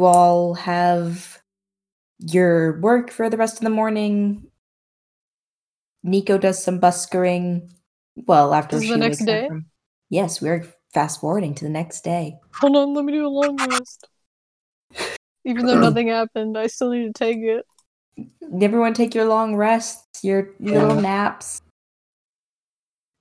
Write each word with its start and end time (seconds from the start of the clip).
you 0.00 0.06
all 0.06 0.54
have 0.54 1.38
your 2.18 2.80
work 2.80 3.10
for 3.10 3.28
the 3.28 3.36
rest 3.36 3.56
of 3.58 3.64
the 3.64 3.70
morning. 3.70 4.46
Nico 6.02 6.38
does 6.38 6.62
some 6.62 6.80
buskering. 6.80 7.68
Well, 8.16 8.54
after 8.54 8.76
This 8.76 8.84
is 8.84 8.88
she 8.88 8.94
the 8.94 8.98
next 8.98 9.24
day? 9.26 9.48
from- 9.48 9.66
Yes, 10.08 10.40
we're 10.40 10.64
fast 10.94 11.20
forwarding 11.20 11.54
to 11.56 11.64
the 11.64 11.70
next 11.70 12.02
day. 12.02 12.38
Hold 12.54 12.76
on, 12.76 12.94
let 12.94 13.04
me 13.04 13.12
do 13.12 13.26
a 13.26 13.28
long 13.28 13.56
rest. 13.58 14.08
Even 15.44 15.66
though 15.66 15.78
nothing 15.78 16.08
happened, 16.18 16.56
I 16.56 16.66
still 16.66 16.90
need 16.90 17.04
to 17.06 17.12
take 17.12 17.38
it. 17.38 17.66
Everyone 18.60 18.94
take 18.94 19.14
your 19.14 19.26
long 19.26 19.54
rests, 19.54 20.24
your 20.24 20.50
little 20.58 20.94
Yeah. 20.96 21.00
naps. 21.00 21.60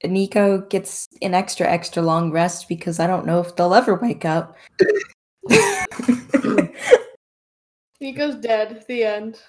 Nico 0.03 0.61
gets 0.61 1.07
an 1.21 1.33
extra, 1.33 1.67
extra 1.67 2.01
long 2.01 2.31
rest 2.31 2.69
because 2.69 3.01
I 3.01 3.07
don't 3.07 3.25
know 3.25 3.41
if 3.41 3.55
they'll 3.57 3.73
ever 3.75 3.95
wake 3.95 4.23
up. 4.23 4.55
Nico's 8.01 8.35
dead. 8.35 8.83
The 8.87 9.03
end. 9.03 9.39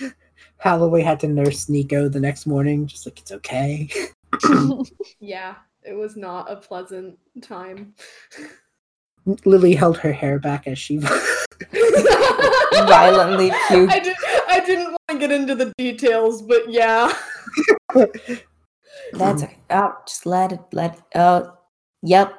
Holloway 0.58 1.02
had 1.02 1.20
to 1.20 1.28
nurse 1.28 1.68
Nico 1.68 2.08
the 2.08 2.20
next 2.20 2.46
morning, 2.46 2.86
just 2.86 3.06
like 3.06 3.20
it's 3.20 3.32
okay. 3.32 3.90
Yeah, 5.20 5.54
it 5.84 5.92
was 5.92 6.16
not 6.16 6.50
a 6.50 6.56
pleasant 6.56 7.16
time. 7.40 7.94
Lily 9.44 9.74
held 9.74 9.98
her 9.98 10.12
hair 10.12 10.38
back 10.38 10.66
as 10.66 10.78
she 10.78 10.98
Violently 10.98 11.80
puked. 13.50 13.90
I, 13.90 14.00
did, 14.00 14.16
I 14.48 14.60
didn't 14.60 14.90
want 14.90 15.00
to 15.10 15.18
get 15.18 15.30
into 15.30 15.54
the 15.54 15.72
details, 15.78 16.42
but 16.42 16.70
yeah. 16.70 17.12
That's 19.12 19.44
okay. 19.44 19.58
Oh, 19.70 19.94
just 20.06 20.26
let 20.26 20.52
it, 20.52 20.60
let 20.72 21.00
Oh, 21.14 21.56
yep. 22.02 22.34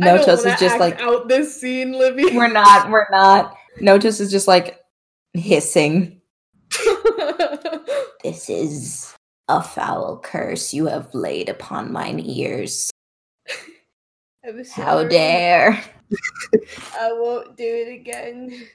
I 0.00 0.04
don't 0.04 0.20
Notos 0.20 0.46
is 0.46 0.60
just 0.60 0.62
act 0.62 0.80
like, 0.80 1.00
out 1.00 1.28
this 1.28 1.60
scene, 1.60 1.92
Livy. 1.92 2.36
we're 2.36 2.48
not, 2.48 2.88
we're 2.88 3.08
not. 3.10 3.56
Notos 3.78 4.20
is 4.20 4.30
just 4.30 4.48
like 4.48 4.80
hissing. 5.34 6.20
This 8.22 8.50
is 8.50 9.14
a 9.48 9.62
foul 9.62 10.18
curse 10.22 10.74
you 10.74 10.86
have 10.86 11.14
laid 11.14 11.48
upon 11.48 11.90
mine 11.90 12.20
ears. 12.20 12.90
I'm 14.46 14.62
How 14.66 15.04
dare. 15.04 15.82
I 16.98 17.12
won't 17.12 17.56
do 17.56 17.64
it 17.64 17.88
again. 17.94 18.66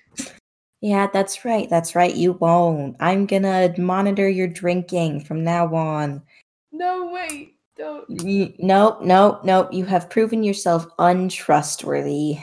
Yeah, 0.82 1.08
that's 1.14 1.46
right. 1.46 1.70
That's 1.70 1.94
right. 1.96 2.16
You 2.16 2.34
won't. 2.34 2.96
I'm 3.00 3.28
gonna 3.28 3.74
monitor 3.78 4.28
your 4.28 4.48
drinking 4.48 5.22
from 5.26 5.44
now 5.44 5.74
on. 5.76 6.24
No, 6.72 7.12
wait. 7.14 7.56
Don't. 7.78 8.06
Y- 8.10 8.56
Nope, 8.58 9.02
nope, 9.04 9.44
nope. 9.44 9.72
You 9.72 9.86
have 9.86 10.10
proven 10.10 10.44
yourself 10.44 10.88
untrustworthy, 10.98 12.40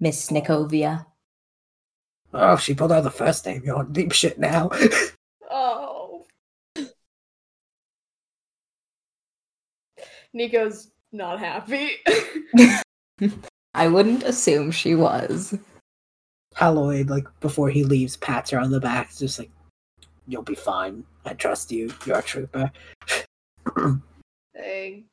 Miss 0.00 0.30
Nikovia. 0.30 1.04
Oh, 2.32 2.56
she 2.56 2.74
pulled 2.74 2.92
out 2.92 3.02
the 3.02 3.10
first 3.10 3.44
name. 3.44 3.62
You're 3.64 3.76
on 3.76 3.92
deep 3.92 4.12
shit 4.12 4.38
now. 4.38 4.70
Oh. 5.52 6.26
Nico's 10.32 10.92
not 11.10 11.40
happy. 11.40 11.90
I 13.74 13.88
wouldn't 13.88 14.22
assume 14.22 14.70
she 14.70 14.94
was. 14.94 15.58
Holloway, 16.54 17.02
like 17.02 17.26
before 17.40 17.68
he 17.70 17.82
leaves, 17.82 18.16
pats 18.16 18.50
her 18.50 18.60
on 18.60 18.70
the 18.70 18.78
back, 18.78 19.12
just 19.14 19.40
like, 19.40 19.50
"You'll 20.28 20.42
be 20.42 20.54
fine. 20.54 21.04
I 21.24 21.34
trust 21.34 21.72
you. 21.72 21.92
You're 22.06 22.18
a 22.18 22.22
trooper." 22.22 22.70
Dang. 24.54 25.04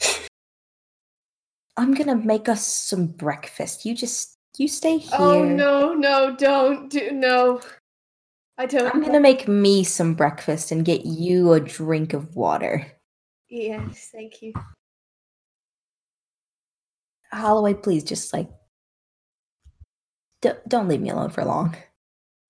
I'm 1.76 1.94
gonna 1.94 2.16
make 2.16 2.48
us 2.48 2.66
some 2.66 3.06
breakfast. 3.06 3.84
You 3.84 3.94
just 3.94 4.33
you 4.58 4.68
stay 4.68 4.94
oh, 4.94 4.98
here. 4.98 5.08
Oh 5.18 5.44
no, 5.44 5.94
no, 5.94 6.36
don't 6.36 6.90
do 6.90 7.10
no. 7.10 7.60
I 8.56 8.66
don't. 8.66 8.94
I'm 8.94 9.02
gonna 9.02 9.20
make 9.20 9.48
me 9.48 9.82
some 9.82 10.14
breakfast 10.14 10.70
and 10.70 10.84
get 10.84 11.04
you 11.04 11.52
a 11.52 11.60
drink 11.60 12.12
of 12.12 12.36
water. 12.36 12.86
Yes, 13.48 14.10
thank 14.12 14.42
you. 14.42 14.52
Holloway, 17.32 17.74
please 17.74 18.04
just 18.04 18.32
like 18.32 18.48
d- 20.40 20.50
don't 20.68 20.86
leave 20.88 21.00
me 21.00 21.10
alone 21.10 21.30
for 21.30 21.44
long. 21.44 21.74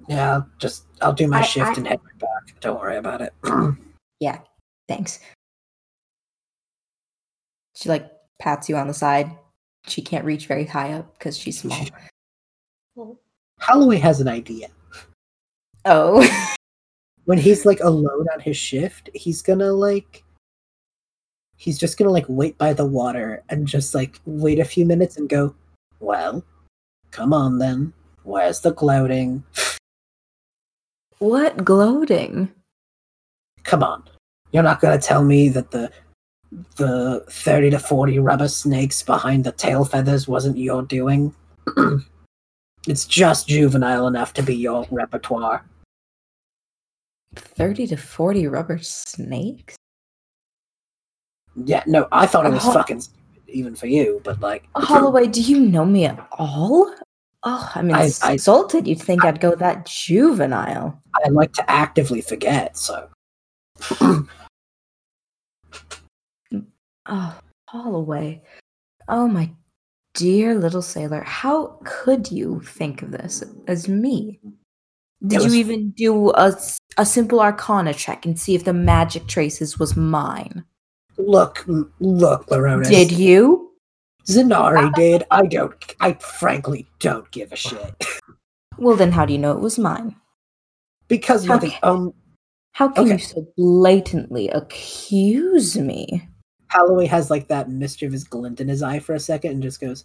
yeah, 0.09 0.35
I'll 0.35 0.49
just 0.59 0.85
I'll 1.01 1.15
do 1.15 1.27
my 1.27 1.39
I- 1.41 1.43
shift 1.43 1.71
I- 1.71 1.75
and 1.75 1.89
head 1.89 2.01
right 2.05 2.19
back. 2.19 2.61
Don't 2.61 2.79
worry 2.81 2.97
about 2.97 3.23
it. 3.23 3.33
Yeah, 4.21 4.39
thanks. 4.89 5.19
She 7.75 7.89
like 7.89 8.11
pats 8.41 8.69
you 8.69 8.77
on 8.77 8.87
the 8.87 8.95
side. 8.95 9.31
She 9.87 10.03
can't 10.03 10.25
reach 10.25 10.47
very 10.47 10.65
high 10.65 10.93
up 10.93 11.19
because 11.19 11.37
she's 11.37 11.61
small. 11.61 11.87
Well, 12.95 13.19
Holloway 13.61 13.99
has 13.99 14.21
an 14.21 14.29
idea. 14.29 14.69
Oh, 15.85 16.23
When 17.25 17.39
he's 17.39 17.65
like 17.65 17.81
alone 17.81 18.27
on 18.35 18.41
his 18.41 18.57
shift, 18.57 19.09
he's 19.15 19.41
gonna 19.41 19.73
like 19.73 20.23
he's 21.57 21.79
just 21.79 21.97
gonna 21.97 22.11
like 22.11 22.27
wait 22.29 22.59
by 22.59 22.75
the 22.75 22.85
water 22.85 23.43
and 23.49 23.67
just 23.67 23.95
like 23.95 24.21
wait 24.27 24.59
a 24.59 24.65
few 24.65 24.85
minutes 24.85 25.17
and 25.17 25.29
go, 25.29 25.55
Well, 26.01 26.45
come 27.13 27.33
on 27.33 27.59
then. 27.59 27.93
Where's 28.25 28.61
the 28.61 28.73
gloating? 28.73 29.43
what 31.19 31.65
gloating? 31.65 32.53
Come 33.63 33.83
on. 33.83 34.05
You're 34.53 34.63
not 34.63 34.81
gonna 34.81 34.99
tell 34.99 35.25
me 35.25 35.49
that 35.49 35.71
the 35.71 35.91
the 36.77 37.25
thirty 37.31 37.71
to 37.71 37.79
forty 37.79 38.19
rubber 38.19 38.49
snakes 38.49 39.03
behind 39.03 39.45
the 39.45 39.53
tail 39.53 39.85
feathers 39.85 40.29
wasn't 40.29 40.57
your 40.59 40.83
doing? 40.83 41.35
it's 42.89 43.07
just 43.07 43.49
juvenile 43.49 44.07
enough 44.07 44.33
to 44.35 44.43
be 44.43 44.55
your 44.55 44.87
repertoire. 44.91 45.65
30 47.37 47.89
to 47.89 47.97
40 47.97 48.47
rubber 48.47 48.79
snakes? 48.79 49.75
Yeah, 51.57 51.83
no, 51.87 52.07
I 52.13 52.27
thought 52.27 52.47
it 52.47 52.53
was 52.53 52.63
fucking 52.65 53.03
even 53.49 53.75
for 53.75 53.87
you, 53.87 54.21
but 54.25 54.41
like 54.41 54.69
Holloway, 54.77 55.27
do 55.29 55.41
you 55.41 55.61
know 55.61 55.85
me 55.85 56.05
at 56.07 56.27
all? 56.33 56.93
Oh, 57.43 57.71
I'm 57.75 57.93
I- 57.93 58.11
I- 58.23 58.39
You'd 58.85 59.03
think 59.03 59.25
I'd 59.25 59.41
go 59.41 59.55
that 59.57 59.87
juvenile. 59.87 61.01
I 61.25 61.29
like 61.29 61.53
to 61.55 61.71
actively 61.71 62.21
forget, 62.21 62.77
so 62.77 63.09
Oh, 67.07 67.39
Holloway. 67.69 68.43
Oh, 69.09 69.29
my 69.29 69.51
dear 70.15 70.55
little 70.55 70.83
sailor. 70.83 71.23
How 71.23 71.79
could 71.85 72.31
you 72.31 72.61
think 72.61 73.03
of 73.03 73.11
this 73.11 73.43
as 73.67 73.89
me? 73.89 74.41
Did 75.27 75.43
was- 75.43 75.55
you 75.55 75.61
even 75.61 75.91
do 75.91 76.31
a, 76.31 76.57
a 76.99 77.05
simple 77.07 77.41
arcana 77.41 77.95
check 77.95 78.25
and 78.27 78.39
see 78.39 78.55
if 78.55 78.65
the 78.65 78.73
magic 78.73 79.27
traces 79.27 79.79
was 79.79 79.97
mine? 79.97 80.65
look 81.17 81.65
look, 82.01 82.47
Laronis. 82.49 82.89
Did 82.89 83.13
you? 83.13 83.71
Zynari 84.27 84.93
did. 84.97 85.23
I 85.31 85.47
don't 85.47 85.95
I 86.01 86.15
frankly 86.15 86.87
don't 86.99 87.31
give 87.31 87.53
a 87.53 87.57
shit. 87.57 88.05
Well, 88.77 88.97
then 88.97 89.13
how 89.13 89.25
do 89.25 89.33
you 89.33 89.39
know 89.39 89.53
it 89.53 89.61
was 89.61 89.79
mine? 89.79 90.17
because 91.07 91.47
you're 91.47 91.59
the 91.59 91.69
Okay. 91.69 91.79
um 91.85 92.13
How 92.73 92.89
can 92.89 93.07
you 93.07 93.19
so 93.19 93.47
blatantly 93.57 94.49
accuse 94.49 95.77
me? 95.79 96.29
Holloway 96.75 97.07
has 97.07 97.31
like 97.31 97.47
that 97.49 97.71
mischievous 97.71 98.25
glint 98.25 98.61
in 98.61 98.67
his 98.69 98.83
eye 98.83 98.99
for 98.99 99.15
a 99.15 99.21
second 99.21 99.53
and 99.53 99.63
just 99.63 99.81
goes, 99.81 100.05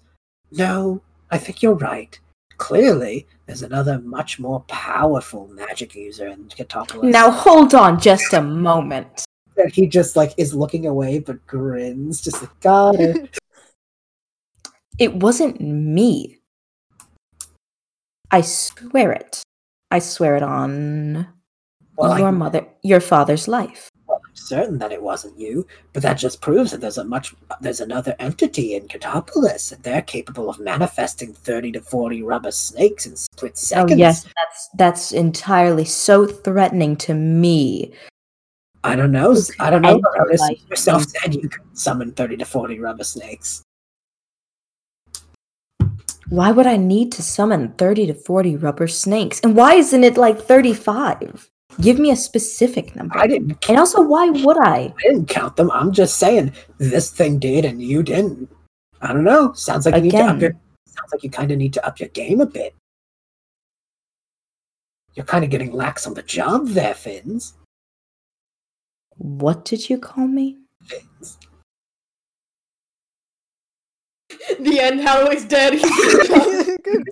No, 0.51 1.01
I 1.31 1.37
think 1.39 1.63
you're 1.63 1.73
right. 1.73 2.17
Clearly, 2.57 3.25
there's 3.47 3.63
another 3.63 3.99
much 3.99 4.39
more 4.39 4.59
powerful 4.67 5.47
magic 5.47 5.95
user 5.95 6.27
in 6.27 6.45
Cetopolis. 6.49 7.09
Now 7.11 7.31
hold 7.31 7.73
on 7.73 7.99
just 7.99 8.33
a 8.33 8.41
moment. 8.41 9.25
that 9.55 9.71
he 9.73 9.87
just 9.87 10.15
like 10.15 10.31
is 10.37 10.53
looking 10.53 10.85
away 10.85 11.19
but 11.19 11.45
grins, 11.47 12.21
just 12.21 12.41
like 12.41 12.59
got 12.61 12.95
it. 12.99 13.37
It 14.99 15.15
wasn't 15.15 15.61
me. 15.61 16.39
I 18.31 18.41
swear 18.41 19.13
it. 19.13 19.41
I 19.89 19.99
swear 19.99 20.35
it 20.35 20.43
on 20.43 21.25
Well, 21.95 22.19
your 22.19 22.27
I'm 22.27 22.37
mother, 22.37 22.67
your 22.83 22.99
father's 22.99 23.47
life. 23.47 23.89
Certain 24.39 24.77
that 24.79 24.91
it 24.91 25.01
wasn't 25.01 25.37
you, 25.37 25.67
but 25.93 26.01
that 26.01 26.13
just 26.13 26.41
proves 26.41 26.71
that 26.71 26.81
there's 26.81 26.97
a 26.97 27.03
much 27.03 27.35
there's 27.61 27.81
another 27.81 28.15
entity 28.19 28.75
in 28.75 28.87
Cetopolis, 28.87 29.71
and 29.71 29.83
they're 29.83 30.01
capable 30.01 30.49
of 30.49 30.59
manifesting 30.59 31.33
thirty 31.33 31.71
to 31.73 31.81
forty 31.81 32.23
rubber 32.23 32.51
snakes 32.51 33.05
in 33.05 33.15
split 33.15 33.51
oh, 33.53 33.55
seconds. 33.55 33.91
Oh 33.93 33.97
yes, 33.97 34.23
that's 34.23 34.69
that's 34.75 35.11
entirely 35.11 35.85
so 35.85 36.25
threatening 36.25 36.95
to 36.97 37.13
me. 37.13 37.93
I 38.83 38.95
don't 38.95 39.11
know. 39.11 39.35
I 39.59 39.69
don't 39.69 39.81
know. 39.81 39.89
End 39.89 40.03
your 40.15 40.25
Laronis. 40.25 40.39
life 40.39 40.61
yourself 40.69 41.03
said 41.03 41.35
you 41.35 41.49
could 41.49 41.61
summon 41.77 42.13
thirty 42.13 42.37
to 42.37 42.45
forty 42.45 42.79
rubber 42.79 43.03
snakes. 43.03 43.63
Why 46.29 46.51
would 46.51 46.67
I 46.67 46.77
need 46.77 47.11
to 47.13 47.23
summon 47.23 47.73
30 47.73 48.05
to 48.07 48.13
40 48.13 48.57
rubber 48.57 48.87
snakes? 48.87 49.39
And 49.39 49.55
why 49.55 49.73
isn't 49.73 50.03
it 50.03 50.15
like 50.15 50.39
35? 50.39 51.49
Give 51.81 51.97
me 51.99 52.11
a 52.11 52.15
specific 52.15 52.95
number. 52.95 53.17
I 53.17 53.27
didn't. 53.27 53.69
and 53.69 53.77
also, 53.79 54.01
why 54.01 54.29
would 54.29 54.57
I? 54.57 54.93
I 54.97 55.01
didn't 55.01 55.27
count 55.27 55.55
them. 55.55 55.71
I'm 55.71 55.91
just 55.93 56.17
saying 56.17 56.51
this 56.77 57.09
thing 57.11 57.39
did 57.39 57.63
and 57.65 57.81
you 57.81 58.03
didn't. 58.03 58.49
I 59.01 59.13
don't 59.13 59.23
know. 59.23 59.53
Sounds 59.53 59.85
like 59.85 59.95
you 59.95 60.01
need 60.01 60.11
to 60.11 60.17
up 60.17 60.41
your, 60.41 60.51
sounds 60.51 60.95
sounds 60.97 61.11
like 61.13 61.23
you 61.23 61.29
kind 61.29 61.51
of 61.51 61.57
need 61.57 61.73
to 61.73 61.85
up 61.85 61.99
your 61.99 62.09
game 62.09 62.41
a 62.41 62.45
bit. 62.45 62.75
You're 65.13 65.25
kind 65.25 65.43
of 65.45 65.49
getting 65.49 65.71
lax 65.71 66.05
on 66.05 66.13
the 66.13 66.21
job 66.23 66.67
there, 66.67 66.93
Fins. 66.93 67.53
What 69.17 69.63
did 69.65 69.89
you 69.89 69.97
call 69.99 70.27
me? 70.27 70.57
Fins. 70.83 71.37
The 74.59 74.79
end. 74.79 75.01
Holloway's 75.01 75.45
dead. 75.45 75.73
Good- 76.83 77.09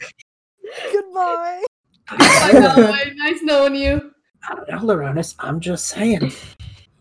Goodbye. 0.91 1.63
Bye, 2.09 2.17
Holloway. 2.19 3.13
Nice 3.15 3.41
knowing 3.41 3.75
you. 3.75 4.11
I 4.47 4.55
don't 4.55 4.69
know, 4.69 4.79
Laronis. 4.95 5.35
I'm 5.39 5.59
just 5.59 5.87
saying. 5.89 6.31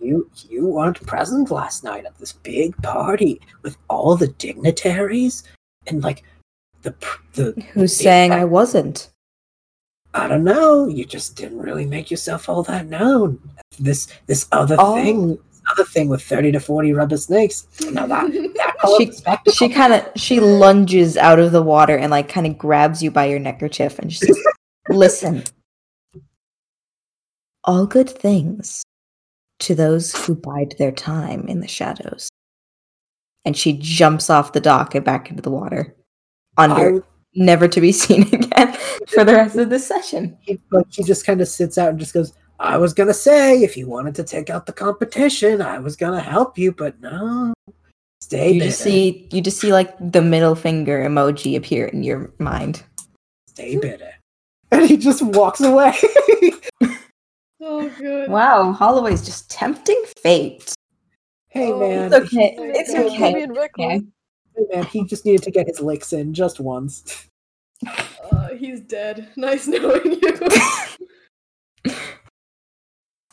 You 0.01 0.31
you 0.49 0.67
weren't 0.67 1.05
present 1.07 1.51
last 1.51 1.83
night 1.83 2.05
at 2.05 2.17
this 2.19 2.33
big 2.33 2.77
party 2.83 3.41
with 3.63 3.77
all 3.89 4.15
the 4.17 4.29
dignitaries 4.29 5.43
and 5.87 6.03
like 6.05 6.23
the 6.83 6.95
the 7.33 7.61
Who's 7.73 7.97
saying 7.97 8.33
I 8.33 8.45
wasn't? 8.45 9.11
I 10.15 10.29
don't 10.29 10.45
know. 10.45 10.87
You 10.87 11.05
just 11.05 11.35
didn't 11.37 11.59
really 11.59 11.87
make 11.87 12.11
yourself 12.11 12.49
all 12.49 12.63
that 12.65 12.87
known. 12.87 13.39
This 13.81 14.09
this 14.27 14.47
other 14.53 14.77
Oh. 14.79 14.95
thing, 14.95 15.39
other 15.73 15.85
thing 15.85 16.09
with 16.09 16.23
thirty 16.23 16.53
to 16.53 16.61
forty 16.61 16.93
rubber 16.93 17.17
snakes. 17.17 17.67
Now 17.91 18.07
that 18.07 18.31
that 19.25 19.43
She-. 19.47 19.51
She 19.53 19.69
kind 19.69 19.93
of 19.95 20.07
she 20.17 20.41
lunges 20.41 21.17
out 21.17 21.39
of 21.39 21.53
the 21.53 21.63
water 21.63 21.97
and 21.97 22.11
like 22.11 22.29
kind 22.29 22.47
of 22.47 22.57
grabs 22.59 23.03
you 23.03 23.11
by 23.11 23.25
your 23.25 23.39
neckerchief 23.41 23.99
and 23.99 24.13
she 24.13 24.27
says, 24.27 24.39
"Listen, 24.91 25.43
all 27.67 27.87
good 27.87 28.09
things 28.09 28.83
to 29.61 29.75
those 29.75 30.15
who 30.15 30.35
bide 30.35 30.75
their 30.79 30.93
time 30.93 31.47
in 31.49 31.61
the 31.61 31.69
shadows." 31.69 32.29
And 33.45 33.57
she 33.57 33.75
jumps 33.75 34.29
off 34.31 34.53
the 34.53 34.61
dock 34.61 34.95
and 34.95 35.05
back 35.05 35.31
into 35.31 35.43
the 35.43 35.51
water, 35.51 35.95
under, 36.57 36.97
I- 36.97 37.07
never 37.35 37.69
to 37.69 37.81
be 37.81 37.93
seen 38.05 38.23
again 38.35 38.77
for 39.09 39.25
the 39.25 39.35
rest 39.35 39.57
of 39.57 39.71
the 39.71 39.79
session. 39.79 40.37
he, 40.41 40.59
like 40.73 40.87
he 40.91 41.05
just 41.05 41.25
kind 41.27 41.41
of 41.41 41.49
sits 41.49 41.79
out 41.79 41.91
and 41.91 41.99
just 41.99 42.15
goes. 42.15 42.33
I 42.59 42.79
was 42.79 42.95
gonna 42.95 43.13
say 43.15 43.63
if 43.63 43.77
you 43.77 43.87
wanted 43.87 44.15
to 44.15 44.25
take 44.25 44.49
out 44.49 44.65
the 44.65 44.73
competition, 44.73 45.61
I 45.61 45.79
was 45.79 45.95
gonna 45.95 46.21
help 46.21 46.57
you, 46.57 46.73
but 46.73 46.99
no. 47.01 47.53
Stay 48.23 48.53
You 48.53 48.61
bitter. 48.61 48.71
just 48.71 48.81
see 48.81 49.29
you 49.31 49.43
just 49.43 49.61
see 49.61 49.73
like 49.73 49.95
the 50.01 50.23
middle 50.23 50.55
finger 50.55 51.07
emoji 51.07 51.55
appear 51.57 51.87
in 51.87 52.03
your 52.03 52.33
mind. 52.39 52.83
Stay 53.49 53.77
bitter. 53.77 54.11
And 54.73 54.89
he 54.89 54.97
just 54.97 55.21
walks 55.23 55.61
away. 55.61 55.93
Oh, 57.69 57.91
good. 57.99 58.31
Wow, 58.31 58.71
Holloway's 58.71 59.25
just 59.25 59.51
tempting 59.51 60.01
fate. 60.23 60.73
hey 61.49 61.73
Oh, 61.73 61.81
man, 61.81 62.13
It's 62.13 62.33
okay. 62.33 62.55
It's 62.57 62.95
okay. 62.95 63.35
Ruby 63.35 63.59
Okay. 63.59 64.03
hey, 64.57 64.65
man, 64.73 64.85
he 64.85 65.05
just 65.05 65.25
needed 65.27 65.43
to 65.43 65.51
get 65.51 65.67
his 65.67 65.81
licks 65.81 66.13
in 66.13 66.33
just 66.33 66.61
once. 66.61 67.27
Uh, 67.85 68.51
he's 68.55 68.81
dead. 68.81 69.31
Nice 69.37 69.67
knowing 69.67 70.13
you. 70.23 70.39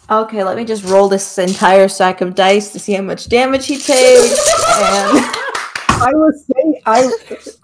Okay, 0.10 0.44
let 0.44 0.58
me 0.58 0.66
just 0.66 0.84
roll 0.84 1.08
this 1.08 1.38
entire 1.38 1.88
stack 1.88 2.20
of 2.20 2.36
dice 2.36 2.74
to 2.74 2.80
see 2.80 2.92
how 2.92 3.02
much 3.02 3.30
damage 3.30 3.68
he 3.68 3.78
takes. 3.78 4.32
and 4.68 5.18
I 5.90 6.12
was 6.14 6.46
saying, 6.54 6.82
I 6.86 7.10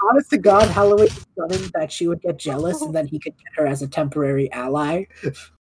honest 0.10 0.30
to 0.30 0.38
God, 0.38 0.69
Holloway 0.69 1.04
was 1.04 1.25
stunning 1.33 1.69
that 1.74 1.92
she 1.92 2.07
would 2.07 2.22
get 2.22 2.38
jealous 2.38 2.81
and 2.81 2.95
then 2.95 3.07
he 3.07 3.19
could 3.19 3.33
get 3.38 3.51
her 3.56 3.68
as 3.68 3.81
a 3.81 3.88
temporary 3.89 4.50
ally. 4.54 5.04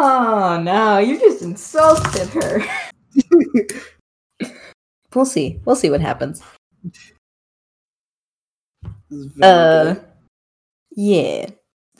oh 0.00 0.60
no, 0.62 0.98
you 0.98 1.18
just 1.18 1.42
insulted 1.42 2.28
her. 2.30 2.62
We'll 5.14 5.24
see. 5.24 5.58
We'll 5.64 5.74
see 5.74 5.88
what 5.90 6.02
happens. 6.02 6.42
This 6.84 6.92
is 9.10 9.32
very 9.32 9.50
Uh, 9.50 9.94
good. 9.94 10.04
yeah. 10.90 11.46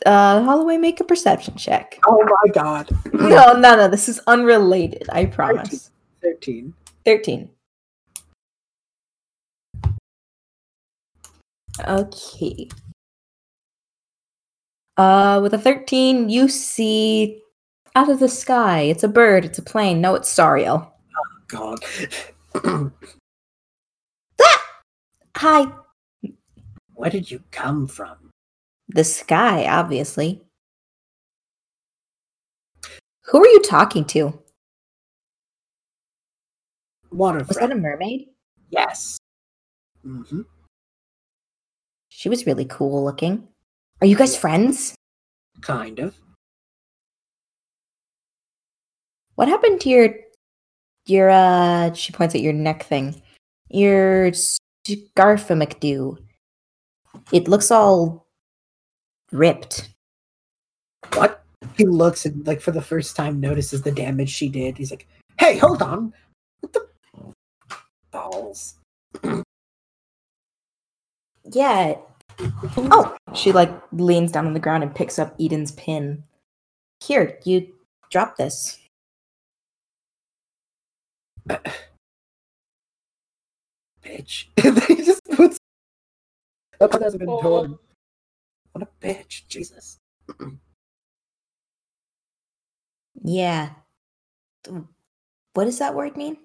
Uh, 0.05 0.43
Holloway, 0.45 0.77
make 0.77 1.01
a 1.01 1.05
perception 1.05 1.57
check. 1.57 1.99
oh 2.07 2.23
my 2.23 2.53
God, 2.53 2.91
No, 3.15 3.55
no, 3.55 3.77
no. 3.77 3.89
This 3.89 4.09
is 4.11 4.21
unrelated. 4.27 5.09
I 5.11 5.25
promise. 5.25 5.91
thirteen. 6.23 6.75
Thirteen. 7.07 7.49
Okay. 11.87 12.69
Uh, 14.97 15.39
with 15.43 15.55
a 15.55 15.59
13, 15.59 16.29
you 16.29 16.49
see 16.49 17.41
out 17.95 18.09
of 18.09 18.21
the 18.21 18.29
sky. 18.29 18.81
It's 18.83 19.03
a 19.05 19.09
bird, 19.09 19.45
it's 19.45 19.59
a 19.59 19.63
plane. 19.63 20.01
No, 20.01 20.15
it's 20.15 20.33
Sariel. 20.33 20.91
Oh, 21.17 21.39
God, 21.49 21.79
Hi. 25.37 25.67
where 26.95 27.11
did 27.11 27.31
you 27.31 27.43
come 27.51 27.87
from? 27.87 28.17
The 28.89 29.05
sky, 29.05 29.67
obviously. 29.67 30.43
Who 33.27 33.39
are 33.43 33.47
you 33.47 33.63
talking 33.63 34.05
to? 34.07 34.39
Water. 37.13 37.45
Was 37.47 37.57
that 37.59 37.71
a 37.71 37.75
mermaid? 37.75 38.29
yes. 38.71 39.19
hmm 40.03 40.43
She 42.09 42.29
was 42.29 42.47
really 42.47 42.65
cool 42.65 43.05
looking. 43.05 43.47
Are 44.01 44.07
you 44.07 44.17
guys 44.17 44.37
friends? 44.37 44.95
Kind 45.61 45.99
of. 45.99 46.15
What 49.39 49.47
happened 49.47 49.81
to 49.83 49.89
your 49.89 50.15
your 51.07 51.31
uh 51.31 51.93
she 51.93 52.13
points 52.13 52.35
at 52.35 52.41
your 52.41 52.53
neck 52.53 52.83
thing. 52.83 53.23
Your 53.69 54.33
scarf 54.33 55.47
McDo. 55.47 56.19
It 57.31 57.47
looks 57.47 57.71
all 57.71 58.27
ripped. 59.31 59.91
What? 61.15 61.45
He 61.77 61.85
looks 61.85 62.27
and 62.27 62.45
like 62.49 62.61
for 62.61 62.73
the 62.73 62.83
first 62.83 63.15
time 63.15 63.39
notices 63.39 63.83
the 63.83 63.93
damage 63.93 64.29
she 64.29 64.49
did. 64.49 64.77
He's 64.77 64.91
like, 64.91 65.07
"Hey, 65.39 65.57
hold 65.57 65.83
on! 65.83 66.13
What 66.59 66.73
the 66.73 66.89
balls?" 68.11 68.75
Yeah. 71.45 71.95
Oh, 72.77 73.17
she 73.37 73.53
like 73.53 73.71
leans 73.93 74.33
down 74.33 74.49
on 74.49 74.53
the 74.53 74.61
ground 74.61 74.83
and 74.83 74.93
picks 74.93 75.17
up 75.17 75.39
Edyn's 75.39 75.71
pin. 75.73 76.25
Here, 77.05 77.39
you 77.45 77.69
drop 78.11 78.37
this. 78.37 78.79
bitch. 84.03 84.47
and 84.65 84.77
then 84.77 84.97
he 84.97 85.05
just 85.05 85.25
puts. 85.25 85.59
That 86.79 86.91
part 86.91 87.03
hasn't 87.03 87.21
been 87.21 87.29
Aw. 87.29 87.43
told. 87.43 87.79
What 88.73 88.83
a 88.83 88.89
bitch, 89.05 89.47
Jesus. 89.49 89.99
Yeah. 93.25 93.71
What 95.55 95.65
does 95.65 95.81
that 95.81 95.95
word 95.95 96.17
mean? 96.17 96.37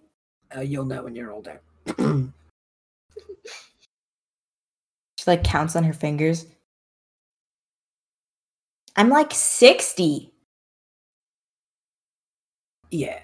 Uh, 0.56 0.62
you'll 0.62 0.86
know 0.86 1.04
when 1.04 1.16
you're 1.16 1.32
older. 1.32 1.62
She 5.24 5.32
like 5.32 5.46
counts 5.46 5.78
on 5.78 5.86
her 5.86 5.94
fingers. 5.94 6.48
I'm 8.98 9.08
like 9.08 9.34
60. 9.34 10.34
yeah. 12.92 13.20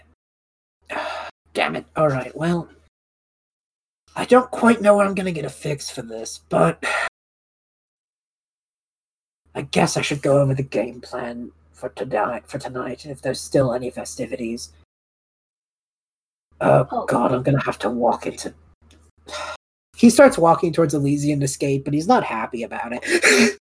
Damn 1.59 1.75
it. 1.75 1.85
All 1.97 2.07
right. 2.07 2.33
Well, 2.37 2.69
I 4.15 4.23
don't 4.23 4.49
quite 4.49 4.81
know 4.81 4.95
where 4.95 5.05
I'm 5.05 5.13
gonna 5.13 5.33
get 5.33 5.43
a 5.43 5.49
fix 5.49 5.89
for 5.89 6.01
this, 6.01 6.39
but 6.47 6.81
I 9.53 9.63
guess 9.63 9.97
I 9.97 10.01
should 10.01 10.21
go 10.21 10.39
over 10.41 10.53
the 10.53 10.63
game 10.63 11.01
plan 11.01 11.51
for 11.73 11.89
tonight. 11.89 12.43
For 12.47 12.59
tonight, 12.59 13.05
if 13.05 13.21
there's 13.21 13.41
still 13.41 13.73
any 13.73 13.91
festivities. 13.91 14.71
Oh, 16.61 16.87
Oh. 16.91 17.05
God, 17.05 17.33
I'm 17.33 17.43
gonna 17.43 17.61
have 17.65 17.79
to 17.79 17.89
walk 17.89 18.25
into. 18.25 18.53
He 19.97 20.09
starts 20.09 20.37
walking 20.37 20.71
towards 20.71 20.93
Elysian 20.93 21.43
Escape, 21.43 21.83
but 21.83 21.93
he's 21.93 22.07
not 22.07 22.23
happy 22.23 22.63
about 22.63 22.93
it. 22.93 23.59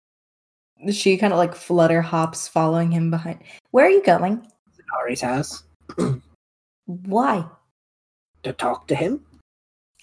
She 0.92 1.16
kind 1.16 1.32
of 1.32 1.38
like 1.38 1.54
flutter 1.54 2.02
hops 2.02 2.46
following 2.46 2.92
him 2.92 3.10
behind. 3.10 3.38
Where 3.70 3.86
are 3.86 3.90
you 3.90 4.02
going? 4.02 4.46
Ari's 5.00 5.22
house 5.22 5.62
Why? 6.86 7.46
To 8.42 8.52
talk 8.52 8.86
to 8.88 8.94
him. 8.94 9.20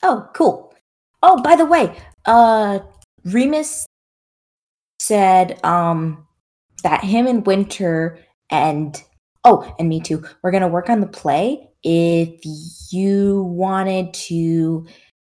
Oh, 0.01 0.29
cool. 0.33 0.73
Oh, 1.21 1.41
by 1.41 1.55
the 1.55 1.65
way, 1.65 1.95
uh 2.25 2.79
Remus 3.25 3.85
said 4.99 5.63
um 5.63 6.25
that 6.83 7.03
him 7.03 7.27
and 7.27 7.45
Winter 7.45 8.19
and 8.49 9.01
oh, 9.43 9.73
and 9.79 9.89
me 9.89 9.99
too. 9.99 10.23
We're 10.41 10.51
going 10.51 10.61
to 10.61 10.67
work 10.67 10.89
on 10.89 11.01
the 11.01 11.07
play 11.07 11.69
if 11.83 12.41
you 12.91 13.43
wanted 13.43 14.13
to 14.13 14.85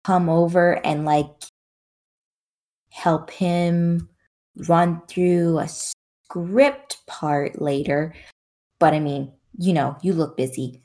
come 0.04 0.28
over 0.28 0.84
and 0.86 1.04
like 1.04 1.26
help 2.90 3.30
him 3.30 4.08
run 4.68 5.02
through 5.08 5.58
a 5.58 5.68
script 5.68 6.98
part 7.06 7.60
later. 7.60 8.14
But 8.78 8.94
I 8.94 9.00
mean, 9.00 9.32
you 9.58 9.72
know, 9.72 9.96
you 10.02 10.12
look 10.12 10.36
busy. 10.36 10.82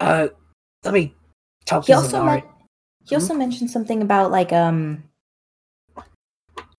Uh, 0.00 0.28
let 0.84 0.94
me 0.94 1.14
talk 1.64 1.84
He 1.84 1.92
to 1.92 1.98
also 1.98 2.24
men- 2.24 2.42
he 3.04 3.14
also 3.14 3.34
mentioned 3.34 3.70
something 3.70 4.02
about 4.02 4.30
like 4.30 4.52
um 4.52 5.02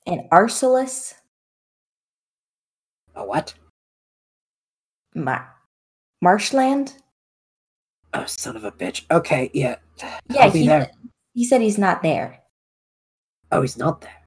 and 0.05 0.21
Arcelus. 0.31 1.13
A 3.15 3.23
what? 3.23 3.53
Mar- 5.15 5.55
Marshland. 6.21 6.95
Oh, 8.13 8.25
son 8.25 8.55
of 8.55 8.63
a 8.63 8.71
bitch. 8.71 9.03
Okay, 9.11 9.51
yeah. 9.53 9.75
Yeah, 10.29 10.49
he, 10.49 10.65
there. 10.65 10.89
he 11.33 11.45
said 11.45 11.61
he's 11.61 11.77
not 11.77 12.01
there. 12.01 12.39
Oh, 13.51 13.61
he's 13.61 13.77
not 13.77 14.01
there. 14.01 14.25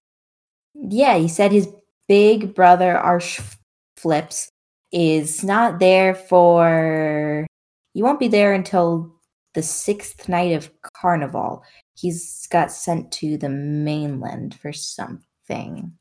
Yeah, 0.74 1.16
he 1.18 1.28
said 1.28 1.52
his 1.52 1.68
big 2.08 2.54
brother 2.54 3.00
Arsh 3.02 3.56
Flips 3.96 4.48
is 4.92 5.42
not 5.42 5.78
there 5.78 6.14
for. 6.14 7.46
He 7.94 8.02
won't 8.02 8.20
be 8.20 8.28
there 8.28 8.52
until 8.52 9.12
the 9.54 9.62
sixth 9.62 10.28
night 10.28 10.52
of 10.52 10.70
Carnival. 10.94 11.62
He's 11.94 12.46
got 12.50 12.72
sent 12.72 13.12
to 13.12 13.36
the 13.36 13.48
mainland 13.48 14.54
for 14.54 14.72
something. 14.72 15.92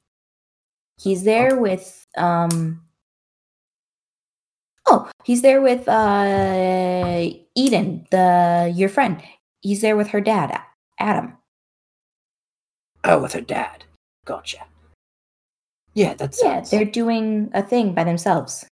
He's 0.98 1.24
there 1.24 1.58
with 1.58 2.08
um. 2.18 2.82
Oh, 4.88 5.10
he's 5.24 5.42
there 5.42 5.62
with 5.62 5.88
uh 5.88 7.30
Edyn, 7.58 8.10
the 8.10 8.72
your 8.76 8.90
friend. 8.90 9.22
He's 9.62 9.82
there 9.82 9.96
with 9.96 10.08
her 10.10 10.22
dad, 10.22 10.60
Adam. 11.00 11.38
Oh, 13.04 13.22
with 13.22 13.34
her 13.34 13.42
dad. 13.42 13.84
Gotcha. 14.26 14.66
Yeah, 15.94 16.14
that's 16.14 16.42
Yeah, 16.42 16.62
they're 16.62 16.86
doing 16.86 17.50
a 17.54 17.62
thing 17.62 17.94
by 17.94 18.04
themselves. 18.04 18.66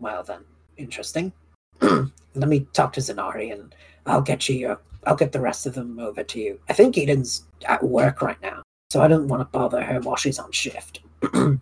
Well 0.00 0.24
then, 0.24 0.44
interesting. 0.76 1.32
Let 2.34 2.48
me 2.48 2.66
talk 2.72 2.92
to 2.94 3.00
Zynari 3.00 3.52
and 3.52 3.74
I'll 4.06 4.22
get 4.22 4.48
you. 4.48 4.56
Your, 4.56 4.80
I'll 5.04 5.16
get 5.16 5.32
the 5.32 5.40
rest 5.40 5.66
of 5.66 5.74
them 5.74 5.98
over 5.98 6.22
to 6.22 6.40
you. 6.40 6.60
I 6.68 6.72
think 6.72 6.96
Edyn's 6.96 7.44
at 7.66 7.82
work 7.82 8.22
right 8.22 8.40
now, 8.42 8.62
so 8.90 9.02
I 9.02 9.08
don't 9.08 9.28
want 9.28 9.40
to 9.40 9.58
bother 9.58 9.82
her 9.82 10.00
while 10.00 10.16
she's 10.16 10.38
on 10.38 10.52
shift. 10.52 11.00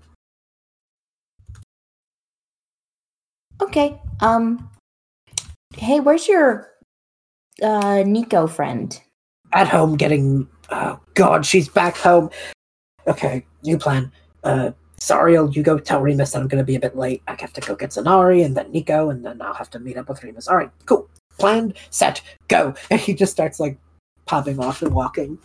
Okay. 3.62 4.00
Um. 4.20 4.70
Hey, 5.76 6.00
where's 6.00 6.26
your 6.26 6.70
uh 7.62 8.02
Nico 8.06 8.46
friend? 8.46 8.98
at 9.52 9.68
home 9.68 9.96
getting. 9.96 10.48
Oh 10.70 11.00
God, 11.14 11.44
she's 11.44 11.68
back 11.68 11.96
home. 11.96 12.30
Okay, 13.06 13.44
new 13.62 13.78
plan. 13.78 14.12
Uh, 14.44 14.70
Sariel, 15.00 15.54
you 15.54 15.62
go 15.62 15.78
tell 15.78 16.02
Remus 16.02 16.32
that 16.32 16.40
I'm 16.40 16.48
going 16.48 16.60
to 16.60 16.64
be 16.64 16.76
a 16.76 16.80
bit 16.80 16.96
late. 16.96 17.22
I 17.26 17.36
have 17.40 17.52
to 17.54 17.60
go 17.60 17.74
get 17.74 17.90
Zynari 17.90 18.44
and 18.44 18.56
then 18.56 18.70
Nico, 18.70 19.10
and 19.10 19.24
then 19.24 19.40
I'll 19.40 19.54
have 19.54 19.70
to 19.70 19.78
meet 19.78 19.96
up 19.96 20.08
with 20.08 20.22
Remus. 20.22 20.46
All 20.46 20.56
right, 20.56 20.70
cool. 20.86 21.08
Planned, 21.38 21.74
set, 21.90 22.20
go. 22.48 22.74
And 22.90 23.00
he 23.00 23.14
just 23.14 23.32
starts 23.32 23.58
like 23.58 23.78
popping 24.26 24.60
off 24.60 24.82
and 24.82 24.92
walking. 24.92 25.38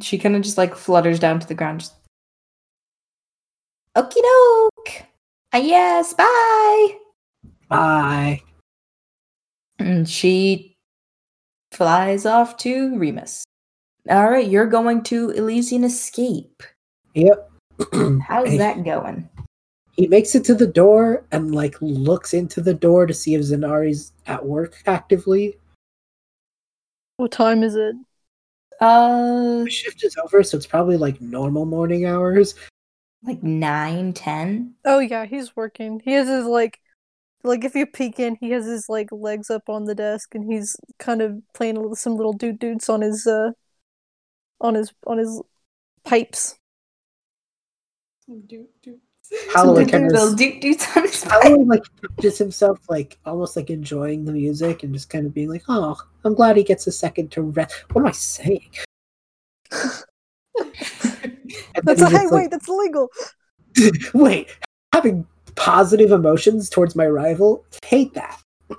She 0.00 0.18
kind 0.18 0.36
of 0.36 0.42
just 0.42 0.56
like 0.56 0.74
flutters 0.74 1.18
down 1.18 1.40
to 1.40 1.46
the 1.46 1.54
ground. 1.54 1.80
Just... 1.80 1.94
Okie 3.96 4.22
doke. 4.22 5.02
Uh, 5.52 5.58
yes. 5.58 6.14
Bye. 6.14 6.96
Bye. 7.68 8.42
And 9.78 10.08
she 10.08 10.74
flies 11.72 12.24
off 12.24 12.56
to 12.58 12.96
Remus. 12.98 13.44
All 14.08 14.30
right, 14.30 14.48
you're 14.48 14.66
going 14.66 15.02
to 15.04 15.30
Elysian 15.30 15.84
Escape. 15.84 16.62
Yep. 17.14 17.49
How's 18.22 18.48
Hey. 18.48 18.58
that 18.58 18.84
going? 18.84 19.28
He 19.92 20.06
makes 20.06 20.34
it 20.34 20.44
to 20.44 20.54
the 20.54 20.66
door 20.66 21.24
and 21.32 21.54
like 21.54 21.76
looks 21.80 22.32
into 22.32 22.60
the 22.60 22.74
door 22.74 23.06
to 23.06 23.14
see 23.14 23.34
if 23.34 23.42
Zynari's 23.42 24.12
at 24.26 24.44
work 24.44 24.82
actively. 24.86 25.56
What 27.16 27.32
time 27.32 27.62
is 27.62 27.74
it? 27.76 27.96
Uh, 28.80 29.64
The 29.64 29.70
shift 29.70 30.04
is 30.04 30.16
over, 30.16 30.42
so 30.42 30.56
it's 30.56 30.66
probably 30.66 30.96
like 30.96 31.20
normal 31.20 31.66
morning 31.66 32.06
hours. 32.06 32.54
like 33.22 33.42
nine, 33.42 34.12
ten. 34.14 34.74
Oh 34.84 34.98
yeah, 35.00 35.26
he's 35.26 35.54
working. 35.54 36.00
He 36.04 36.12
has 36.12 36.28
his 36.28 36.46
like 36.46 36.80
like 37.42 37.64
if 37.64 37.74
you 37.74 37.86
peek 37.86 38.20
in, 38.20 38.36
he 38.36 38.50
has 38.52 38.66
his 38.66 38.86
like 38.88 39.08
legs 39.12 39.50
up 39.50 39.68
on 39.68 39.84
the 39.84 39.94
desk 39.94 40.34
and 40.34 40.50
he's 40.50 40.76
kind 40.98 41.22
of 41.22 41.42
playing 41.54 41.76
a 41.76 41.80
little, 41.80 41.96
some 41.96 42.16
little 42.16 42.32
doot 42.34 42.58
doots 42.58 42.88
on 42.88 43.02
his 43.02 43.26
uh 43.26 43.52
on 44.60 44.74
his 44.74 44.92
on 45.06 45.18
his 45.18 45.42
pipes. 46.04 46.59
Do, 48.46 48.68
do. 48.80 49.00
Holloway 49.50 49.82
Some 49.82 49.90
kind 49.90 50.12
little 50.12 50.28
of 50.28 50.36
doot 50.38 50.60
doots 50.60 50.96
on 50.96 51.02
his 51.02 51.24
Holloway 51.24 51.64
like 51.64 51.82
just 52.20 52.38
himself 52.38 52.78
like 52.88 53.18
almost 53.24 53.56
like 53.56 53.70
enjoying 53.70 54.24
the 54.24 54.30
music 54.32 54.84
and 54.84 54.94
just 54.94 55.10
kind 55.10 55.26
of 55.26 55.34
being 55.34 55.48
like, 55.48 55.64
oh, 55.68 55.96
I'm 56.24 56.34
glad 56.34 56.56
he 56.56 56.62
gets 56.62 56.86
a 56.86 56.92
second 56.92 57.32
to 57.32 57.42
rest. 57.42 57.74
What 57.92 58.02
am 58.02 58.06
I 58.06 58.12
saying? 58.12 58.70
That's 61.82 62.02
a 62.02 62.08
he 62.08 62.16
hey 62.16 62.26
wait, 62.26 62.30
like, 62.30 62.50
that's 62.50 62.68
illegal. 62.68 63.08
wait, 64.14 64.48
having 64.92 65.26
positive 65.56 66.12
emotions 66.12 66.68
towards 66.70 66.94
my 66.94 67.06
rival, 67.06 67.64
hate 67.84 68.14
that. 68.14 68.40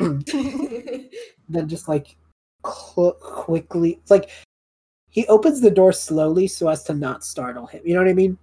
then 1.49 1.67
just 1.67 1.87
like 1.87 2.15
qu- 2.61 3.15
quickly, 3.19 3.99
it's 4.01 4.11
like 4.11 4.29
he 5.09 5.27
opens 5.27 5.59
the 5.59 5.71
door 5.71 5.91
slowly 5.91 6.47
so 6.47 6.69
as 6.69 6.83
to 6.83 6.93
not 6.93 7.25
startle 7.25 7.65
him. 7.65 7.81
You 7.83 7.95
know 7.95 8.01
what 8.01 8.09
I 8.09 8.13
mean? 8.13 8.37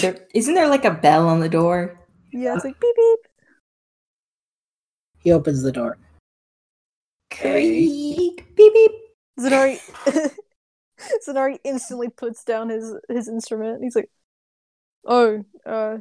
There, 0.00 0.26
isn't 0.34 0.54
there 0.54 0.68
like 0.68 0.84
a 0.84 0.90
bell 0.90 1.28
on 1.28 1.40
the 1.40 1.48
door? 1.48 1.98
Yeah, 2.32 2.54
it's 2.54 2.64
like 2.64 2.78
beep 2.80 2.96
beep. 2.96 3.18
He 5.18 5.32
opens 5.32 5.62
the 5.62 5.72
door. 5.72 5.98
Creak, 7.30 8.54
beep 8.56 8.72
beep. 8.72 8.92
Zynari 9.38 9.78
Zynari 11.28 11.58
instantly 11.64 12.08
puts 12.08 12.44
down 12.44 12.70
his 12.70 12.94
his 13.08 13.28
instrument. 13.28 13.82
He's 13.82 13.96
like, 13.96 14.10
"Oh, 15.04 15.44
uh, 15.66 15.98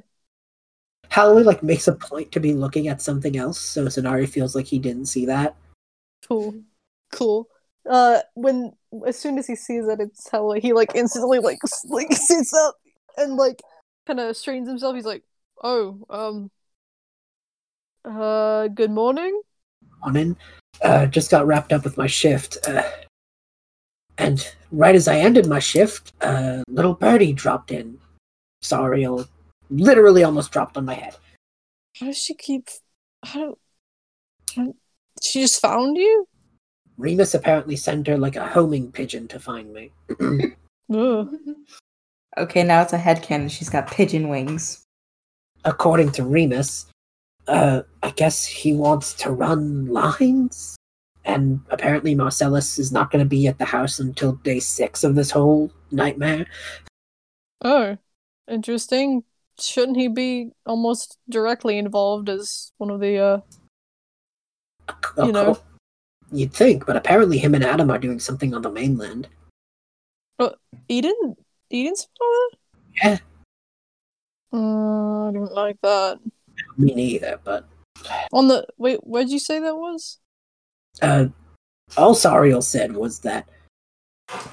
Holloway 1.10 1.44
like 1.44 1.64
makes 1.64 1.88
a 1.88 1.94
point 1.94 2.32
to 2.34 2.40
be 2.40 2.54
looking 2.54 2.88
at 2.88 3.02
something 3.02 3.36
else, 3.38 3.60
so 3.60 3.86
Zynari 3.88 4.28
feels 4.28 4.56
like 4.56 4.66
he 4.68 4.80
didn't 4.80 5.06
see 5.08 5.26
that. 5.26 5.56
cool, 6.28 6.56
cool." 7.12 7.48
Uh, 7.90 8.20
when 8.34 8.74
as 9.06 9.18
soon 9.18 9.38
as 9.38 9.48
he 9.48 9.56
sees 9.56 9.86
that 9.88 10.00
it's 10.00 10.30
Hella, 10.30 10.60
he 10.60 10.74
like 10.74 10.92
instantly 10.96 11.40
like 11.40 11.60
s- 11.64 11.86
like 11.90 12.12
sits 12.14 12.54
up 12.54 12.76
and 13.18 13.36
like 13.36 13.62
kind 14.08 14.20
of 14.20 14.36
straightens 14.38 14.68
himself. 14.68 14.96
He's 14.96 15.06
like, 15.06 15.24
"Oh, 15.64 16.00
um, 16.10 16.52
uh, 18.04 18.68
good 18.70 18.92
morning." 18.92 19.42
Morning. 20.02 20.36
Uh, 20.82 21.06
just 21.06 21.32
got 21.32 21.48
wrapped 21.48 21.72
up 21.74 21.84
with 21.84 21.98
my 21.98 22.08
shift. 22.08 22.58
Uh, 22.68 22.84
and 24.18 24.54
right 24.72 24.96
as 24.96 25.08
I 25.08 25.18
ended 25.18 25.48
my 25.48 25.60
shift, 25.60 26.14
uh, 26.22 26.64
little 26.68 26.94
birdie 26.94 27.34
dropped 27.34 27.72
in. 27.72 28.00
Sorry, 28.62 29.04
it'll 29.04 29.28
literally 29.70 30.24
almost 30.24 30.52
dropped 30.52 30.78
on 30.78 30.86
my 30.86 30.94
head. 30.94 31.16
How 32.00 32.08
does 32.08 32.18
she 32.18 32.34
keep? 32.34 32.70
How 33.24 33.40
do? 33.40 33.58
how- 34.56 34.76
She 35.24 35.42
just 35.42 35.62
found 35.62 35.98
you? 35.98 36.28
Remus 36.98 37.34
apparently 37.34 37.76
sent 37.76 38.08
her 38.08 38.18
like 38.18 38.36
a 38.36 38.48
homing 38.48 38.92
pigeon 38.92 39.28
to 39.30 39.40
find 39.40 39.74
me. 39.74 39.92
Ugh. 42.38 42.44
Okay, 42.44 42.64
now 42.64 42.82
it's 42.82 42.94
a 42.94 42.98
headcanon. 42.98 43.50
She's 43.50 43.70
got 43.70 43.92
pigeon 43.92 44.30
wings. 44.30 44.84
According 45.64 46.12
to 46.14 46.24
Remus, 46.24 46.86
uh, 47.48 47.82
I 48.04 48.12
guess 48.12 48.46
he 48.46 48.74
wants 48.74 49.14
to 49.16 49.32
run 49.32 49.88
lines? 49.88 50.76
And 51.24 51.62
apparently 51.72 52.14
Marcellus 52.14 52.78
is 52.78 52.92
not 52.92 53.10
going 53.10 53.24
to 53.24 53.28
be 53.30 53.48
at 53.48 53.58
the 53.58 53.66
house 53.66 54.00
until 54.00 54.34
day 54.34 54.60
six 54.60 55.04
of 55.04 55.16
this 55.16 55.32
whole 55.32 55.72
nightmare. 55.90 56.46
Oh, 57.64 57.98
interesting. 58.48 59.24
Shouldn't 59.60 59.98
he 59.98 60.08
be 60.08 60.52
almost 60.68 61.18
directly 61.30 61.80
involved 61.80 62.30
as 62.30 62.72
one 62.78 62.92
of 62.92 63.00
the 63.00 63.18
uh 63.18 63.40
Of 65.18 65.28
You 65.28 65.32
know. 65.32 65.46
course- 65.46 65.62
You'd 66.32 66.54
think, 66.54 66.86
but 66.86 66.96
apparently 66.98 67.38
him 67.38 67.56
and 67.56 67.64
Adam 67.64 67.90
are 67.90 68.00
doing 68.00 68.20
something 68.20 68.54
on 68.54 68.62
the 68.64 68.72
mainland. 68.72 69.30
Oh, 70.40 70.54
Edyn? 70.90 71.36
Edyn's 71.72 72.08
father? 72.18 72.58
Yeah. 73.04 73.18
Uh, 74.54 75.28
I 75.30 75.32
don't 75.34 75.54
like 75.54 75.78
that. 75.82 76.20
Me 76.78 76.94
neither, 76.94 77.40
but 77.44 77.68
On 78.32 78.48
the 78.48 78.66
wait, 78.78 79.00
where'd 79.04 79.30
you 79.30 79.40
say 79.40 79.60
that 79.60 79.76
was? 79.76 80.20
uh, 81.02 81.26
all 81.98 82.16
Sariel 82.16 82.64
said 82.64 82.96
was 82.96 83.20
that 83.20 83.48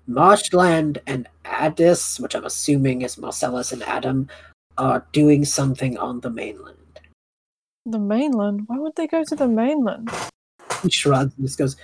Marshland 0.06 1.00
and 1.06 1.28
Addis, 1.44 2.18
which 2.20 2.34
I'm 2.34 2.44
assuming 2.44 3.02
is 3.02 3.16
Marcellus 3.18 3.72
and 3.72 3.82
Adam, 3.84 4.28
are 4.76 5.06
doing 5.12 5.44
something 5.44 5.96
on 5.98 6.20
the 6.20 6.30
mainland. 6.30 6.76
The 7.86 7.98
mainland. 7.98 8.62
Why 8.66 8.78
would 8.78 8.96
they 8.96 9.06
go 9.06 9.24
to 9.24 9.34
the 9.36 9.48
mainland? 9.48 10.10
He 10.82 10.90
shrugs 10.90 11.32
and 11.36 11.46
just 11.46 11.58
goes, 11.58 11.76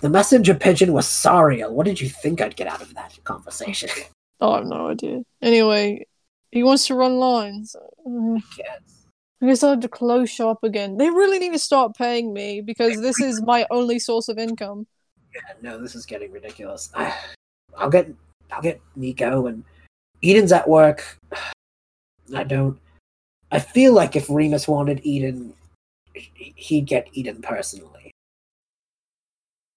The 0.00 0.08
messenger 0.08 0.54
pigeon 0.54 0.92
was 0.92 1.06
Sariel. 1.06 1.70
What 1.72 1.86
did 1.86 2.00
you 2.00 2.08
think 2.08 2.40
I'd 2.40 2.56
get 2.56 2.66
out 2.66 2.82
of 2.82 2.94
that 2.94 3.18
conversation? 3.24 3.90
Oh, 4.42 4.54
I 4.54 4.56
have 4.56 4.66
no 4.66 4.88
idea. 4.88 5.22
Anyway, 5.40 6.04
he 6.50 6.64
wants 6.64 6.88
to 6.88 6.96
run 6.96 7.18
lines. 7.18 7.76
Uh, 7.76 8.40
Yes. 8.58 9.06
I 9.40 9.46
guess 9.46 9.62
I'll 9.62 9.70
have 9.70 9.80
to 9.80 9.88
close 9.88 10.30
shop 10.30 10.64
again. 10.64 10.96
They 10.96 11.10
really 11.10 11.38
need 11.38 11.52
to 11.52 11.58
start 11.58 11.96
paying 11.96 12.32
me 12.32 12.60
because 12.60 13.00
this 13.00 13.20
is 13.20 13.40
my 13.42 13.66
only 13.70 13.98
source 13.98 14.28
of 14.28 14.38
income. 14.38 14.86
Yeah, 15.34 15.54
no, 15.62 15.78
this 15.78 15.94
is 15.94 16.06
getting 16.06 16.32
ridiculous. 16.32 16.92
I'll 17.76 17.90
get 17.90 18.08
I'll 18.52 18.62
get 18.62 18.80
Nico 18.96 19.46
and 19.46 19.64
Edyn's 20.22 20.52
at 20.52 20.68
work. 20.68 21.18
I 22.34 22.44
don't. 22.44 22.78
I 23.52 23.60
feel 23.60 23.92
like 23.92 24.16
if 24.16 24.28
Remus 24.28 24.66
wanted 24.66 25.02
Edyn, 25.04 25.52
he'd 26.14 26.86
get 26.86 27.12
Edyn 27.14 27.42
personally. 27.42 28.10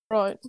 Right. 0.10 0.40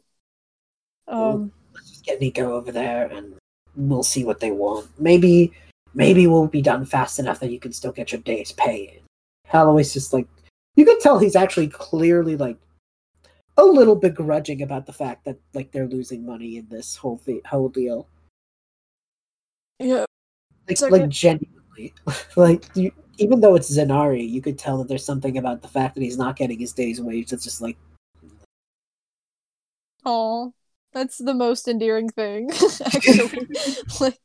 Um. 1.07 1.53
Let's 1.75 1.91
just 1.91 2.05
get 2.05 2.21
Nico 2.21 2.55
over 2.55 2.73
there, 2.73 3.07
and 3.07 3.35
we'll 3.77 4.03
see 4.03 4.25
what 4.25 4.41
they 4.41 4.51
want. 4.51 4.89
Maybe, 4.99 5.53
maybe 5.95 6.27
we'll 6.27 6.47
be 6.47 6.63
done 6.63 6.85
fast 6.85 7.19
enough 7.19 7.41
that 7.41 7.51
you 7.51 7.61
can 7.61 7.73
still 7.73 7.93
get 7.93 8.13
your 8.13 8.21
day's 8.23 8.53
pay. 8.53 9.01
Holloway's 9.47 9.93
just 9.93 10.13
like 10.13 10.27
you 10.75 10.85
can 10.85 11.01
tell 11.01 11.19
he's 11.19 11.37
actually 11.37 11.69
clearly 11.69 12.37
like 12.37 12.59
a 13.57 13.65
little 13.65 13.97
begrudging 13.97 14.63
about 14.63 14.87
the 14.87 14.93
fact 14.93 15.25
that 15.25 15.39
like 15.55 15.73
they're 15.73 15.89
losing 15.89 16.27
money 16.27 16.57
in 16.59 16.69
this 16.69 16.97
whole 16.97 17.19
thi- 17.19 17.43
whole 17.47 17.69
deal. 17.69 18.07
Yeah. 19.79 20.05
Like, 20.69 20.81
like 20.91 21.09
genuinely, 21.09 21.95
like 22.37 22.65
you, 22.75 22.91
even 23.19 23.41
though 23.41 23.55
it's 23.55 23.75
Zynari, 23.75 24.29
you 24.29 24.43
could 24.43 24.59
tell 24.59 24.79
that 24.79 24.89
there's 24.89 25.05
something 25.05 25.39
about 25.39 25.63
the 25.63 25.69
fact 25.69 25.95
that 25.95 26.03
he's 26.03 26.19
not 26.19 26.37
getting 26.37 26.59
his 26.59 26.73
day's 26.73 27.01
wage 27.01 27.31
that's 27.31 27.45
just 27.45 27.63
like 27.63 27.77
Aw. 30.05 30.51
That's 30.97 31.19
the 31.19 31.35
most 31.35 31.69
endearing 31.69 32.09
thing, 32.09 32.49
actually. 32.87 33.47
like, 34.01 34.19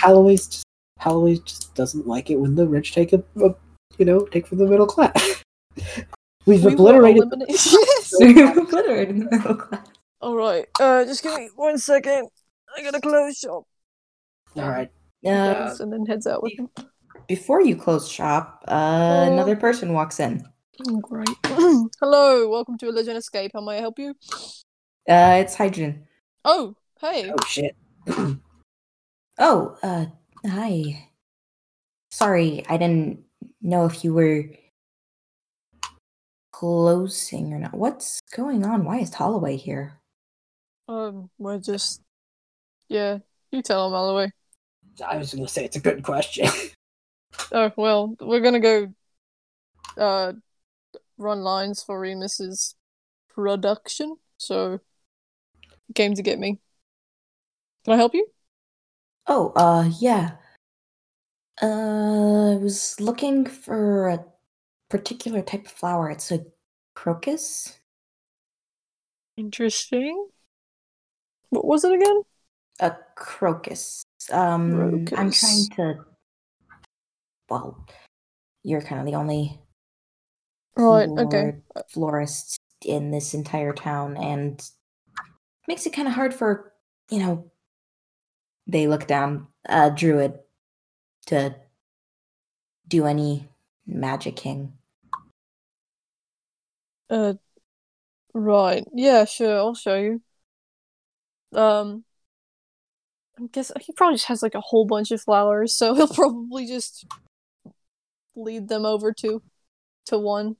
Holloway's 0.00 0.46
just 0.46 0.64
Holloway 1.00 1.38
just 1.44 1.74
doesn't 1.74 2.06
like 2.06 2.30
it 2.30 2.36
when 2.36 2.54
the 2.54 2.68
rich 2.68 2.92
take 2.92 3.12
a, 3.12 3.20
a 3.42 3.52
you 3.98 4.04
know 4.04 4.20
take 4.26 4.46
from 4.46 4.58
the 4.58 4.66
middle 4.66 4.86
class. 4.86 5.42
We've 6.46 6.64
we 6.64 6.72
obliterated. 6.74 7.24
eliminate- 7.24 7.48
yes. 7.50 8.12
Obliterated 8.56 9.16
the 9.28 9.36
middle 9.36 9.56
class. 9.56 9.88
All 10.20 10.36
right. 10.36 10.66
Uh, 10.78 11.04
just 11.04 11.24
give 11.24 11.34
me 11.34 11.48
one 11.56 11.78
second. 11.78 12.28
I 12.76 12.82
gotta 12.84 13.00
close 13.00 13.36
shop. 13.36 13.64
All 14.56 14.68
right, 14.70 14.92
Uh, 15.26 15.74
and 15.80 15.92
then 15.92 16.06
heads 16.06 16.28
out 16.28 16.44
with 16.44 16.52
him. 16.56 16.68
before 17.26 17.60
you 17.60 17.74
close 17.74 18.08
shop, 18.08 18.62
uh, 18.68 19.26
another 19.32 19.56
person 19.56 19.92
walks 19.92 20.20
in. 20.20 20.46
Oh, 20.88 20.98
great. 21.00 21.28
Hello, 22.00 22.48
welcome 22.48 22.78
to 22.78 22.88
Elysian 22.88 23.16
Escape. 23.16 23.50
How 23.52 23.60
may 23.60 23.78
I 23.78 23.80
help 23.80 23.98
you? 23.98 24.14
Uh, 25.08 25.36
it's 25.40 25.54
Hydrogen. 25.54 26.06
Oh, 26.46 26.74
hey. 27.00 27.30
oh 27.30 27.44
shit. 27.46 27.76
Oh, 29.36 29.76
uh, 29.82 30.06
hi. 30.46 31.08
Sorry, 32.12 32.64
I 32.68 32.76
didn't 32.76 33.24
know 33.60 33.84
if 33.84 34.04
you 34.04 34.14
were 34.14 34.44
closing 36.52 37.52
or 37.52 37.58
not. 37.58 37.74
What's 37.74 38.20
going 38.32 38.64
on? 38.64 38.84
Why 38.84 38.98
is 38.98 39.12
Holloway 39.12 39.56
here? 39.56 39.98
Um, 40.86 41.30
we're 41.36 41.58
just. 41.58 42.00
Yeah, 42.88 43.18
you 43.50 43.60
tell 43.60 43.86
him, 43.86 43.92
Holloway. 43.92 44.30
I 45.04 45.16
was 45.16 45.34
gonna 45.34 45.48
say 45.48 45.64
it's 45.64 45.76
a 45.76 45.80
good 45.80 46.02
question. 46.02 46.46
Oh, 47.50 47.72
well, 47.76 48.14
we're 48.20 48.40
gonna 48.40 48.60
go. 48.60 48.94
Uh, 49.98 50.34
run 51.18 51.42
lines 51.42 51.82
for 51.82 51.98
Remus's 51.98 52.76
production, 53.34 54.14
so. 54.36 54.78
Came 55.94 56.14
to 56.14 56.22
get 56.22 56.38
me. 56.38 56.58
Can 57.84 57.94
I 57.94 57.96
help 57.96 58.14
you? 58.14 58.26
Oh, 59.26 59.52
uh, 59.56 59.90
yeah. 60.00 60.32
Uh, 61.62 62.52
I 62.52 62.56
was 62.56 63.00
looking 63.00 63.46
for 63.46 64.08
a 64.08 64.24
particular 64.88 65.42
type 65.42 65.66
of 65.66 65.72
flower. 65.72 66.10
It's 66.10 66.30
a 66.30 66.44
crocus. 66.94 67.78
Interesting. 69.36 70.28
What 71.50 71.64
was 71.64 71.84
it 71.84 71.92
again? 71.92 72.22
A 72.80 72.96
crocus. 73.14 74.04
Um, 74.32 75.06
I'm 75.16 75.30
trying 75.30 75.68
to. 75.76 76.04
Well, 77.48 77.86
you're 78.62 78.80
kind 78.80 79.00
of 79.00 79.06
the 79.06 79.16
only 79.16 79.60
Right, 80.76 81.08
okay. 81.08 81.54
florist 81.88 82.58
in 82.84 83.10
this 83.10 83.32
entire 83.32 83.72
town, 83.72 84.16
and 84.16 84.60
makes 85.68 85.86
it 85.86 85.92
kind 85.92 86.08
of 86.08 86.14
hard 86.14 86.34
for 86.34 86.72
you 87.10 87.18
know. 87.18 87.50
They 88.66 88.86
look 88.86 89.06
down, 89.06 89.48
uh, 89.68 89.90
druid, 89.90 90.38
to 91.26 91.54
do 92.88 93.04
any 93.04 93.48
magicking. 93.86 94.72
Uh, 97.10 97.34
right. 98.32 98.84
Yeah, 98.94 99.26
sure. 99.26 99.58
I'll 99.58 99.74
show 99.74 99.96
you. 99.96 100.22
Um, 101.52 102.04
I 103.38 103.46
guess 103.52 103.70
he 103.80 103.92
probably 103.92 104.14
just 104.16 104.28
has 104.28 104.42
like 104.42 104.54
a 104.54 104.60
whole 104.60 104.86
bunch 104.86 105.10
of 105.10 105.20
flowers, 105.20 105.76
so 105.76 105.94
he'll 105.96 106.08
probably 106.08 106.66
just 106.66 107.04
lead 108.34 108.68
them 108.68 108.84
over 108.86 109.12
to 109.12 109.42
to 110.06 110.18
one 110.18 110.56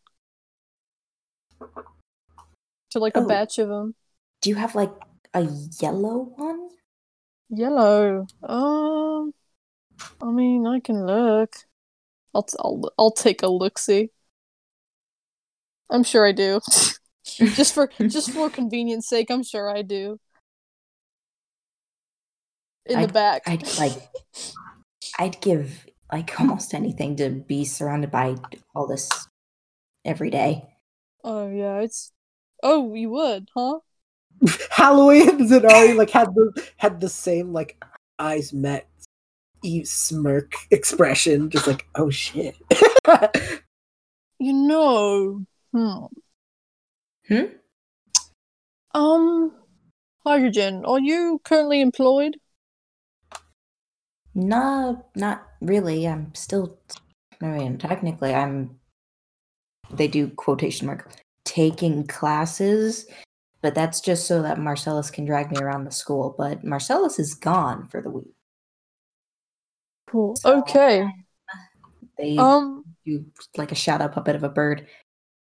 to 2.91 2.99
like 2.99 3.17
a 3.17 3.21
Oh. 3.21 3.27
batch 3.27 3.59
of 3.59 3.69
them. 3.69 3.95
Do 4.45 4.51
you 4.51 4.57
have 4.57 4.75
like 4.75 4.93
a 5.33 5.49
yellow 5.81 6.19
one? 6.37 6.69
Yellow. 7.49 8.27
Um, 8.43 9.33
I 10.21 10.31
mean, 10.31 10.67
I 10.67 10.81
can 10.81 11.07
look. 11.07 11.57
I'll 12.35 12.43
t- 12.43 12.59
I'll 12.61 12.93
I'll 12.99 13.11
take 13.11 13.43
a 13.43 13.49
look. 13.49 13.79
See. 13.79 14.11
I'm 15.89 16.03
sure 16.05 16.27
I 16.27 16.33
do. 16.33 16.61
just 17.25 17.73
for 17.73 17.87
just 18.07 18.33
for 18.33 18.51
convenience 18.51 19.09
sake, 19.09 19.31
I'm 19.31 19.43
sure 19.43 19.75
I 19.75 19.81
do. 19.81 20.21
In 22.85 22.97
the 22.97 23.05
I'd- 23.05 23.13
back. 23.15 23.43
I'd 23.47 23.79
like. 23.79 23.95
I'd 25.19 25.41
give 25.41 25.87
like 26.13 26.39
almost 26.39 26.75
anything 26.75 27.17
to 27.17 27.31
be 27.31 27.65
surrounded 27.65 28.11
by 28.11 28.37
all 28.75 28.87
this 28.87 29.09
every 30.05 30.29
day. 30.29 30.69
Oh 31.25 31.49
yeah, 31.49 31.79
it's. 31.81 32.13
Oh, 32.63 32.93
you 32.95 33.09
would, 33.09 33.49
huh? 33.55 33.79
Holloway 34.71 35.21
and 35.21 35.49
Zynari 35.49 35.97
like 35.97 36.11
had 36.11 36.35
the 36.35 36.69
had 36.77 37.01
the 37.01 37.09
same 37.09 37.53
like 37.53 37.83
eyes 38.19 38.53
met 38.53 38.89
e- 39.63 39.85
smirk 39.85 40.55
expression, 40.71 41.51
just 41.51 41.67
like 41.67 41.87
oh 41.95 42.11
shit. 42.11 42.57
You 44.39 44.53
know. 44.53 45.47
Hmm. 45.73 46.05
Hmm? 47.29 47.45
Um. 48.95 49.53
Hydrogen, 50.27 50.85
are 50.87 51.01
you 51.01 51.41
currently 51.45 51.81
employed? 51.81 52.39
No, 54.35 55.05
not 55.15 55.47
really. 55.61 56.07
I'm 56.07 56.35
still. 56.35 56.79
I 57.41 57.47
mean, 57.47 57.79
technically, 57.79 58.35
I'm. 58.35 58.79
They 59.91 60.09
do 60.09 60.29
quotation 60.29 60.87
mark 60.87 61.11
taking 61.45 62.07
classes, 62.07 63.07
but 63.65 63.75
that's 63.75 63.99
just 64.03 64.27
so 64.27 64.43
that 64.43 64.59
Marcellus 64.59 65.11
can 65.11 65.25
drag 65.25 65.51
me 65.51 65.57
around 65.57 65.85
the 65.85 65.91
school. 65.91 66.35
But 66.37 66.63
Marcellus 66.65 67.19
is 67.19 67.33
gone 67.35 67.89
for 67.89 68.03
the 68.03 68.11
week. 68.11 68.35
Cool. 70.07 70.37
So, 70.37 70.59
Okay. 70.59 71.09
They 72.19 72.37
Um. 72.37 72.85
do 73.07 73.25
like 73.57 73.73
a 73.73 73.75
shadow 73.75 74.07
puppet 74.09 74.37
of 74.37 74.43
a 74.43 74.51
bird, 74.51 74.87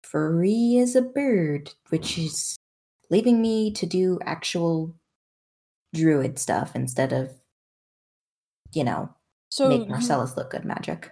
free 0.05 0.79
as 0.79 0.95
a 0.95 1.03
bird, 1.03 1.75
which 1.89 2.17
is 2.17 2.57
leaving 3.11 3.43
me 3.43 3.73
to 3.73 3.87
do 3.87 4.21
actual 4.25 4.95
druid 5.93 6.39
stuff 6.39 6.77
instead 6.77 7.13
of, 7.13 7.35
you 8.73 8.85
know, 8.85 9.13
So 9.51 9.69
make 9.69 9.81
you- 9.83 9.89
Marcellus 9.89 10.37
look 10.37 10.51
good 10.53 10.65
magic. 10.65 11.11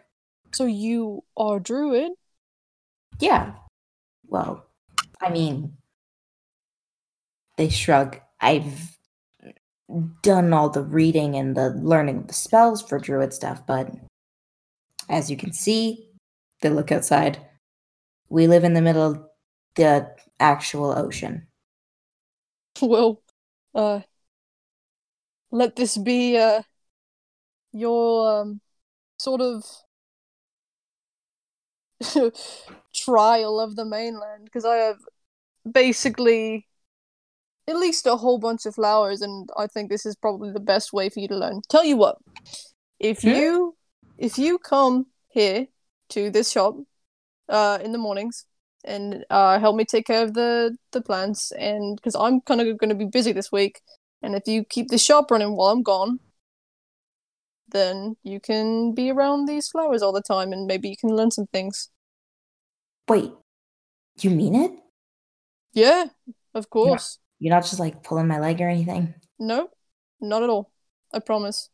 So 0.54 0.64
you 0.64 1.24
are 1.36 1.58
druid. 1.58 2.12
Yeah. 3.18 3.56
Well, 4.28 4.64
I 5.20 5.30
mean, 5.30 5.76
they 7.60 7.68
shrug. 7.68 8.18
I've 8.40 8.96
done 10.22 10.54
all 10.54 10.70
the 10.70 10.82
reading 10.82 11.36
and 11.36 11.54
the 11.54 11.68
learning 11.68 12.16
of 12.16 12.26
the 12.26 12.32
spells 12.32 12.80
for 12.80 12.98
druid 12.98 13.34
stuff, 13.34 13.66
but 13.66 13.94
as 15.10 15.30
you 15.30 15.36
can 15.36 15.52
see, 15.52 16.08
they 16.62 16.70
look 16.70 16.90
outside. 16.90 17.36
We 18.30 18.46
live 18.46 18.64
in 18.64 18.72
the 18.72 18.80
middle 18.80 19.02
of 19.02 19.22
the 19.74 20.10
actual 20.40 20.96
ocean. 20.98 21.48
Well, 22.80 23.20
uh, 23.74 24.00
let 25.50 25.76
this 25.76 25.98
be 25.98 26.38
uh 26.38 26.62
your 27.72 28.40
um 28.40 28.62
sort 29.18 29.42
of 29.42 29.64
trial 32.94 33.60
of 33.60 33.76
the 33.76 33.84
mainland 33.84 34.44
because 34.44 34.64
I 34.64 34.76
have 34.76 35.00
basically 35.70 36.69
at 37.70 37.76
least 37.76 38.06
a 38.06 38.16
whole 38.16 38.38
bunch 38.38 38.66
of 38.66 38.76
flowers 38.76 39.22
and 39.22 39.48
I 39.56 39.68
think 39.68 39.90
this 39.90 40.06
is 40.06 40.16
probably 40.16 40.52
the 40.52 40.60
best 40.60 40.92
way 40.92 41.08
for 41.10 41.20
you 41.20 41.28
to 41.28 41.36
learn. 41.38 41.62
Tell 41.70 41.84
you 41.84 41.96
what, 41.96 42.18
if 43.00 43.24
Hmm? 43.24 43.26
you 43.26 43.76
if 44.18 44.38
you 44.38 44.58
come 44.58 45.06
here 45.28 45.68
to 46.10 46.30
this 46.30 46.50
shop 46.50 46.76
uh 47.48 47.78
in 47.82 47.92
the 47.92 47.98
mornings 47.98 48.46
and 48.84 49.24
uh 49.30 49.58
help 49.58 49.76
me 49.76 49.84
take 49.84 50.06
care 50.06 50.22
of 50.24 50.34
the 50.34 50.76
the 50.92 51.00
plants 51.02 51.52
and 51.52 51.96
because 51.96 52.14
I'm 52.16 52.40
kind 52.42 52.60
of 52.60 52.78
going 52.78 52.90
to 52.90 52.96
be 52.96 53.06
busy 53.06 53.32
this 53.32 53.52
week 53.52 53.80
And 54.22 54.34
if 54.34 54.44
you 54.46 54.64
keep 54.64 54.88
the 54.88 54.98
shop 54.98 55.30
running 55.30 55.56
while 55.56 55.72
I'm 55.72 55.82
gone, 55.82 56.20
then 57.68 58.16
you 58.22 58.38
can 58.40 58.92
be 58.94 59.10
around 59.10 59.46
these 59.46 59.68
flowers 59.68 60.02
all 60.02 60.12
the 60.12 60.20
time 60.22 60.52
and 60.52 60.66
maybe 60.66 60.88
you 60.90 60.96
can 60.96 61.10
learn 61.16 61.30
some 61.30 61.46
things. 61.46 61.88
Wait, 63.08 63.32
you 64.20 64.30
mean 64.30 64.54
it? 64.54 64.72
Yeah, 65.72 66.06
of 66.54 66.70
course. 66.70 67.18
You're 67.40 67.54
not 67.54 67.62
just 67.64 67.80
like 67.80 68.02
pulling 68.04 68.28
my 68.28 68.38
leg 68.38 68.60
or 68.60 68.68
anything? 68.68 69.14
Nope, 69.38 69.72
not 70.20 70.42
at 70.42 70.50
all. 70.50 70.70
I 71.12 71.18
promise. 71.18 71.70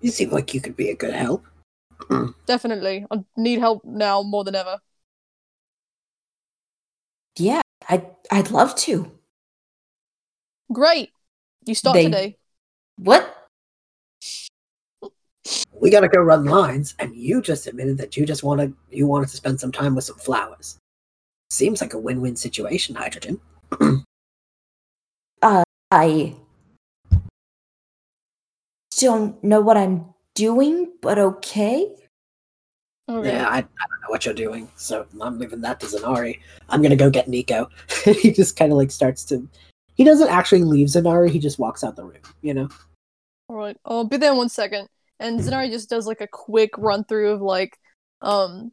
You 0.00 0.10
seem 0.10 0.30
like 0.30 0.52
you 0.52 0.60
could 0.60 0.76
be 0.76 0.90
a 0.90 0.96
good 0.96 1.14
help. 1.14 1.44
Definitely. 2.46 3.06
I 3.10 3.24
need 3.36 3.60
help 3.60 3.84
now 3.84 4.22
more 4.22 4.44
than 4.44 4.54
ever. 4.56 4.80
Yeah, 7.38 7.60
I'd, 7.88 8.04
I'd 8.30 8.50
love 8.50 8.74
to. 8.76 9.10
Great. 10.72 11.10
You 11.64 11.74
start 11.74 11.94
They- 11.94 12.04
today. 12.04 12.36
What? 12.96 13.30
We 15.80 15.90
gotta 15.90 16.08
go 16.08 16.20
run 16.20 16.44
lines, 16.46 16.94
and 16.98 17.14
you 17.14 17.42
just 17.42 17.66
admitted 17.66 17.98
that 17.98 18.16
you 18.16 18.24
just 18.24 18.42
wanted 18.42 18.72
you 18.90 19.06
wanted 19.06 19.28
to 19.28 19.36
spend 19.36 19.60
some 19.60 19.70
time 19.70 19.94
with 19.94 20.04
some 20.04 20.16
flowers. 20.16 20.78
Seems 21.54 21.80
like 21.80 21.94
a 21.94 21.98
win-win 21.98 22.34
situation, 22.34 22.96
Hydrogen. 22.96 23.40
I 25.92 26.34
don't 28.98 29.44
know 29.44 29.60
what 29.60 29.76
I'm 29.76 30.06
doing, 30.34 30.90
but 31.00 31.16
okay. 31.16 31.94
Okay. 33.08 33.28
Yeah, 33.28 33.46
I, 33.46 33.58
I 33.58 33.60
don't 33.60 34.00
know 34.02 34.08
what 34.08 34.24
you're 34.24 34.34
doing, 34.34 34.68
so 34.74 35.06
I'm 35.20 35.38
leaving 35.38 35.60
that 35.60 35.78
to 35.78 35.86
Zynari. 35.86 36.40
I'm 36.70 36.82
gonna 36.82 36.96
go 36.96 37.08
get 37.08 37.28
Nico. 37.28 37.70
he 38.04 38.32
just 38.32 38.56
kind 38.56 38.72
of 38.72 38.78
like 38.78 38.90
starts 38.90 39.24
to. 39.26 39.48
He 39.94 40.02
doesn't 40.02 40.30
actually 40.30 40.64
leave 40.64 40.88
Zynari. 40.88 41.30
He 41.30 41.38
just 41.38 41.60
walks 41.60 41.84
out 41.84 41.94
the 41.94 42.02
room. 42.02 42.22
You 42.42 42.54
know. 42.54 42.68
All 43.48 43.54
right, 43.54 43.76
I'll 43.84 44.08
be 44.08 44.16
there 44.16 44.32
in 44.32 44.38
one 44.38 44.48
second. 44.48 44.88
And 45.20 45.38
Zynari 45.38 45.70
just 45.70 45.88
does 45.88 46.08
like 46.08 46.20
a 46.20 46.26
quick 46.26 46.70
run 46.76 47.04
through 47.04 47.30
of 47.30 47.42
like, 47.42 47.78
um, 48.22 48.72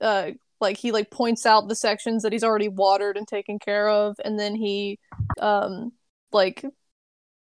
uh, 0.00 0.30
like 0.62 0.78
he 0.78 0.92
like 0.92 1.10
points 1.10 1.44
out 1.44 1.68
the 1.68 1.74
sections 1.74 2.22
that 2.22 2.32
he's 2.32 2.44
already 2.44 2.68
watered 2.68 3.18
and 3.18 3.28
taken 3.28 3.58
care 3.58 3.88
of, 3.88 4.16
and 4.24 4.38
then 4.38 4.54
he, 4.54 4.98
um, 5.38 5.92
like 6.32 6.64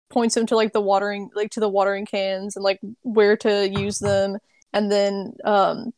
points 0.09 0.35
him 0.35 0.47
to 0.47 0.55
like 0.55 0.73
the 0.73 0.81
watering, 0.81 1.29
like 1.35 1.51
to 1.51 1.59
the 1.59 1.69
watering 1.69 2.07
cans 2.07 2.55
and 2.55 2.63
like 2.63 2.79
where 3.03 3.37
to 3.37 3.69
use 3.69 3.99
them, 3.99 4.37
and 4.73 4.91
then 4.91 5.33
um, 5.45 5.91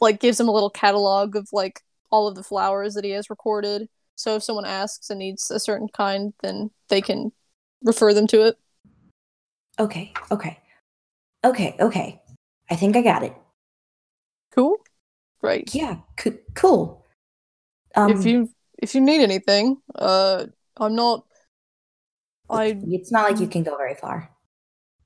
like 0.00 0.18
gives 0.18 0.40
him 0.40 0.48
a 0.48 0.52
little 0.52 0.70
catalog 0.70 1.36
of 1.36 1.48
like 1.52 1.80
all 2.10 2.26
of 2.26 2.34
the 2.34 2.42
flowers 2.42 2.94
that 2.94 3.04
he 3.04 3.10
has 3.10 3.30
recorded. 3.30 3.88
So 4.16 4.36
if 4.36 4.42
someone 4.42 4.66
asks 4.66 5.10
and 5.10 5.18
needs 5.18 5.50
a 5.50 5.60
certain 5.60 5.88
kind, 5.88 6.34
then 6.42 6.70
they 6.88 7.00
can 7.00 7.32
refer 7.82 8.12
them 8.12 8.26
to 8.28 8.46
it. 8.46 8.56
Okay, 9.78 10.12
okay. 10.30 10.58
Okay, 11.44 11.76
okay. 11.80 12.20
I 12.70 12.76
think 12.76 12.96
I 12.96 13.02
got 13.02 13.22
it. 13.22 13.34
Cool. 14.54 14.76
Right. 15.42 15.68
Yeah, 15.74 15.98
c- 16.18 16.38
cool. 16.54 17.04
Um, 17.94 18.12
if 18.12 18.24
you 18.24 18.50
if 18.78 18.94
you 18.94 19.00
need 19.00 19.22
anything, 19.22 19.78
uh, 19.94 20.46
I'm 20.76 20.94
not. 20.94 21.24
I 22.50 22.78
it's 22.82 23.10
not 23.12 23.30
like 23.30 23.40
you 23.40 23.46
can 23.48 23.62
go 23.62 23.76
very 23.76 23.94
far. 23.94 24.30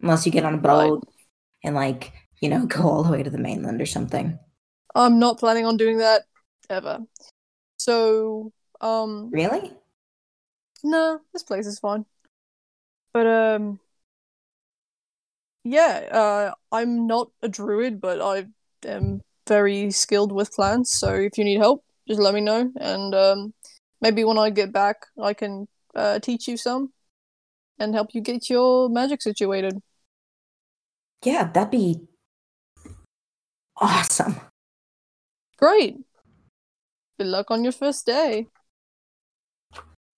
Unless 0.00 0.26
you 0.26 0.32
get 0.32 0.44
on 0.44 0.54
a 0.54 0.58
Right. 0.62 0.90
boat 0.90 1.08
and 1.64 1.74
like, 1.74 2.12
you 2.40 2.48
know, 2.48 2.66
go 2.68 2.82
all 2.82 3.02
the 3.04 3.12
way 3.12 3.22
to 3.22 3.30
the 3.30 3.38
mainland 3.38 3.80
or 3.80 3.86
something. 3.86 4.38
I'm 4.94 5.18
not 5.18 5.38
planning 5.38 5.66
on 5.66 5.76
doing 5.76 5.98
that 5.98 6.22
ever. 6.70 7.00
So, 7.78 8.52
um, 8.80 9.36
Really? 9.36 9.72
no, 10.82 11.20
this 11.32 11.42
place 11.42 11.66
is 11.66 11.78
fine. 11.78 12.06
But 13.12 13.26
um, 13.26 13.80
yeah, 15.64 16.08
uh, 16.12 16.54
I'm 16.72 17.06
not 17.06 17.30
a 17.42 17.48
druid, 17.48 18.00
but 18.00 18.20
I 18.20 18.46
am 18.88 19.22
very 19.46 19.90
skilled 19.90 20.32
with 20.32 20.52
plants. 20.52 20.98
So 20.98 21.14
if 21.14 21.38
you 21.38 21.44
need 21.44 21.58
help, 21.58 21.84
just 22.08 22.20
let 22.20 22.34
me 22.34 22.40
know, 22.40 22.70
and 22.80 23.14
um, 23.14 23.54
maybe 24.00 24.24
when 24.24 24.38
I 24.38 24.50
get 24.50 24.72
back, 24.72 25.06
I 25.20 25.34
can 25.34 25.66
uh, 25.94 26.18
teach 26.20 26.46
you 26.46 26.56
some 26.56 26.92
and 27.78 27.94
help 27.94 28.14
you 28.14 28.20
get 28.20 28.48
your 28.48 28.88
magic 28.88 29.22
situated. 29.22 29.80
Yeah, 31.24 31.50
that'd 31.50 31.70
be 31.70 32.06
awesome. 33.76 34.40
Great. 35.56 35.96
Good 37.18 37.26
luck 37.28 37.50
on 37.50 37.64
your 37.64 37.72
first 37.72 38.06
day. 38.06 38.46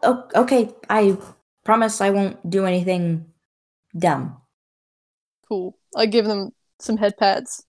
Oh, 0.03 0.29
okay, 0.35 0.71
I 0.91 1.17
promise 1.65 2.01
I 2.01 2.11
won't 2.11 2.39
do 2.49 2.67
anything 2.67 3.27
dumb. 3.97 4.37
Cool. 5.49 5.79
I 5.97 6.07
give 6.07 6.27
them 6.27 6.53
some 6.79 6.99
head 6.99 7.17
pats. 7.17 7.65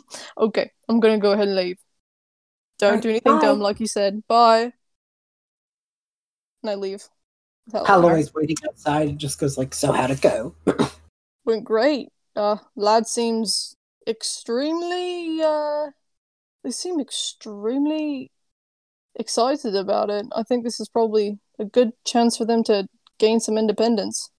okay, 0.38 0.70
I'm 0.88 1.00
gonna 1.00 1.18
go 1.18 1.32
ahead 1.32 1.48
and 1.48 1.56
leave. 1.56 1.78
Don't 2.78 2.88
Alright, 2.90 3.02
do 3.02 3.10
anything 3.10 3.38
dumb 3.38 3.60
like 3.60 3.80
you 3.80 3.86
said. 3.86 4.22
Bye. 4.26 4.72
And 6.62 6.70
I 6.70 6.74
leave. 6.74 7.08
Holloway's 7.72 8.34
waiting 8.34 8.56
outside 8.66 9.08
and 9.08 9.18
just 9.18 9.38
goes 9.38 9.56
like, 9.56 9.74
"So 9.74 9.92
how'd 9.92 10.10
it 10.10 10.20
go?" 10.20 10.54
went 11.44 11.64
great. 11.64 12.08
Uh, 12.34 12.56
lad 12.76 13.06
seems 13.06 13.76
extremely. 14.06 15.40
Uh, 15.42 15.90
they 16.64 16.70
seem 16.70 17.00
extremely 17.00 18.30
excited 19.14 19.74
about 19.74 20.10
it. 20.10 20.26
I 20.34 20.42
think 20.42 20.64
this 20.64 20.80
is 20.80 20.88
probably 20.88 21.38
a 21.58 21.64
good 21.64 21.92
chance 22.04 22.36
for 22.36 22.44
them 22.44 22.62
to 22.64 22.88
gain 23.18 23.40
some 23.40 23.58
independence. 23.58 24.30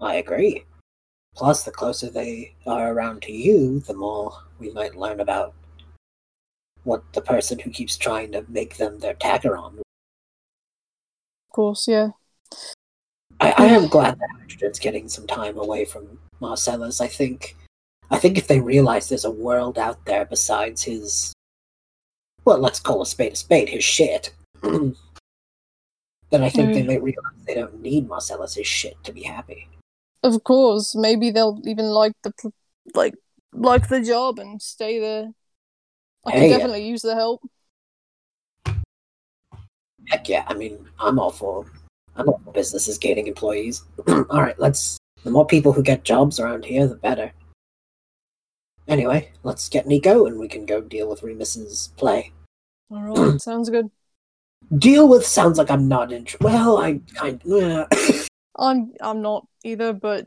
I 0.00 0.16
agree. 0.16 0.64
Plus, 1.38 1.62
the 1.62 1.70
closer 1.70 2.10
they 2.10 2.52
are 2.66 2.92
around 2.92 3.22
to 3.22 3.32
you, 3.32 3.78
the 3.78 3.94
more 3.94 4.32
we 4.58 4.72
might 4.72 4.96
learn 4.96 5.20
about 5.20 5.54
what 6.82 7.04
the 7.12 7.20
person 7.22 7.60
who 7.60 7.70
keeps 7.70 7.96
trying 7.96 8.32
to 8.32 8.44
make 8.48 8.76
them 8.76 8.98
their 8.98 9.14
Tagaron. 9.14 9.78
Of 9.78 9.84
course, 11.52 11.86
yeah. 11.86 12.08
I, 13.38 13.54
I 13.56 13.66
am 13.66 13.86
glad 13.94 14.18
that 14.18 14.30
Hydrogen's 14.40 14.80
getting 14.80 15.08
some 15.08 15.28
time 15.28 15.56
away 15.56 15.84
from 15.84 16.18
Marcellus. 16.40 17.00
I 17.00 17.06
think, 17.06 17.54
I 18.10 18.18
think 18.18 18.36
if 18.36 18.48
they 18.48 18.58
realize 18.58 19.08
there's 19.08 19.24
a 19.24 19.30
world 19.30 19.78
out 19.78 20.04
there 20.06 20.24
besides 20.24 20.82
his, 20.82 21.32
well, 22.44 22.58
let's 22.58 22.80
call 22.80 23.00
a 23.00 23.06
spade 23.06 23.34
a 23.34 23.36
spade, 23.36 23.68
his 23.68 23.84
shit, 23.84 24.34
then 24.62 24.96
I 26.32 26.48
think 26.48 26.74
they 26.74 26.82
Mm. 26.82 26.86
may 26.88 26.98
realize 26.98 27.44
they 27.46 27.54
don't 27.54 27.80
need 27.80 28.08
Marcellus's 28.08 28.66
shit 28.66 28.96
to 29.04 29.12
be 29.12 29.22
happy. 29.22 29.68
Of 30.22 30.42
course, 30.44 30.94
maybe 30.94 31.30
they'll 31.30 31.60
even 31.64 31.86
like 31.86 32.12
the 32.22 32.32
pl- 32.32 32.54
like 32.94 33.14
like 33.52 33.88
the 33.88 34.00
job 34.00 34.38
and 34.38 34.60
stay 34.60 34.98
there. 34.98 35.28
I 36.26 36.32
could 36.32 36.40
Hey, 36.40 36.52
uh, 36.52 36.58
definitely 36.58 36.88
use 36.88 37.02
the 37.02 37.14
help. 37.14 37.42
Heck 40.08 40.28
yeah! 40.28 40.44
I 40.46 40.54
mean, 40.54 40.88
I'm 40.98 41.18
all 41.18 41.30
for 41.30 41.66
I'm 42.16 42.28
all 42.28 42.40
for 42.44 42.52
businesses 42.52 42.98
gaining 42.98 43.26
employees. 43.26 43.84
all 44.08 44.42
right, 44.42 44.58
let's. 44.58 44.98
The 45.24 45.30
more 45.30 45.46
people 45.46 45.72
who 45.72 45.82
get 45.82 46.04
jobs 46.04 46.38
around 46.38 46.64
here, 46.64 46.86
the 46.86 46.94
better. 46.94 47.32
Anyway, 48.86 49.32
let's 49.42 49.68
get 49.68 49.86
Nico, 49.86 50.26
and 50.26 50.38
we 50.38 50.48
can 50.48 50.64
go 50.64 50.80
deal 50.80 51.08
with 51.08 51.22
Remus's 51.22 51.92
play. 51.96 52.32
All 52.90 53.02
right, 53.02 53.40
sounds 53.40 53.68
good. 53.70 53.90
Deal 54.76 55.08
with 55.08 55.26
sounds 55.26 55.58
like 55.58 55.70
I'm 55.70 55.88
not 55.88 56.12
interested. 56.12 56.44
Well, 56.44 56.78
I 56.78 57.00
kind. 57.14 57.40
Yeah. 57.44 57.86
I'm 58.58 58.92
I'm 59.00 59.22
not 59.22 59.46
either, 59.64 59.92
but 59.92 60.26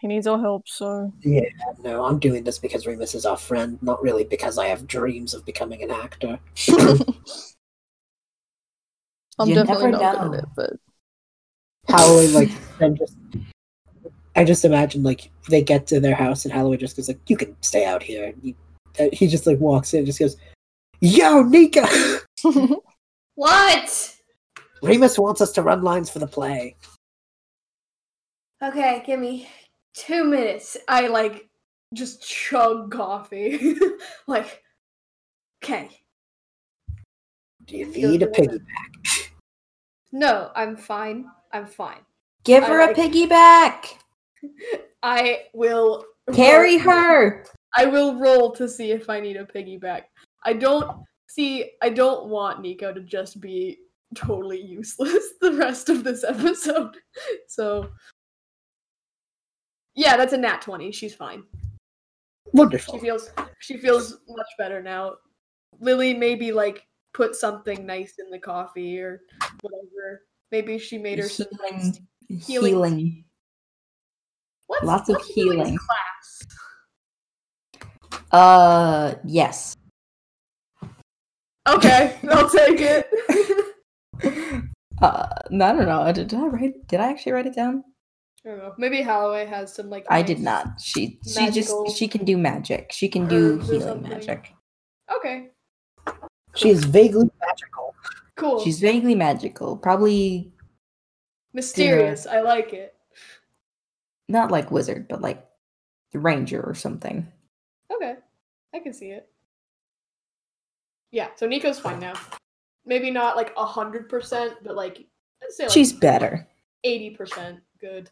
he 0.00 0.08
needs 0.08 0.26
our 0.26 0.38
help, 0.38 0.68
so 0.68 1.12
yeah, 1.22 1.42
no, 1.82 2.04
I'm 2.04 2.18
doing 2.18 2.44
this 2.44 2.58
because 2.58 2.86
Remus 2.86 3.14
is 3.14 3.24
our 3.24 3.36
friend, 3.36 3.78
not 3.82 4.02
really 4.02 4.24
because 4.24 4.58
I 4.58 4.66
have 4.66 4.86
dreams 4.86 5.32
of 5.32 5.46
becoming 5.46 5.82
an 5.82 5.90
actor. 5.90 6.38
I'm 9.38 9.48
You 9.48 9.54
definitely 9.54 9.90
never 9.92 10.02
not 10.02 10.20
good 10.20 10.30
know. 10.32 10.34
at 10.38 10.44
it. 10.44 10.48
But 10.56 10.70
Holloway, 11.88 12.26
like, 12.28 12.50
and 12.80 12.98
just. 12.98 13.16
I 14.34 14.44
just 14.44 14.66
imagine 14.66 15.02
like 15.02 15.30
they 15.48 15.62
get 15.62 15.86
to 15.86 15.98
their 15.98 16.14
house 16.14 16.44
and 16.44 16.52
Holloway 16.52 16.76
just 16.76 16.94
goes 16.96 17.08
like, 17.08 17.18
"You 17.26 17.38
can 17.38 17.56
stay 17.62 17.86
out 17.86 18.02
here." 18.02 18.26
And 18.26 18.42
he, 18.42 18.54
uh, 19.00 19.08
he 19.10 19.26
just 19.28 19.46
like 19.46 19.58
walks 19.60 19.94
in, 19.94 19.98
and 20.00 20.06
just 20.06 20.18
goes, 20.18 20.36
"Yo, 21.00 21.42
Nika, 21.42 21.86
What? 23.34 24.14
Remus 24.82 25.18
wants 25.18 25.40
us 25.40 25.52
to 25.52 25.62
run 25.62 25.82
lines 25.82 26.10
for 26.10 26.18
the 26.18 26.26
play." 26.26 26.76
Okay, 28.62 29.02
give 29.06 29.20
me 29.20 29.48
two 29.94 30.24
minutes. 30.24 30.76
I 30.88 31.08
like 31.08 31.48
just 31.94 32.26
chug 32.26 32.90
coffee. 32.90 33.76
like, 34.26 34.62
okay. 35.62 35.90
Do 37.66 37.76
you 37.76 37.92
Feel 37.92 38.10
need 38.10 38.22
a 38.22 38.28
piggyback? 38.28 39.30
No, 40.12 40.50
I'm 40.54 40.76
fine. 40.76 41.26
I'm 41.52 41.66
fine. 41.66 42.00
Give 42.44 42.64
her 42.64 42.80
a 42.80 42.94
piggyback. 42.94 43.94
I 45.02 45.44
will 45.52 46.04
Carry 46.32 46.78
roll- 46.78 46.94
her. 46.94 47.44
I 47.76 47.86
will 47.86 48.18
roll 48.18 48.52
to 48.52 48.68
see 48.68 48.92
if 48.92 49.10
I 49.10 49.20
need 49.20 49.36
a 49.36 49.44
piggyback. 49.44 50.02
I 50.44 50.54
don't 50.54 51.02
see. 51.28 51.72
I 51.82 51.90
don't 51.90 52.28
want 52.28 52.62
Nico 52.62 52.92
to 52.92 53.00
just 53.00 53.40
be 53.40 53.78
totally 54.14 54.60
useless 54.60 55.24
the 55.40 55.52
rest 55.52 55.88
of 55.90 56.04
this 56.04 56.24
episode. 56.24 56.96
So 57.48 57.90
yeah, 59.96 60.16
that's 60.16 60.32
a 60.32 60.36
nat 60.36 60.60
20. 60.62 60.92
She's 60.92 61.14
fine. 61.14 61.42
Wonderful. 62.52 62.94
She 62.94 63.00
feels 63.00 63.30
she 63.58 63.76
feels 63.76 64.18
much 64.28 64.46
better 64.58 64.80
now. 64.80 65.14
Lily 65.80 66.14
maybe 66.14 66.52
like 66.52 66.86
put 67.12 67.34
something 67.34 67.84
nice 67.84 68.14
in 68.18 68.30
the 68.30 68.38
coffee 68.38 69.00
or 69.00 69.22
whatever. 69.62 70.22
Maybe 70.52 70.78
she 70.78 70.96
made 70.98 71.18
her 71.18 71.28
some 71.28 71.48
nice 71.70 71.98
healing, 72.28 72.40
healing- 72.40 72.72
healing. 72.72 73.24
What's, 74.68 74.84
Lots 74.84 75.08
of 75.08 75.16
what's 75.16 75.28
healing 75.28 75.58
healing. 75.58 75.78
class. 75.78 76.46
Uh, 78.32 79.14
yes. 79.24 79.76
Okay, 81.68 82.16
I'll 82.30 82.48
take 82.48 82.80
it. 82.80 84.62
Uh, 85.02 85.28
no, 85.50 85.66
I 85.66 85.72
don't 85.74 85.84
know. 85.86 86.10
Did, 86.10 86.28
did 86.28 86.38
I 86.40 86.46
write? 86.46 86.88
Did 86.88 87.00
I 87.00 87.10
actually 87.10 87.32
write 87.32 87.44
it 87.46 87.54
down? 87.54 87.84
I 88.46 88.50
don't 88.50 88.58
know. 88.58 88.74
Maybe 88.78 89.02
Holloway 89.02 89.44
has 89.46 89.74
some 89.74 89.90
like. 89.90 90.06
I 90.08 90.22
did 90.22 90.38
not. 90.38 90.80
She 90.80 91.18
she 91.26 91.50
just 91.50 91.74
she 91.96 92.06
can 92.06 92.24
do 92.24 92.36
magic. 92.36 92.92
She 92.92 93.08
can 93.08 93.26
do 93.26 93.58
healing 93.58 93.80
something. 93.80 94.10
magic. 94.10 94.52
Okay, 95.14 95.48
She 96.54 96.68
is 96.70 96.84
vaguely 96.84 97.28
magical. 97.44 97.94
cool. 98.36 98.62
She's 98.64 98.78
vaguely 98.80 99.14
magical. 99.16 99.76
Probably 99.76 100.52
mysterious. 101.52 102.26
I 102.26 102.40
like 102.40 102.72
it. 102.72 102.94
not 104.28 104.50
like 104.50 104.70
wizard, 104.70 105.06
but 105.08 105.20
like 105.22 105.44
the 106.12 106.18
ranger 106.20 106.60
or 106.62 106.74
something. 106.74 107.26
Okay, 107.92 108.14
I 108.74 108.78
can 108.80 108.92
see 108.92 109.10
it. 109.10 109.28
Yeah, 111.12 111.28
so 111.36 111.46
Nico's 111.46 111.78
fine 111.78 112.00
now. 112.00 112.14
Maybe 112.84 113.10
not 113.10 113.36
like 113.36 113.52
a 113.56 113.64
hundred 113.64 114.08
percent, 114.08 114.54
but 114.64 114.76
like 114.76 115.04
let's 115.40 115.56
say 115.56 115.64
like 115.64 115.72
She's 115.72 115.92
better. 115.92 116.46
eighty 116.84 117.10
percent 117.10 117.60
good. 117.80 118.10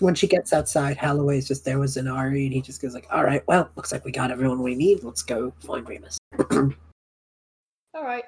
When 0.00 0.14
she 0.14 0.26
gets 0.26 0.52
outside, 0.52 0.96
Holloway's 0.96 1.46
just 1.48 1.64
there 1.64 1.78
with 1.78 1.90
Zynari, 1.90 2.44
and 2.44 2.52
he 2.52 2.60
just 2.60 2.80
goes 2.82 2.94
like, 2.94 3.06
"All 3.10 3.24
right, 3.24 3.46
well, 3.46 3.70
looks 3.76 3.92
like 3.92 4.04
we 4.04 4.12
got 4.12 4.30
everyone 4.30 4.62
we 4.62 4.74
need. 4.74 5.02
Let's 5.04 5.22
go 5.22 5.52
find 5.60 5.88
Remus." 5.88 6.18
All 6.50 8.04
right, 8.04 8.24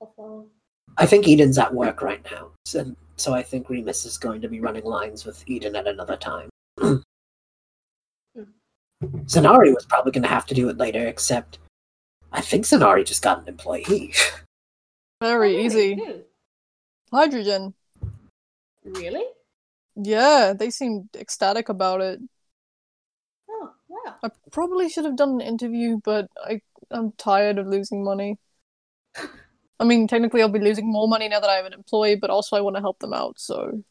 I'll 0.00 0.12
follow. 0.16 0.46
I 0.98 1.06
think 1.06 1.26
Edyn's 1.26 1.58
at 1.58 1.72
work 1.72 2.02
right 2.02 2.24
now, 2.30 2.50
so, 2.64 2.94
so 3.16 3.32
I 3.32 3.42
think 3.42 3.68
Remus 3.70 4.04
is 4.04 4.18
going 4.18 4.40
to 4.40 4.48
be 4.48 4.60
running 4.60 4.84
lines 4.84 5.24
with 5.24 5.44
Edyn 5.46 5.76
at 5.76 5.86
another 5.86 6.16
time. 6.16 6.48
Zynari 9.02 9.74
was 9.74 9.86
probably 9.88 10.12
going 10.12 10.22
to 10.24 10.28
have 10.28 10.46
to 10.46 10.54
do 10.54 10.68
it 10.68 10.76
later, 10.78 11.06
except 11.06 11.58
I 12.32 12.40
think 12.40 12.64
Zynari 12.64 13.04
just 13.06 13.22
got 13.22 13.40
an 13.42 13.48
employee. 13.48 14.12
Very 15.22 15.56
Oh, 15.56 15.60
easy. 15.60 15.94
Hmm. 15.94 16.20
Hydrogen. 17.12 17.74
Really? 18.84 19.24
Yeah, 20.02 20.54
they 20.58 20.70
seemed 20.70 21.08
ecstatic 21.16 21.68
about 21.68 22.00
it. 22.00 22.20
Oh 23.48 23.70
wow. 23.88 24.16
I 24.22 24.30
probably 24.50 24.88
should 24.88 25.04
have 25.04 25.16
done 25.16 25.30
an 25.32 25.40
interview, 25.40 26.00
but 26.04 26.28
I 26.42 26.62
I'm 26.90 27.12
tired 27.12 27.58
of 27.58 27.66
losing 27.66 28.02
money. 28.02 28.38
I 29.78 29.84
mean, 29.84 30.08
technically, 30.08 30.42
I'll 30.42 30.48
be 30.48 30.58
losing 30.58 30.90
more 30.90 31.08
money 31.08 31.28
now 31.28 31.40
that 31.40 31.50
I 31.50 31.56
have 31.56 31.66
an 31.66 31.72
employee, 31.72 32.16
but 32.16 32.30
also 32.30 32.56
I 32.56 32.60
want 32.60 32.76
to 32.76 32.82
help 32.82 32.98
them 32.98 33.12
out. 33.12 33.38
So 33.38 33.82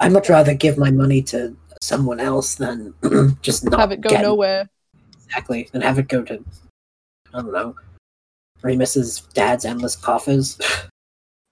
I'd 0.00 0.12
much 0.12 0.28
rather 0.28 0.54
give 0.54 0.78
my 0.78 0.90
money 0.90 1.22
to 1.22 1.56
someone 1.80 2.20
else 2.20 2.56
than 2.56 2.94
just 3.42 3.64
not 3.64 3.80
have 3.80 3.92
it 3.92 4.00
go 4.00 4.10
get- 4.10 4.22
nowhere. 4.22 4.68
Exactly, 5.26 5.68
and 5.72 5.82
have 5.82 5.98
it 5.98 6.08
go 6.08 6.22
to 6.22 6.42
I 7.34 7.42
don't 7.42 7.52
know 7.52 7.74
Remus's 8.62 9.20
dad's 9.34 9.64
endless 9.64 9.94
coffers. 9.94 10.58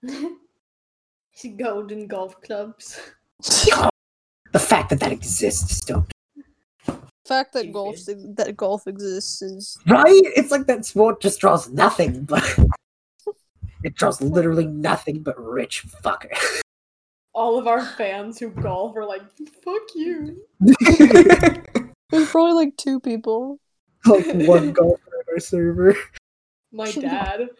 Golden 1.59 2.07
golf 2.07 2.41
clubs. 2.41 2.99
the 4.53 4.59
fact 4.59 4.91
that 4.91 5.01
that 5.01 5.13
exists 5.13 5.77
still 5.77 6.07
The 6.87 6.99
fact 7.27 7.53
that 7.53 7.73
golf 7.73 7.97
that 8.07 8.57
golf 8.57 8.87
exists 8.87 9.43
is 9.43 9.79
right. 9.87 10.23
It's 10.37 10.51
like 10.51 10.67
that 10.67 10.85
sport 10.85 11.21
just 11.21 11.41
draws 11.41 11.69
nothing 11.71 12.25
but 12.25 12.43
it 13.85 13.95
draws 13.95 14.21
literally 14.21 14.67
nothing 14.67 15.23
but 15.23 15.39
rich 15.39 15.87
fucker. 16.03 16.33
All 17.35 17.59
of 17.59 17.67
our 17.67 17.85
fans 17.85 18.39
who 18.39 18.49
golf 18.49 18.97
are 18.97 19.05
like, 19.05 19.23
"Fuck 19.63 19.83
you." 19.95 20.43
there's 22.11 22.31
probably 22.31 22.55
like 22.55 22.77
two 22.79 22.99
people. 23.01 23.59
like 24.07 24.25
one 24.47 24.73
golfer 24.73 25.01
in 25.29 25.35
our 25.35 25.41
server. 25.41 25.95
My 26.73 26.91
dad. 26.91 27.51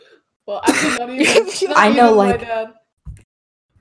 Well, 0.47 0.63
actually, 0.67 0.97
not 0.99 1.11
even. 1.11 1.71
not 1.71 1.77
I 1.77 1.89
know, 1.91 2.07
even 2.07 2.17
like- 2.17 2.41
my 2.41 2.47
dad. 2.47 2.75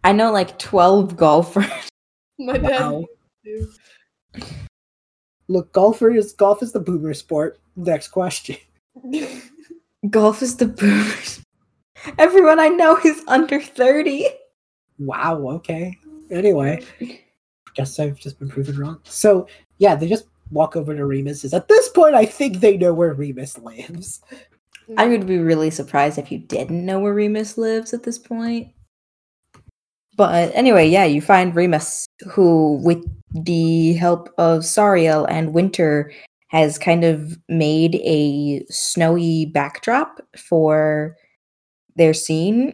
I 0.06 0.12
know 0.12 0.32
like 0.32 0.60
twelve 0.60 1.18
golfers. 1.18 1.65
My 2.39 2.60
dad. 2.60 2.80
Wow. 2.80 3.06
used 3.44 3.80
Look, 5.48 5.74
golfer 5.74 6.12
is 6.12 6.32
golf 6.34 6.62
is 6.62 6.72
the 6.74 6.80
boomer 6.80 7.15
sport. 7.15 7.60
Next 7.76 8.10
question. 8.10 8.58
Golf 10.12 10.44
is 10.44 10.58
the 10.58 10.68
boomers. 10.68 11.41
Everyone 12.20 12.60
I 12.60 12.68
know 12.68 13.00
is 13.04 13.24
under 13.28 13.60
thirty. 13.60 14.28
Wow. 15.00 15.50
Okay. 15.50 15.98
Anyway, 16.30 16.84
guess 17.74 18.00
I've 18.00 18.20
just 18.20 18.38
been 18.38 18.50
proven 18.50 18.78
wrong. 18.78 19.00
So 19.06 19.48
yeah, 19.80 19.96
they 19.96 20.08
just 20.08 20.28
walk 20.52 20.76
over 20.76 20.96
to 20.96 21.06
Remus's. 21.06 21.56
At 21.56 21.68
this 21.68 21.89
point, 21.89 22.13
I 22.13 22.26
think 22.26 22.60
they 22.60 22.78
know 22.78 22.94
where 22.94 23.15
Remus 23.15 23.58
lives. 23.58 24.22
I 24.98 25.08
would 25.08 25.26
be 25.26 25.39
really 25.39 25.72
surprised 25.72 26.20
if 26.20 26.32
you 26.32 26.38
didn't 26.38 26.86
know 26.86 27.00
where 27.00 27.13
Remus 27.13 27.58
lives 27.58 27.91
at 27.91 28.04
this 28.04 28.20
point. 28.20 28.72
But 30.15 30.51
anyway, 30.56 30.88
yeah, 30.88 31.04
you 31.04 31.21
find 31.21 31.56
Remus, 31.56 32.08
who, 32.30 32.80
with 32.84 33.04
the 33.32 33.93
help 33.93 34.30
of 34.38 34.62
Sariel 34.62 35.25
and 35.30 35.54
Winter, 35.54 36.12
has 36.47 36.78
kind 36.78 37.04
of 37.04 37.38
made 37.49 37.95
a 37.95 38.63
snowy 38.69 39.45
backdrop 39.47 40.21
for 40.38 41.17
their 41.95 42.13
scene. 42.13 42.73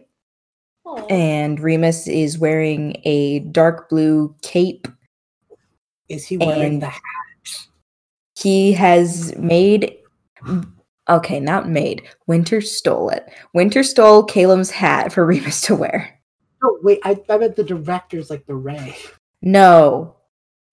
Aw. 0.84 1.06
And 1.06 1.58
Remus 1.58 2.06
is 2.06 2.38
wearing 2.38 3.00
a 3.04 3.40
dark 3.40 3.88
blue 3.88 4.34
cape. 4.42 4.86
Is 6.08 6.24
he 6.26 6.36
wearing 6.36 6.78
the 6.80 6.86
hat? 6.86 7.02
He 8.36 8.72
has 8.72 9.34
made. 9.36 9.96
Okay, 11.08 11.40
not 11.40 11.68
made. 11.68 12.02
Winter 12.26 12.60
stole 12.60 13.08
it. 13.08 13.26
Winter 13.54 13.82
stole 13.82 14.22
Caleb's 14.22 14.70
hat 14.70 15.12
for 15.12 15.24
Remus 15.26 15.60
to 15.62 15.74
wear. 15.74 16.21
Oh 16.62 16.78
wait, 16.82 17.00
I, 17.04 17.20
I 17.28 17.38
meant 17.38 17.56
the 17.56 17.64
director's 17.64 18.30
like 18.30 18.46
the 18.46 18.54
Ray. 18.54 18.96
No. 19.40 20.16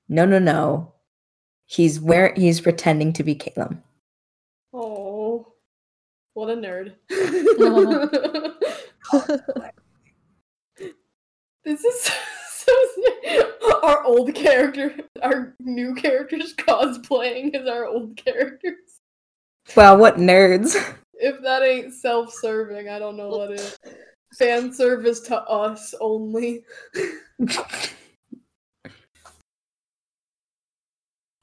No, 0.07 0.25
no, 0.25 0.39
no. 0.39 0.93
He's 1.65 1.99
where 1.99 2.33
he's 2.35 2.61
pretending 2.61 3.13
to 3.13 3.23
be 3.23 3.35
Caleb. 3.35 3.81
Oh, 4.73 5.53
what 6.33 6.49
a 6.49 6.55
nerd. 6.55 6.93
this 11.63 11.83
is 11.83 12.11
so, 12.51 12.71
so 12.95 13.79
our 13.83 14.03
old 14.03 14.33
character, 14.33 14.95
our 15.21 15.55
new 15.59 15.93
characters 15.95 16.53
cosplaying 16.55 17.55
as 17.55 17.67
our 17.67 17.85
old 17.85 18.17
characters. 18.17 19.01
Wow, 19.75 19.97
what 19.97 20.17
nerds. 20.17 20.75
If 21.13 21.41
that 21.43 21.63
ain't 21.63 21.93
self-serving, 21.93 22.89
I 22.89 22.97
don't 22.97 23.17
know 23.17 23.29
what 23.29 23.51
is. 23.51 23.77
Fan 24.37 24.71
service 24.73 25.19
to 25.21 25.37
us 25.41 25.93
only. 25.99 26.63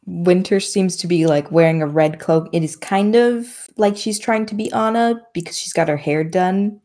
Winter 0.07 0.61
seems 0.61 0.97
to 0.97 1.07
be 1.07 1.27
like 1.27 1.51
wearing 1.51 1.83
a 1.83 1.87
red 1.87 2.21
cloak. 2.21 2.49
It 2.53 2.63
is 2.63 2.77
kind 2.77 3.17
of 3.17 3.69
like 3.77 3.97
she's 3.97 4.19
trying 4.19 4.47
to 4.47 4.55
be 4.55 4.71
Anna 4.73 5.21
because 5.35 5.59
she's 5.59 5.73
got 5.73 5.89
her 5.89 5.97
hair 5.97 6.23
done 6.23 6.81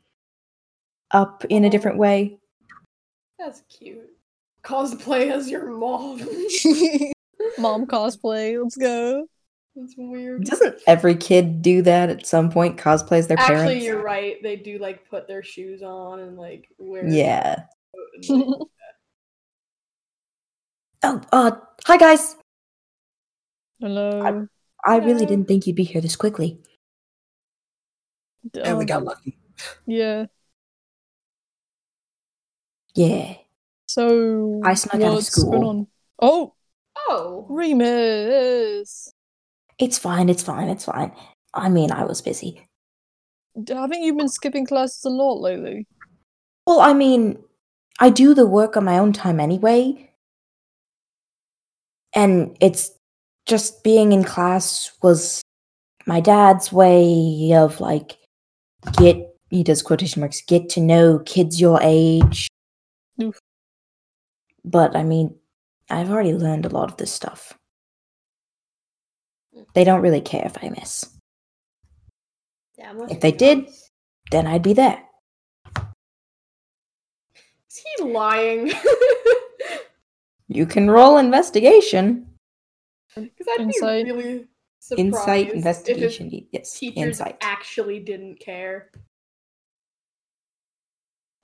up 1.12 1.46
in 1.50 1.64
a 1.64 1.70
different 1.70 1.98
way. 1.98 2.40
That's 3.38 3.62
cute. 3.70 4.10
Cosplay 4.64 5.32
as 5.32 5.50
your 5.50 5.70
mom. 5.70 6.20
Mom 7.58 7.86
cosplay. 7.86 8.62
Let's 8.62 8.78
go. 8.78 9.28
That's 9.76 9.94
weird. 9.98 10.44
Doesn't 10.44 10.80
every 10.86 11.16
kid 11.16 11.62
do 11.62 11.82
that 11.84 12.10
at 12.10 12.26
some 12.26 12.50
point? 12.52 12.78
Cosplays 12.78 13.28
their 13.28 13.40
Actually, 13.40 13.56
parents? 13.56 13.72
Actually, 13.74 13.86
you're 13.86 14.04
right. 14.04 14.36
They 14.44 14.58
do 14.58 14.78
like 14.80 15.10
put 15.10 15.28
their 15.28 15.44
shoes 15.44 15.82
on 15.82 16.20
and 16.20 16.38
like 16.38 16.68
wear. 16.78 17.08
Yeah. 17.08 17.64
and, 18.30 18.40
like, 18.48 18.58
Oh, 21.04 21.22
uh, 21.32 21.52
hi 21.86 21.98
guys. 21.98 22.36
Hello. 23.80 24.48
I 24.86 24.98
really 24.98 25.14
Hello. 25.14 25.26
didn't 25.26 25.48
think 25.48 25.66
you'd 25.66 25.76
be 25.76 25.84
here 25.84 26.02
this 26.02 26.16
quickly. 26.16 26.60
And 28.64 28.78
we 28.78 28.82
Um, 28.84 28.86
got 28.88 29.04
lucky. 29.04 29.38
yeah. 29.88 30.26
Yeah. 32.94 33.36
So 33.88 34.62
I 34.64 34.74
snuck 34.74 34.96
out 34.96 35.02
of 35.02 35.14
what's 35.14 35.30
going 35.36 35.48
school. 35.62 35.70
on? 35.70 35.88
Oh, 36.22 36.54
Oh, 37.10 37.46
Remus. 37.50 39.12
It's 39.82 39.98
fine, 39.98 40.30
it's 40.30 40.44
fine, 40.44 40.70
it's 40.70 40.86
fine. 40.86 41.12
I 41.56 41.68
mean, 41.68 41.92
I 41.92 42.04
was 42.06 42.22
busy. 42.22 42.68
haven't 43.68 44.04
you 44.04 44.16
been 44.16 44.30
skipping 44.30 44.68
classes 44.68 45.04
a 45.04 45.10
lot 45.10 45.42
lately? 45.42 45.88
Well, 46.68 46.82
I 46.82 46.94
mean, 46.94 47.40
I 48.00 48.12
do 48.12 48.36
the 48.36 48.46
work 48.46 48.78
on 48.78 48.86
my 48.86 49.00
own 49.00 49.12
time 49.12 49.40
anyway. 49.40 50.12
And 52.14 52.56
it's 52.62 52.92
just 53.48 53.84
being 53.84 54.12
in 54.12 54.24
class 54.24 54.92
was 55.02 55.42
my 56.06 56.20
dad's 56.20 56.72
way 56.72 57.52
of 57.56 57.82
like 57.82 58.18
get 58.98 59.18
he 59.50 59.64
does 59.64 59.82
quotation 59.82 60.20
marks 60.20 60.42
get 60.42 60.70
to 60.70 60.80
know 60.80 61.20
kids 61.26 61.60
your 61.60 61.80
age. 61.82 62.48
Oof. 63.22 63.40
But 64.64 64.96
I 64.96 65.04
mean, 65.04 65.36
I've 65.90 66.12
already 66.12 66.34
learned 66.34 66.68
a 66.68 66.70
lot 66.70 66.92
of 66.92 66.98
this 66.98 67.12
stuff. 67.12 67.58
They 69.74 69.84
don't 69.84 70.02
really 70.02 70.22
care 70.22 70.46
if 70.46 70.58
I 70.64 70.70
miss. 70.70 71.06
Yeah, 72.78 72.94
If 73.10 73.20
they 73.22 73.32
did- 73.32 73.66
times. 73.66 73.88
Then 74.32 74.48
I'd 74.48 74.64
be 74.64 74.74
there. 74.74 75.04
Is 77.70 77.84
he 77.98 78.04
lying? 78.04 78.72
You 80.54 80.66
can 80.66 80.92
roll 80.92 81.18
investigation. 81.18 82.28
Because 83.16 83.48
I'd 83.54 83.62
Insight. 83.62 84.06
be 84.06 84.12
really 84.12 84.48
surprised 84.80 85.00
Insight 85.00 85.40
if 85.40 85.46
his 85.48 85.56
investigation. 85.56 86.48
Yes, 86.52 86.78
teachers 86.78 86.98
insight. 86.98 87.38
actually 87.40 88.00
didn't 88.02 88.38
care. 88.42 88.92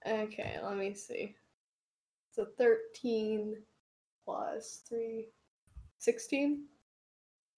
Okay, 0.05 0.57
let 0.61 0.75
me 0.77 0.93
see. 0.93 1.35
So 2.33 2.47
13 2.57 3.55
plus 4.25 4.81
3, 4.89 5.27
16? 5.99 6.65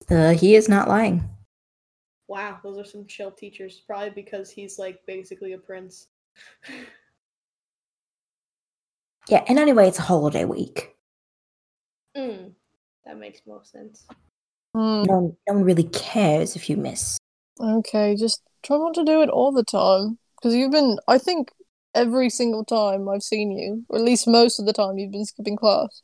Uh, 0.10 0.32
he 0.34 0.56
is 0.56 0.68
not 0.68 0.88
lying. 0.88 1.30
Wow, 2.28 2.60
those 2.64 2.78
are 2.78 2.86
some 2.86 3.08
chill 3.08 3.32
teachers. 3.32 3.82
Probably 3.86 4.12
because 4.12 4.52
he's 4.52 4.80
like 4.80 5.06
basically 5.06 5.54
a 5.54 5.58
prince. 5.58 6.08
Yeah, 9.30 9.44
and 9.48 9.60
anyway, 9.60 9.88
it's 9.88 10.00
a 10.00 10.04
holiday 10.04 10.44
week. 10.46 10.96
mm, 12.16 12.52
that 13.06 13.18
makes 13.18 13.42
most 13.48 13.72
sense. 13.72 14.06
Hmm, 14.74 15.04
No, 15.04 15.14
one- 15.20 15.38
no 15.48 15.54
one 15.56 15.64
really 15.64 15.84
cares 15.84 16.56
if 16.56 16.70
you 16.70 16.78
miss. 16.78 17.18
okay, 17.60 18.16
just 18.16 18.42
try 18.64 18.78
not 18.78 18.94
to 18.96 19.04
do 19.04 19.22
it 19.22 19.30
all 19.30 19.52
the 19.52 19.64
time. 19.64 20.20
Because 20.38 20.56
you've 20.56 20.72
been, 20.72 21.00
I 21.08 21.18
think, 21.18 21.52
every 21.94 22.30
single 22.30 22.64
time 22.66 23.10
I've 23.10 23.24
seen 23.24 23.52
you, 23.52 23.86
or 23.90 23.98
at 24.00 24.06
least 24.06 24.28
most 24.28 24.60
of 24.60 24.66
the 24.66 24.74
time, 24.74 24.98
you've 24.98 25.12
been 25.12 25.26
skipping 25.26 25.58
class. 25.58 26.02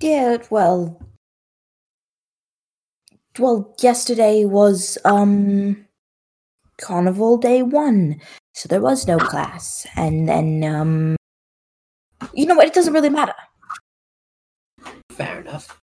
Yeah, 0.00 0.38
well, 0.50 0.98
well, 3.38 3.74
yesterday 3.80 4.44
was 4.44 4.98
um 5.04 5.86
carnival 6.78 7.38
day 7.38 7.62
one, 7.62 8.20
so 8.54 8.68
there 8.68 8.80
was 8.80 9.06
no 9.06 9.18
class, 9.18 9.86
and 9.96 10.28
then 10.28 10.64
um, 10.64 11.16
you 12.34 12.46
know 12.46 12.54
what? 12.54 12.66
It 12.66 12.74
doesn't 12.74 12.94
really 12.94 13.10
matter. 13.10 13.34
Fair 15.10 15.40
enough. 15.40 15.78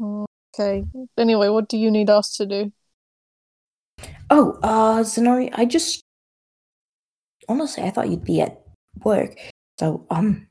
Okay. 0.00 0.84
Anyway, 1.18 1.48
what 1.48 1.68
do 1.68 1.76
you 1.76 1.90
need 1.90 2.10
us 2.10 2.36
to 2.36 2.46
do? 2.46 2.72
Oh, 4.30 4.58
uh, 4.62 5.02
Zynari, 5.02 5.50
I 5.52 5.64
just 5.64 6.02
honestly, 7.48 7.82
I 7.84 7.90
thought 7.90 8.08
you'd 8.10 8.24
be 8.24 8.40
at 8.40 8.62
work, 9.04 9.36
so 9.78 10.06
um, 10.10 10.48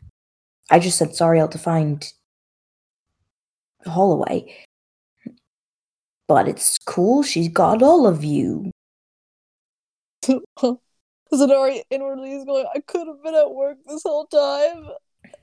I 0.70 0.80
just 0.80 0.98
said 0.98 1.10
Sariel 1.10 1.50
to 1.52 1.58
find 1.58 2.12
Holloway. 3.86 4.66
But 6.28 6.48
it's 6.48 6.78
cool. 6.80 7.24
She's 7.24 7.50
got 7.50 7.84
all 7.84 8.08
of 8.08 8.24
you. 8.24 8.72
Zynari 11.34 11.82
inwardly 11.90 12.34
is 12.34 12.46
going, 12.46 12.66
I 12.74 12.80
could 12.80 13.08
have 13.08 13.24
been 13.24 13.36
at 13.36 13.54
work 13.54 13.78
this 13.88 14.04
whole 14.04 14.26
time. 14.26 14.90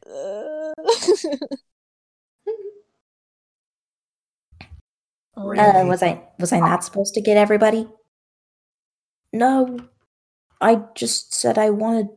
Uh, 5.34 5.84
was 5.86 6.02
I 6.02 6.22
was 6.38 6.52
I 6.52 6.60
not 6.60 6.84
supposed 6.84 7.14
to 7.14 7.20
get 7.20 7.36
everybody? 7.36 7.88
No, 9.32 9.78
I 10.60 10.82
just 10.94 11.34
said 11.34 11.58
I 11.58 11.70
wanted 11.70 12.08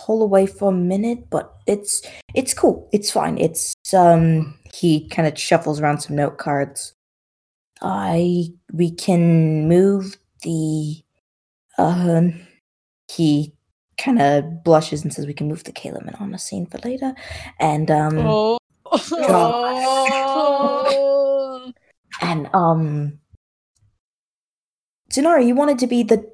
Holloway 0.00 0.46
for 0.46 0.70
a 0.70 0.74
minute, 0.74 1.30
but 1.30 1.54
it's 1.66 2.02
it's 2.34 2.54
cool. 2.54 2.88
It's 2.92 3.10
fine. 3.10 3.38
It's 3.38 3.74
um. 3.92 4.54
He 4.74 5.08
kind 5.08 5.28
of 5.28 5.38
shuffles 5.38 5.80
around 5.80 6.00
some 6.00 6.16
note 6.16 6.38
cards. 6.38 6.94
I 7.80 8.48
we 8.72 8.90
can 8.90 9.68
move 9.68 10.16
the 10.42 11.02
uh. 11.78 12.22
He 13.10 13.54
kind 13.98 14.20
of 14.22 14.64
blushes 14.64 15.02
and 15.02 15.12
says 15.12 15.26
we 15.26 15.34
can 15.34 15.48
move 15.48 15.64
the 15.64 15.72
Calaman 15.72 16.18
on 16.20 16.32
a 16.34 16.38
scene 16.38 16.66
for 16.66 16.78
later, 16.78 17.14
and 17.60 17.90
um. 17.90 18.18
Oh. 18.18 18.58
Oh. 18.90 19.72
And 22.20 22.48
um 22.52 23.18
Zynari, 25.12 25.46
you 25.46 25.54
wanted 25.54 25.78
to 25.80 25.86
be 25.86 26.02
the 26.02 26.30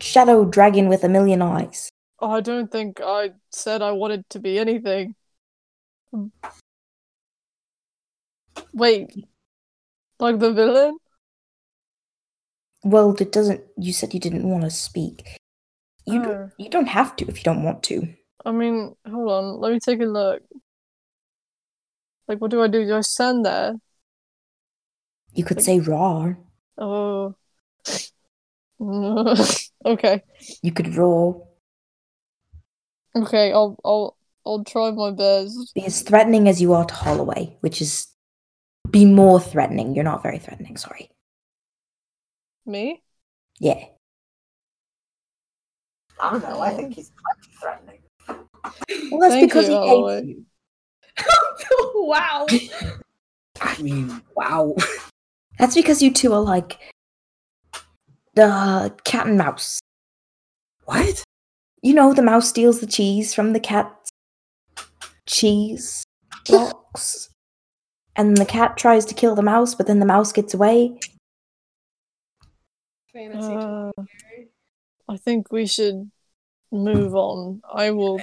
shadow 0.00 0.44
dragon 0.44 0.88
with 0.88 1.04
a 1.04 1.08
million 1.08 1.42
eyes. 1.42 1.90
I 2.20 2.40
don't 2.40 2.70
think 2.70 3.00
I 3.02 3.32
said 3.50 3.82
I 3.82 3.92
wanted 3.92 4.28
to 4.30 4.38
be 4.38 4.58
anything. 4.58 5.14
Wait. 8.72 9.12
Like 10.18 10.38
the 10.38 10.52
villain? 10.52 10.98
Well, 12.82 13.14
it 13.20 13.32
doesn't 13.32 13.62
you 13.76 13.92
said 13.92 14.14
you 14.14 14.20
didn't 14.20 14.48
want 14.48 14.64
to 14.64 14.70
speak. 14.70 15.36
You 16.06 16.22
don't, 16.22 16.32
Oh. 16.32 16.50
you 16.58 16.68
don't 16.70 16.88
have 16.88 17.14
to 17.16 17.26
if 17.28 17.36
you 17.38 17.42
don't 17.44 17.62
want 17.62 17.82
to. 17.84 18.02
I 18.44 18.52
mean, 18.52 18.94
hold 19.08 19.30
on, 19.30 19.60
let 19.60 19.72
me 19.72 19.78
take 19.80 20.00
a 20.00 20.04
look. 20.04 20.42
Like, 22.26 22.40
what 22.40 22.50
do 22.50 22.62
I 22.62 22.68
do? 22.68 22.84
Do 22.86 22.96
I 22.96 23.00
stand 23.02 23.44
there? 23.44 23.74
You 25.32 25.44
could 25.44 25.58
Like- 25.58 25.66
say 25.66 25.78
raw. 25.80 26.32
Oh. 26.78 27.34
okay. 29.84 30.22
You 30.62 30.72
could 30.72 30.94
roar. 30.96 31.46
Okay, 33.14 33.52
I'll 33.52 33.76
I'll 33.84 34.16
I'll 34.46 34.64
try 34.64 34.90
my 34.90 35.10
best. 35.10 35.74
Be 35.74 35.84
as 35.84 36.00
threatening 36.02 36.48
as 36.48 36.62
you 36.62 36.72
are 36.72 36.84
to 36.86 36.94
Holloway, 36.94 37.56
which 37.60 37.82
is 37.82 38.06
be 38.88 39.04
more 39.04 39.40
threatening. 39.40 39.94
You're 39.94 40.04
not 40.04 40.22
very 40.22 40.38
threatening, 40.38 40.76
sorry. 40.76 41.10
Me? 42.66 43.02
Yeah. 43.58 43.84
I 46.20 46.32
don't 46.32 46.42
know. 46.42 46.60
I 46.60 46.74
think 46.74 46.94
he's 46.94 47.10
plenty 47.10 47.56
threatening. 47.60 48.00
Well 49.10 49.20
that's 49.20 49.34
Thank 49.34 49.48
because 49.48 49.68
you, 49.68 49.72
he 49.72 49.76
Holloway. 49.76 50.16
hates 50.16 50.28
you. 50.28 50.44
wow. 51.94 52.46
I 53.60 53.82
mean, 53.82 54.22
wow. 54.34 54.74
That's 55.58 55.74
because 55.74 56.02
you 56.02 56.10
two 56.12 56.32
are 56.32 56.40
like 56.40 56.78
the 58.34 58.94
cat 59.04 59.26
and 59.26 59.36
mouse. 59.36 59.80
What? 60.84 61.22
You 61.82 61.94
know, 61.94 62.14
the 62.14 62.22
mouse 62.22 62.48
steals 62.48 62.80
the 62.80 62.86
cheese 62.86 63.34
from 63.34 63.52
the 63.52 63.60
cat's 63.60 64.10
cheese 65.26 66.02
box. 66.48 67.28
And 68.20 68.36
the 68.36 68.44
cat 68.44 68.76
tries 68.76 69.06
to 69.06 69.14
kill 69.14 69.34
the 69.34 69.42
mouse, 69.42 69.74
but 69.74 69.86
then 69.86 69.98
the 69.98 70.04
mouse 70.04 70.30
gets 70.30 70.52
away. 70.52 70.92
Fantasy. 73.14 73.54
Uh, 73.54 73.92
I 75.08 75.16
think 75.16 75.50
we 75.50 75.66
should 75.66 76.10
move 76.70 77.14
on. 77.14 77.62
I 77.72 77.92
will 77.92 78.20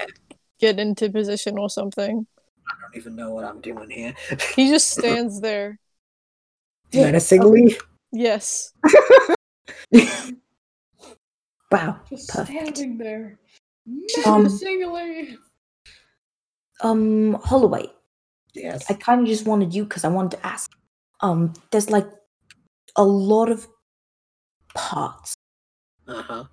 get 0.59 0.79
into 0.79 1.09
position 1.09 1.57
or 1.57 1.67
something. 1.67 2.27
I 2.67 2.73
don't 2.79 2.95
even 2.95 3.15
know 3.15 3.31
what 3.31 3.43
I'm 3.43 3.59
doing 3.59 3.89
here. 3.89 4.13
He 4.55 4.69
just 4.69 4.91
stands 4.91 5.41
there. 5.41 5.79
Menacingly. 6.93 7.75
Yes. 8.11 8.73
Wow. 11.69 11.99
Just 12.09 12.29
Perfect. 12.29 12.57
standing 12.59 12.97
there. 12.97 13.37
Um, 14.25 14.47
Um, 16.79 17.33
Holloway, 17.43 17.91
Yes. 18.57 18.89
I 18.89 18.93
kind 18.93 19.21
of 19.21 19.27
just 19.27 19.45
wanted 19.45 19.73
you 19.73 19.83
because 19.83 20.03
I 20.03 20.09
wanted 20.09 20.37
to 20.37 20.45
ask. 20.45 20.71
Um, 21.21 21.53
there's 21.71 21.89
like 21.89 22.07
a 22.95 23.03
lot 23.03 23.49
of 23.49 23.67
parts. 24.73 25.35
Uh 26.07 26.21
huh. 26.21 26.43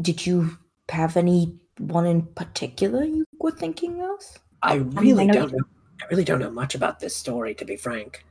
Did 0.00 0.26
you 0.26 0.58
have 0.88 1.16
any 1.16 1.58
one 1.78 2.06
in 2.06 2.22
particular 2.22 3.04
you 3.04 3.24
were 3.38 3.50
thinking 3.50 4.00
of? 4.02 4.20
I 4.62 4.76
really 4.76 5.26
know- 5.26 5.34
don't 5.34 5.52
know. 5.52 5.64
I 6.02 6.06
really 6.10 6.24
don't 6.24 6.38
know 6.38 6.50
much 6.50 6.74
about 6.74 7.00
this 7.00 7.14
story, 7.14 7.54
to 7.56 7.64
be 7.66 7.76
frank. 7.76 8.24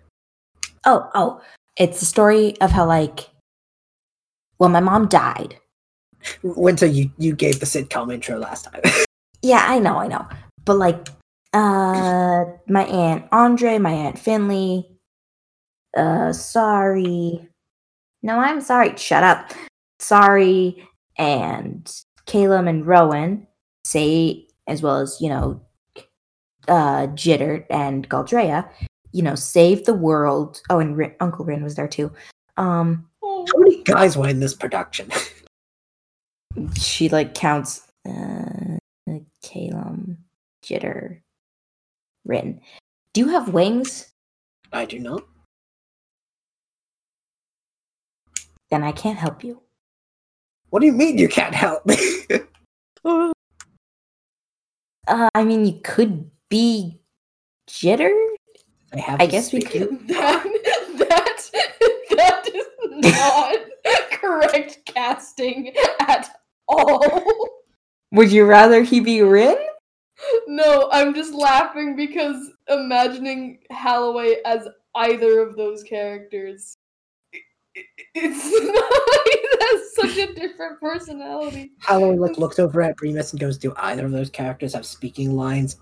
Oh, 0.85 1.07
oh, 1.13 1.41
it's 1.77 1.99
the 1.99 2.05
story 2.07 2.59
of 2.61 2.71
how 2.71 2.85
like, 2.87 3.29
well, 4.57 4.69
my 4.69 4.79
mom 4.79 5.07
died. 5.07 5.57
Winter, 6.41 6.87
you 6.87 7.11
you 7.17 7.35
gave 7.35 7.59
the 7.59 7.65
sitcom 7.67 8.13
intro 8.13 8.37
last 8.39 8.65
time. 8.65 8.81
Yeah, 9.41 9.63
I 9.65 9.79
know, 9.79 9.95
I 9.97 10.07
know. 10.07 10.27
But 10.65 10.73
like 10.75 11.07
uh 11.53 12.45
my 12.67 12.83
aunt 12.85 13.25
Andre, 13.31 13.77
my 13.77 13.91
aunt 13.91 14.19
Finley, 14.19 14.99
uh, 15.95 16.31
sorry. 16.33 17.47
No, 18.21 18.37
I'm 18.37 18.61
sorry. 18.61 18.95
Shut 18.97 19.23
up. 19.23 19.51
Sorry. 19.99 20.87
And 21.17 21.91
Caleb 22.25 22.67
and 22.67 22.85
Rowan 22.85 23.47
say, 23.83 24.47
as 24.67 24.81
well 24.81 24.97
as, 24.97 25.17
you 25.19 25.29
know, 25.29 25.61
uh, 26.67 27.07
Jitter 27.07 27.65
and 27.69 28.07
Galdrea, 28.07 28.69
you 29.11 29.23
know, 29.23 29.35
save 29.35 29.85
the 29.85 29.93
world. 29.93 30.61
Oh, 30.69 30.79
and 30.79 30.95
Rin- 30.95 31.15
Uncle 31.19 31.45
Rin 31.45 31.63
was 31.63 31.75
there 31.75 31.87
too. 31.87 32.11
Um, 32.57 33.07
How 33.23 33.45
many 33.57 33.83
guys 33.83 34.15
were 34.17 34.27
in 34.27 34.39
this 34.39 34.53
production? 34.53 35.09
she 36.75 37.09
like 37.09 37.33
counts 37.33 37.87
uh 38.07 38.77
Calum, 39.41 40.17
Jitter, 40.63 41.21
Rin. 42.25 42.61
Do 43.13 43.21
you 43.21 43.29
have 43.29 43.53
wings? 43.53 44.11
I 44.71 44.85
do 44.85 44.99
not. 44.99 45.23
Then 48.69 48.83
I 48.83 48.91
can't 48.91 49.17
help 49.17 49.43
you. 49.43 49.61
What 50.69 50.81
do 50.81 50.85
you 50.85 50.93
mean 50.93 51.17
you 51.17 51.27
can't 51.27 51.55
help 51.55 51.85
me? 51.85 51.97
Uh, 55.09 55.27
I 55.33 55.43
mean, 55.43 55.65
you 55.65 55.79
could 55.83 56.29
be 56.49 56.99
Jitter. 57.67 58.13
I 58.93 58.99
have. 58.99 59.19
I 59.19 59.25
guess 59.25 59.51
we 59.51 59.61
could. 59.61 59.89
that 60.07 60.43
that 60.97 61.49
that 62.11 62.47
is 62.53 62.67
not 62.91 63.55
correct 64.11 64.79
casting 64.85 65.73
at 65.99 66.29
all. 66.67 67.49
Would 68.11 68.31
you 68.31 68.45
rather 68.45 68.83
he 68.83 68.99
be 68.99 69.23
Rin? 69.23 69.57
No, 70.47 70.89
I'm 70.91 71.13
just 71.13 71.33
laughing 71.33 71.95
because 71.95 72.51
imagining 72.67 73.59
Holloway 73.71 74.37
as 74.45 74.67
either 74.95 75.39
of 75.41 75.55
those 75.55 75.83
characters. 75.83 76.75
i- 77.33 77.37
i- 77.77 77.83
It's 78.15 78.43
not, 78.73 79.27
he 79.31 79.47
has 79.61 79.95
such 79.95 80.29
a 80.29 80.33
different 80.33 80.79
personality. 80.81 81.71
Holloway 81.79 82.17
like 82.17 82.37
looks 82.37 82.59
over 82.59 82.81
at 82.81 82.99
Remus 83.01 83.31
and 83.31 83.39
goes, 83.39 83.57
"Do 83.57 83.73
either 83.77 84.05
of 84.05 84.11
those 84.11 84.29
characters 84.29 84.73
have 84.73 84.85
speaking 84.85 85.35
lines? 85.35 85.77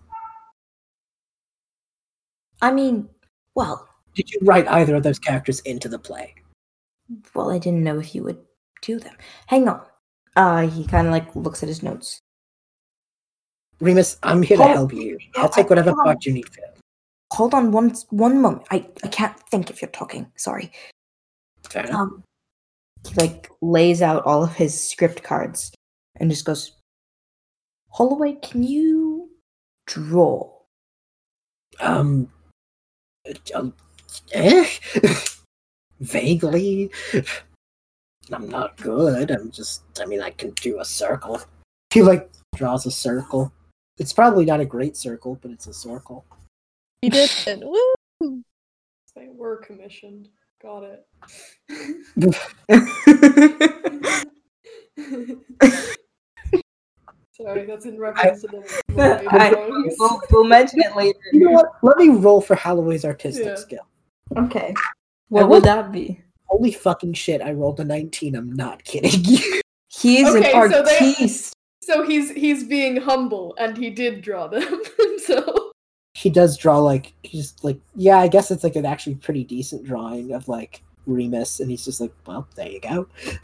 I 2.62 2.72
mean, 2.72 3.10
well, 3.56 3.88
Did 4.16 4.32
you 4.32 4.40
write 4.44 4.68
either 4.68 4.96
of 4.96 5.04
those 5.04 5.20
characters 5.20 5.60
into 5.62 5.90
the 5.90 6.00
play?" 6.00 6.34
well, 7.34 7.50
I 7.52 7.58
didn't 7.58 7.84
know 7.84 8.00
if 8.00 8.14
you 8.14 8.24
would 8.24 8.40
do 8.82 9.00
them. 9.00 9.16
Hang 9.48 9.68
on. 9.70 9.82
Uh, 10.36 10.68
he 10.68 10.86
kind 10.86 11.08
of 11.08 11.14
like 11.14 11.36
looks 11.36 11.64
at 11.64 11.70
his 11.70 11.82
notes. 11.82 12.22
Remus, 13.80 14.18
I'm 14.24 14.42
here 14.42 14.58
to 14.58 14.68
help 14.68 14.94
you. 14.94 15.18
I'll 15.36 15.50
take 15.50 15.70
whatever 15.70 15.94
part 15.94 16.26
you 16.26 16.34
need 16.34 16.50
for. 16.50 16.64
Hold 17.34 17.54
on 17.54 17.72
one 17.72 17.94
one 18.10 18.42
moment. 18.42 18.66
I 18.72 18.88
I 19.04 19.08
can't 19.10 19.38
think 19.50 19.70
if 19.70 19.82
you're 19.82 19.92
talking. 19.92 20.32
Sorry. 20.36 20.72
Fair 21.64 21.86
enough. 21.86 21.96
Um, 21.96 22.24
he 23.08 23.14
like 23.16 23.50
lays 23.62 24.02
out 24.02 24.26
all 24.26 24.44
of 24.44 24.56
his 24.56 24.90
script 24.90 25.24
cards 25.24 25.72
and 26.20 26.30
just 26.30 26.46
goes, 26.46 26.74
Holloway, 27.90 28.34
can 28.42 28.64
you 28.64 29.30
draw? 29.86 30.52
Um, 31.80 32.30
uh, 33.54 33.70
eh? 34.34 34.68
vaguely. 36.00 36.92
I'm 38.32 38.50
not 38.50 38.78
good. 38.78 39.32
I'm 39.32 39.52
just. 39.52 39.84
I 40.02 40.06
mean, 40.06 40.22
I 40.22 40.32
can 40.32 40.52
do 40.52 40.80
a 40.80 40.86
circle. 40.86 41.42
He 41.92 42.02
like 42.02 42.30
draws 42.56 42.86
a 42.86 42.92
circle. 42.92 43.52
It's 43.98 44.14
probably 44.14 44.46
not 44.46 44.60
a 44.60 44.66
great 44.66 44.96
circle, 44.96 45.40
but 45.42 45.52
it's 45.52 45.68
a 45.68 45.74
circle. 45.74 46.26
he 47.02 47.10
did 47.10 47.30
it. 47.48 47.64
Woo! 48.22 48.44
They 49.16 49.30
were 49.34 49.58
commissioned. 49.58 50.30
Got 50.62 50.84
it. 50.84 51.08
Sorry, 57.34 57.66
that's 57.66 57.86
in 57.86 58.00
reference 58.00 58.42
to 58.42 58.48
the 58.48 58.82
I- 59.30 59.52
Moonlight 59.52 59.94
we'll, 60.00 60.22
we'll 60.32 60.44
mention 60.46 60.80
it 60.82 60.96
later. 60.96 61.20
You 61.32 61.42
know 61.42 61.52
what? 61.52 61.68
Let 61.84 61.98
me 61.98 62.10
roll 62.10 62.42
for 62.42 62.56
Holloway's 62.56 63.06
artistic 63.06 63.46
Yeah. 63.46 63.56
skill. 63.56 63.86
Okay. 64.36 64.74
What 65.30 65.44
will- 65.44 65.50
would 65.50 65.64
that 65.64 65.92
be? 65.92 66.22
Holy 66.48 66.72
fucking 66.72 67.14
shit! 67.14 67.42
I 67.42 67.52
rolled 67.52 67.80
a 67.82 67.84
19. 67.84 68.34
I'm 68.36 68.54
not 68.54 68.84
kidding 68.84 69.24
you. 69.26 69.62
He 69.90 70.20
is 70.22 70.36
Okay, 70.36 70.52
an 70.54 70.70
so 70.72 70.84
they- 70.84 70.98
artiste. 70.98 71.48
So 71.48 71.54
he's 72.06 72.32
he's 72.32 72.64
being 72.64 72.98
humble, 72.98 73.56
and 73.60 73.78
he 73.78 73.90
did 73.90 74.22
draw 74.22 74.48
them. 74.48 74.82
so 75.26 75.72
he 76.14 76.30
does 76.30 76.58
draw 76.58 76.80
like 76.80 77.14
he's 77.24 77.54
like 77.64 77.80
yeah. 77.96 78.18
I 78.20 78.28
guess 78.28 78.52
it's 78.52 78.64
like 78.64 78.76
an 78.76 78.86
actually 78.86 79.16
pretty 79.16 79.44
decent 79.44 79.86
drawing 79.86 80.34
of 80.34 80.48
like 80.48 80.84
Remus, 81.06 81.60
and 81.60 81.70
he's 81.70 81.86
just 81.86 82.02
like, 82.02 82.12
well, 82.26 82.48
there 82.56 82.70
you 82.70 82.82
go. 82.82 83.08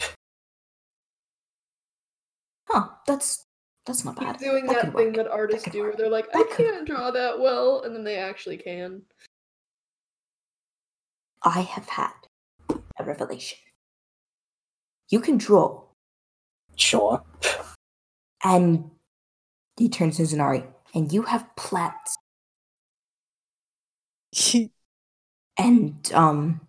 Huh, 2.69 2.87
that's 3.05 3.45
that's 3.85 4.03
not 4.05 4.17
he's 4.17 4.27
bad. 4.27 4.39
doing 4.39 4.65
That 4.65 4.75
that, 4.85 4.95
thing 4.95 5.07
work. 5.07 5.15
that 5.17 5.27
artists 5.27 5.63
could 5.63 5.73
do, 5.73 5.81
where 5.83 5.93
they're 5.95 6.09
like, 6.09 6.31
That 6.31 6.47
I 6.51 6.55
can't 6.55 6.87
draw 6.87 7.11
that 7.11 7.39
well, 7.39 7.83
and 7.83 7.95
then 7.95 8.03
they 8.03 8.15
actually 8.15 8.57
can. 8.57 9.01
I 11.43 11.61
have 11.61 11.87
had 11.87 12.13
a 12.97 13.03
revelation. 13.03 13.59
You 15.09 15.19
can 15.19 15.37
draw, 15.37 15.83
Sure. 16.77 17.21
And 18.43 18.91
he 19.77 19.89
turns 19.89 20.17
to 20.17 20.23
Zynari, 20.23 20.65
and 20.93 21.11
you 21.11 21.23
have 21.23 21.55
plants, 21.55 22.17
and 25.57 26.11
um, 26.13 26.61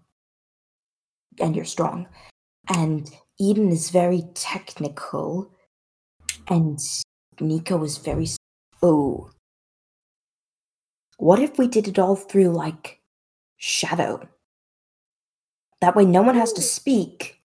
and 1.41 1.57
you're 1.57 1.65
strong, 1.65 2.07
and 2.75 3.11
Edyn 3.41 3.73
is 3.73 3.91
very 3.91 4.23
technical, 4.35 5.51
and 6.49 6.79
Nico 7.41 7.83
is 7.83 7.99
very. 7.99 8.29
Oh, 8.83 9.31
what 11.17 11.39
if 11.39 11.59
we 11.59 11.69
did 11.69 11.89
it 11.89 11.99
all 11.99 12.17
through 12.17 12.51
like 12.51 13.01
shadow? 13.57 14.29
That 15.81 15.97
way, 15.97 16.05
no 16.05 16.23
one 16.23 16.37
has 16.37 16.53
to 16.55 16.63
speak, 16.63 17.41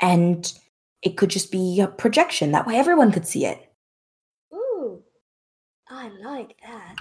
and 0.00 0.52
it 1.04 1.16
could 1.18 1.30
just 1.30 1.52
be 1.52 1.80
a 1.80 1.86
projection. 1.86 2.50
That 2.52 2.66
way, 2.66 2.76
everyone 2.76 3.12
could 3.12 3.26
see 3.26 3.44
it. 3.44 3.70
Ooh, 4.52 5.02
I 5.88 6.08
like 6.08 6.56
that. 6.62 6.96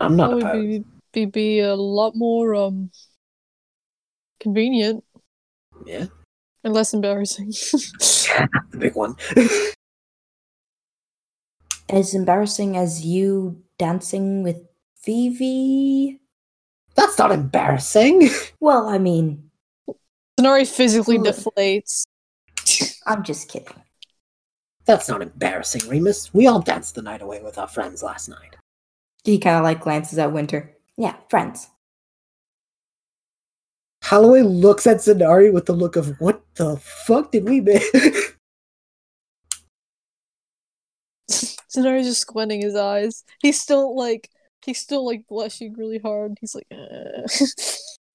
I'm 0.00 0.16
not 0.16 0.30
That 0.30 0.36
would 0.36 0.52
be, 0.52 0.84
be 1.12 1.24
be 1.26 1.58
a 1.58 1.74
lot 1.74 2.14
more 2.14 2.54
um 2.54 2.90
convenient 4.38 5.02
Yeah, 5.84 6.06
and 6.62 6.72
less 6.72 6.94
embarrassing. 6.94 7.48
the 7.98 8.78
big 8.78 8.94
one. 8.94 9.16
As 11.88 12.14
embarrassing 12.14 12.76
as 12.76 13.04
you 13.04 13.62
dancing 13.78 14.42
with 14.42 14.56
Vivi. 15.04 16.18
That's 16.96 17.16
not 17.16 17.30
embarrassing. 17.30 18.28
Well, 18.58 18.88
I 18.88 18.98
mean, 18.98 19.50
Zynari 20.40 20.66
physically 20.66 21.18
deflates. 21.18 22.06
I'm 23.06 23.22
just 23.22 23.48
kidding. 23.48 23.82
That's 24.84 25.08
not 25.08 25.22
embarrassing, 25.22 25.88
Remus. 25.88 26.34
We 26.34 26.46
all 26.46 26.60
danced 26.60 26.94
the 26.94 27.02
night 27.02 27.22
away 27.22 27.42
with 27.42 27.58
our 27.58 27.66
friends 27.68 28.02
last 28.02 28.28
night. 28.28 28.56
He 29.24 29.38
kind 29.38 29.56
of 29.56 29.64
like 29.64 29.80
glances 29.80 30.18
at 30.18 30.32
Winter. 30.32 30.76
Yeah, 30.96 31.16
friends. 31.28 31.68
Holloway 34.04 34.42
looks 34.42 34.86
at 34.86 34.98
Zynari 34.98 35.52
with 35.52 35.66
the 35.66 35.72
look 35.72 35.96
of 35.96 36.20
what 36.20 36.42
the 36.54 36.76
fuck 36.76 37.32
did 37.32 37.48
we 37.48 37.60
miss? 37.60 37.84
Zynari's 41.30 42.06
just 42.06 42.20
squinting 42.20 42.60
his 42.60 42.76
eyes. 42.76 43.24
He's 43.40 43.60
still 43.60 43.96
like 43.96 44.30
he's 44.64 44.78
still 44.78 45.04
like 45.04 45.26
blushing 45.28 45.74
really 45.74 45.98
hard. 45.98 46.36
He's 46.40 46.54
like, 46.54 46.66
uh. 46.70 47.26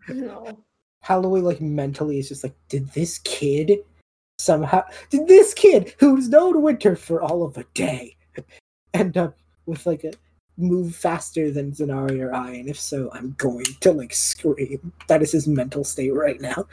No. 0.13 0.63
Holloway 1.03 1.41
like 1.41 1.61
mentally 1.61 2.19
is 2.19 2.29
just 2.29 2.43
like, 2.43 2.55
did 2.69 2.87
this 2.93 3.19
kid 3.19 3.79
somehow 4.41 4.83
did 5.09 5.27
this 5.27 5.53
kid 5.53 5.93
who's 5.99 6.29
known 6.29 6.61
Winter 6.61 6.95
for 6.95 7.21
all 7.21 7.43
of 7.43 7.57
a 7.57 7.65
day 7.73 8.15
end 8.93 9.17
up 9.17 9.37
with 9.65 9.85
like 9.85 10.03
a 10.03 10.11
move 10.57 10.95
faster 10.95 11.51
than 11.51 11.71
Zynari 11.71 12.19
or 12.19 12.33
I? 12.33 12.51
And 12.51 12.69
if 12.69 12.79
so, 12.79 13.09
I'm 13.13 13.35
going 13.37 13.65
to 13.81 13.91
like 13.91 14.13
scream. 14.13 14.91
That 15.07 15.21
is 15.21 15.31
his 15.31 15.47
mental 15.47 15.83
state 15.83 16.13
right 16.13 16.39
now. 16.41 16.67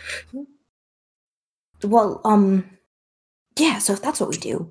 Well, 1.83 2.21
um, 2.25 2.69
yeah, 3.59 3.79
so 3.79 3.93
if 3.93 4.03
that's 4.03 4.21
what 4.21 4.31
we 4.31 4.37
do, 4.37 4.71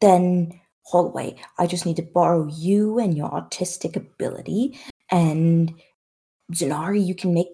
then 0.00 0.60
Holloway, 0.86 1.36
I 1.58 1.66
just 1.66 1.84
need 1.84 1.96
to 1.96 2.02
borrow 2.02 2.46
you 2.46 2.98
and 2.98 3.16
your 3.16 3.30
artistic 3.30 3.96
ability, 3.96 4.78
and 5.10 5.74
Zynari, 6.52 7.04
you 7.04 7.14
can 7.14 7.34
make. 7.34 7.48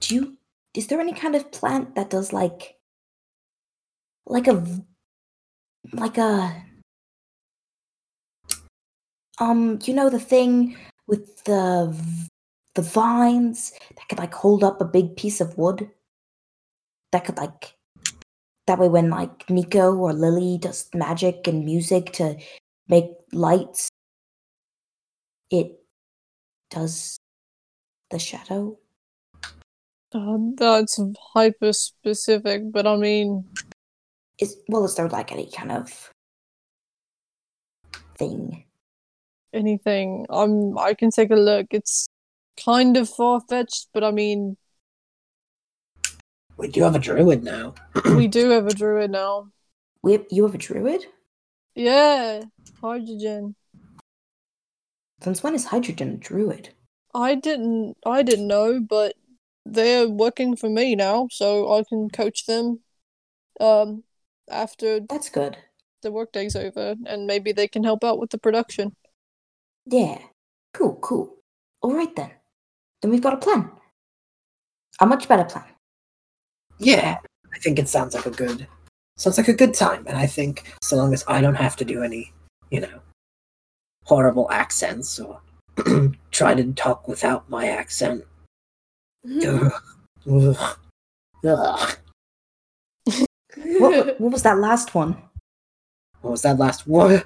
Do 0.00 0.14
you. 0.14 0.36
Is 0.74 0.88
there 0.88 1.00
any 1.00 1.12
kind 1.12 1.34
of 1.34 1.50
plant 1.52 1.94
that 1.94 2.10
does 2.10 2.32
like. 2.32 2.73
Like 4.26 4.46
a 4.48 4.64
like 5.92 6.18
a. 6.18 6.64
Um, 9.40 9.80
you 9.84 9.94
know 9.94 10.10
the 10.10 10.20
thing 10.20 10.76
with 11.06 11.44
the 11.44 11.94
the 12.74 12.82
vines 12.82 13.72
that 13.96 14.08
could 14.08 14.18
like 14.18 14.34
hold 14.34 14.62
up 14.62 14.80
a 14.80 14.84
big 14.84 15.16
piece 15.16 15.40
of 15.40 15.58
wood. 15.58 15.90
That 17.12 17.24
could 17.24 17.36
like 17.36 17.74
that 18.66 18.78
way 18.78 18.88
when 18.88 19.10
like 19.10 19.48
Nico 19.50 19.94
or 19.96 20.12
Lily 20.12 20.58
does 20.58 20.88
magic 20.94 21.46
and 21.46 21.64
music 21.64 22.12
to 22.14 22.36
make 22.88 23.10
lights, 23.32 23.88
it 25.50 25.78
does 26.70 27.18
the 28.10 28.18
shadow. 28.18 28.78
Uh, 30.12 30.38
that's 30.54 31.00
hyper 31.34 31.72
specific, 31.72 32.70
but 32.70 32.86
I 32.86 32.96
mean, 32.96 33.44
Is 34.40 34.56
well, 34.68 34.84
is 34.84 34.94
there 34.96 35.08
like 35.08 35.32
any 35.32 35.50
kind 35.50 35.72
of 35.72 36.10
thing? 38.16 38.64
anything. 39.54 40.26
Um, 40.28 40.76
I 40.76 40.94
can 40.94 41.10
take 41.10 41.30
a 41.30 41.36
look. 41.36 41.68
It's 41.70 42.06
kind 42.62 42.96
of 42.96 43.08
far 43.08 43.40
fetched, 43.48 43.88
but 43.94 44.04
I 44.04 44.10
mean, 44.10 44.56
We 46.56 46.68
do 46.68 46.82
have 46.82 46.94
a 46.94 46.98
druid 46.98 47.42
now. 47.42 47.74
we 48.04 48.28
do 48.28 48.50
have 48.50 48.66
a 48.66 48.74
druid 48.74 49.10
now. 49.10 49.48
We 50.02 50.12
have, 50.12 50.26
you 50.30 50.44
have 50.44 50.54
a 50.54 50.58
druid? 50.58 51.06
Yeah, 51.74 52.42
hydrogen. 52.80 53.56
Since 55.22 55.42
when 55.42 55.54
is 55.54 55.66
hydrogen 55.66 56.10
a 56.12 56.16
druid? 56.16 56.70
I 57.14 57.34
didn't, 57.34 57.96
I 58.04 58.22
didn't 58.22 58.46
know, 58.46 58.80
but 58.80 59.14
they're 59.64 60.08
working 60.08 60.56
for 60.56 60.68
me 60.68 60.94
now, 60.94 61.28
so 61.30 61.72
I 61.72 61.82
can 61.88 62.10
coach 62.10 62.46
them. 62.46 62.80
Um, 63.60 64.04
after 64.50 65.00
That's 65.00 65.28
good. 65.30 65.56
the 66.02 66.12
workday's 66.12 66.56
over, 66.56 66.94
and 67.06 67.26
maybe 67.26 67.52
they 67.52 67.68
can 67.68 67.84
help 67.84 68.04
out 68.04 68.18
with 68.18 68.30
the 68.30 68.38
production. 68.38 68.94
Yeah. 69.86 70.18
Cool, 70.72 70.96
cool. 71.00 71.36
All 71.82 71.94
right 71.94 72.14
then. 72.16 72.30
Then 73.02 73.10
we've 73.10 73.22
got 73.22 73.34
a 73.34 73.38
plan. 73.38 73.70
A 75.00 75.06
much 75.06 75.28
better 75.28 75.44
plan. 75.44 75.64
Yeah, 76.78 77.18
I 77.54 77.58
think 77.58 77.78
it 77.78 77.88
sounds 77.88 78.14
like 78.14 78.26
a 78.26 78.30
good 78.30 78.66
sounds 79.16 79.38
like 79.38 79.48
a 79.48 79.54
good 79.54 79.74
time, 79.74 80.04
and 80.08 80.16
I 80.16 80.26
think 80.26 80.72
so 80.82 80.96
long 80.96 81.12
as 81.12 81.24
I 81.28 81.40
don't 81.40 81.54
have 81.54 81.76
to 81.76 81.84
do 81.84 82.02
any, 82.02 82.32
you 82.70 82.80
know, 82.80 83.00
horrible 84.04 84.50
accents 84.50 85.20
or 85.20 85.40
try 86.30 86.54
to 86.54 86.72
talk 86.72 87.06
without 87.06 87.48
my 87.48 87.68
accent. 87.68 88.24
Mm-hmm. 89.26 89.66
Ugh. 90.28 90.56
Ugh. 90.56 90.78
Ugh. 91.44 91.96
What, 93.56 94.20
what 94.20 94.32
was 94.32 94.42
that 94.42 94.58
last 94.58 94.94
one? 94.94 95.16
What 96.20 96.32
was 96.32 96.42
that 96.42 96.58
last 96.58 96.86
one? 96.86 97.22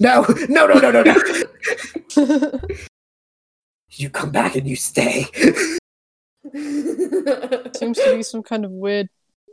No, 0.00 0.24
no, 0.48 0.66
no, 0.66 0.78
no, 0.78 0.90
no, 0.90 1.02
no! 2.16 2.60
You 3.94 4.08
come 4.08 4.30
back 4.30 4.56
and 4.56 4.66
you 4.66 4.74
stay. 4.74 5.24
Seems 6.54 7.98
to 7.98 8.14
be 8.16 8.22
some 8.22 8.42
kind 8.42 8.64
of 8.64 8.70
weird 8.70 9.08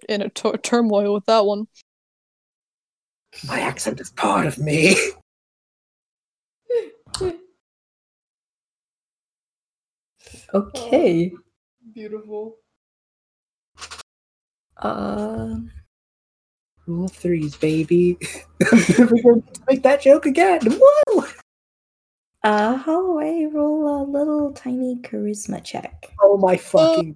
inner 0.08 0.30
tur- 0.30 0.58
turmoil 0.58 1.14
with 1.14 1.26
that 1.26 1.46
one. 1.46 1.68
My 3.46 3.60
accent 3.60 4.00
is 4.00 4.12
part 4.12 4.46
of 4.46 4.58
me. 4.58 4.96
Okay. 10.54 11.34
Beautiful. 11.94 12.58
Uh, 14.78 15.56
Rule 16.90 17.06
of 17.06 17.12
threes, 17.12 17.56
baby. 17.56 18.18
I'm 18.72 18.80
never 18.98 19.22
going 19.22 19.44
to 19.44 19.62
make 19.70 19.84
that 19.84 20.02
joke 20.02 20.26
again. 20.26 20.60
Whoa! 20.64 21.24
uh, 22.44 22.78
Holloway, 22.78 23.46
roll 23.46 24.02
a 24.02 24.10
little 24.10 24.52
tiny 24.54 24.96
charisma 25.04 25.64
check. 25.64 26.12
Oh 26.20 26.38
my 26.38 26.58
fucking. 26.58 27.16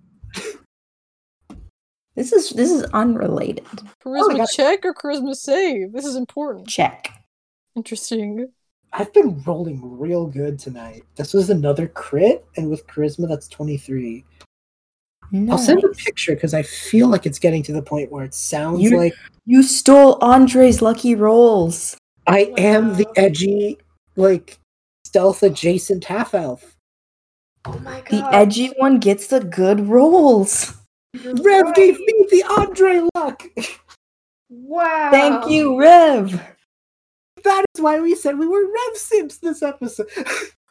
This 2.15 2.31
is 2.31 2.51
this 2.51 2.69
is 2.69 2.83
unrelated. 2.93 3.65
Charisma 4.05 4.37
God. 4.37 4.47
check 4.53 4.85
or 4.85 4.93
charisma 4.93 5.33
save? 5.33 5.91
This 5.91 6.05
is 6.05 6.15
important. 6.15 6.67
Check. 6.67 7.11
Interesting. 7.75 8.49
I've 8.91 9.11
been 9.11 9.41
rolling 9.41 9.97
real 9.97 10.27
good 10.27 10.59
tonight. 10.59 11.01
This 11.15 11.33
was 11.33 11.49
another 11.49 11.87
crit, 11.87 12.45
and 12.57 12.69
with 12.69 12.85
charisma, 12.85 13.27
that's 13.27 13.47
23. 15.33 15.51
I'll 15.51 15.57
send 15.57 15.83
a 15.83 15.89
picture 15.89 16.35
because 16.35 16.53
I 16.53 16.61
feel 16.61 17.07
like 17.07 17.25
it's 17.25 17.39
getting 17.39 17.63
to 17.63 17.73
the 17.73 17.81
point 17.81 18.11
where 18.11 18.23
it 18.23 18.33
sounds 18.35 18.81
You- 18.81 18.97
like 18.97 19.13
You 19.45 19.63
stole 19.63 20.17
Andre's 20.23 20.81
lucky 20.81 21.15
rolls. 21.15 21.97
I 22.27 22.53
am 22.57 22.95
the 22.95 23.07
edgy, 23.17 23.77
like, 24.15 24.57
stealth 25.05 25.43
adjacent 25.43 26.05
half 26.05 26.33
elf. 26.33 26.77
Oh 27.65 27.77
my 27.79 28.01
god. 28.01 28.11
The 28.11 28.35
edgy 28.35 28.67
one 28.77 28.99
gets 28.99 29.27
the 29.27 29.39
good 29.41 29.81
rolls. 29.87 30.73
You're 31.13 31.33
Rev 31.35 31.65
right. 31.65 31.75
gave 31.75 31.99
me 31.99 32.27
the 32.31 32.43
Andre 32.57 33.01
luck. 33.15 33.43
Wow. 34.49 35.09
Thank 35.11 35.49
you, 35.49 35.77
Rev. 35.79 36.31
that 37.43 37.65
is 37.75 37.81
why 37.81 37.99
we 37.99 38.15
said 38.15 38.37
we 38.37 38.47
were 38.47 38.63
Rev 38.65 38.95
Simps 38.97 39.37
this 39.39 39.61
episode. 39.61 40.07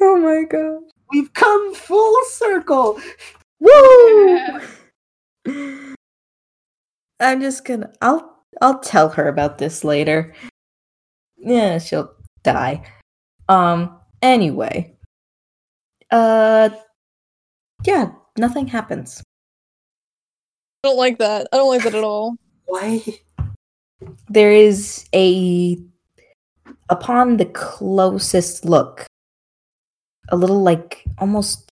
oh 0.00 0.16
my 0.18 0.44
god. 0.44 0.82
We've 1.12 1.32
come 1.32 1.74
full 1.74 2.16
circle. 2.28 3.00
Woo! 3.60 4.26
Yeah. 4.26 4.60
I'm 7.20 7.40
just 7.40 7.64
gonna 7.64 7.90
I'll 8.02 8.44
I'll 8.60 8.80
tell 8.80 9.08
her 9.10 9.28
about 9.28 9.58
this 9.58 9.84
later. 9.84 10.34
Yeah, 11.38 11.78
she'll 11.78 12.12
die. 12.42 12.82
Um 13.48 13.98
anyway. 14.22 14.96
Uh 16.10 16.70
yeah, 17.84 18.10
nothing 18.36 18.66
happens. 18.66 19.22
I 20.84 20.88
don't 20.88 20.98
like 20.98 21.18
that. 21.18 21.48
I 21.52 21.56
don't 21.56 21.68
like 21.68 21.82
that 21.84 21.94
at 21.94 22.04
all. 22.04 22.36
Why? 22.66 23.02
There 24.28 24.52
is 24.52 25.06
a 25.14 25.78
upon 26.88 27.36
the 27.36 27.46
closest 27.46 28.64
look 28.64 29.06
a 30.28 30.36
little 30.36 30.62
like 30.62 31.04
almost 31.18 31.70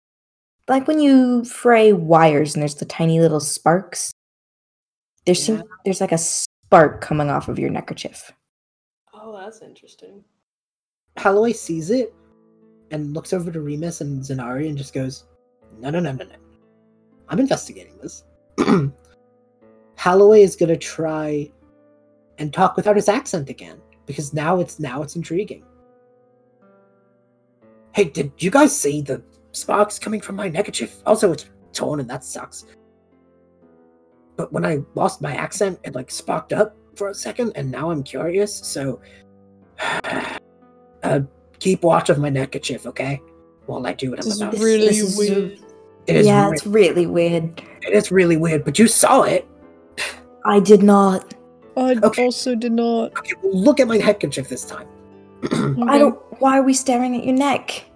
like 0.69 0.89
when 0.89 1.01
you 1.01 1.45
fray 1.45 1.93
wires 1.93 2.55
and 2.55 2.63
there's 2.63 2.77
the 2.77 2.85
tiny 2.85 3.21
little 3.21 3.41
sparks. 3.41 4.13
There's 5.27 5.43
some, 5.43 5.65
there's 5.85 6.01
like 6.01 6.13
a 6.13 6.19
spark 6.19 7.01
coming 7.01 7.31
off 7.31 7.49
of 7.49 7.59
your 7.59 7.71
neckerchief. 7.71 8.31
Oh, 9.15 9.39
that's 9.39 9.63
interesting. 9.63 10.23
Holloway 11.17 11.53
sees 11.53 11.91
it 11.91 12.15
and 12.91 13.15
looks 13.15 13.33
over 13.33 13.51
to 13.51 13.61
Remus 13.61 14.01
and 14.01 14.23
Zynari 14.23 14.69
and 14.69 14.77
just 14.77 14.93
goes, 14.93 15.25
No, 15.79 15.91
no, 15.91 16.01
no, 16.01 16.13
no, 16.13 16.25
no. 16.25 16.35
I'm 17.29 17.41
investigating 17.41 17.97
this. 17.99 18.25
Holloway 19.97 20.43
is 20.43 20.57
gonna 20.57 20.77
try 20.77 21.51
and 22.39 22.53
talk 22.53 22.77
without 22.77 22.97
his 22.97 23.09
accent 23.09 23.49
again 23.49 23.81
because 24.07 24.35
now 24.35 24.61
it's 24.61 24.79
now 24.79 25.03
it's 25.03 25.17
intriguing. 25.17 25.65
Hey, 27.95 28.05
did 28.05 28.33
you 28.39 28.51
guys 28.51 28.77
see 28.79 29.01
the 29.03 29.23
sparks 29.53 29.99
coming 29.99 30.21
from 30.21 30.37
my 30.37 30.49
neckerchief? 30.49 31.01
Also, 31.07 31.33
it's 31.33 31.47
torn 31.73 32.01
and 32.01 32.11
that 32.11 32.25
sucks. 32.25 32.65
But 34.37 34.53
when 34.53 34.65
I 34.65 34.81
lost 34.97 35.23
my 35.23 35.35
accent, 35.35 35.79
it 35.85 35.95
like 35.95 36.11
sparked 36.11 36.53
up 36.53 36.77
for 36.97 37.09
a 37.09 37.15
second, 37.15 37.53
and 37.55 37.71
now 37.71 37.91
I'm 37.91 38.03
curious. 38.03 38.53
So, 38.55 39.01
uh, 41.03 41.21
keep 41.61 41.83
watch 41.83 42.11
of 42.11 42.19
my 42.19 42.31
neckerchief, 42.31 42.87
okay? 42.87 43.21
While 43.67 43.87
I 43.87 43.93
do 43.93 44.11
what 44.11 44.19
I'm 44.19 44.25
This 44.25 44.35
is 44.35 44.41
about. 44.41 44.55
to 44.55 44.65
really 44.65 44.89
This 44.89 45.01
is- 45.01 45.17
weird. 45.19 45.59
It 46.07 46.17
is 46.17 46.27
yeah, 46.27 46.49
re- 46.49 46.53
it's 46.53 46.67
really 46.67 47.07
weird. 47.07 47.63
it 47.81 47.95
is 47.95 48.13
really 48.13 48.37
weird, 48.37 48.63
but 48.65 48.79
you 48.79 48.87
saw 48.87 49.23
it. 49.23 49.47
I 50.45 50.61
did 50.61 50.83
not. 50.83 51.33
I 51.79 51.95
Okay. 52.03 52.25
also 52.27 52.55
did 52.55 52.73
not. 52.73 53.17
Okay, 53.19 53.33
well, 53.43 53.55
look 53.59 53.81
at 53.81 53.89
my 53.89 53.97
neckerchief 53.97 54.49
this 54.51 54.67
time. 54.67 54.87
I 55.89 55.97
don't. 55.99 56.19
Why 56.45 56.59
are 56.59 56.63
we 56.63 56.75
staring 56.75 57.17
at 57.17 57.25
your 57.25 57.35
neck? 57.35 57.87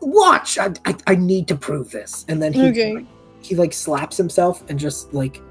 Watch! 0.00 0.58
I, 0.58 0.72
I, 0.84 0.94
I 1.08 1.14
need 1.16 1.48
to 1.48 1.56
prove 1.56 1.90
this. 1.90 2.24
And 2.28 2.40
then 2.40 2.52
he, 2.52 2.68
Okay. 2.68 3.04
he 3.40 3.56
like 3.56 3.72
slaps 3.72 4.16
himself 4.16 4.62
and 4.70 4.78
just 4.78 5.12
like. 5.12 5.42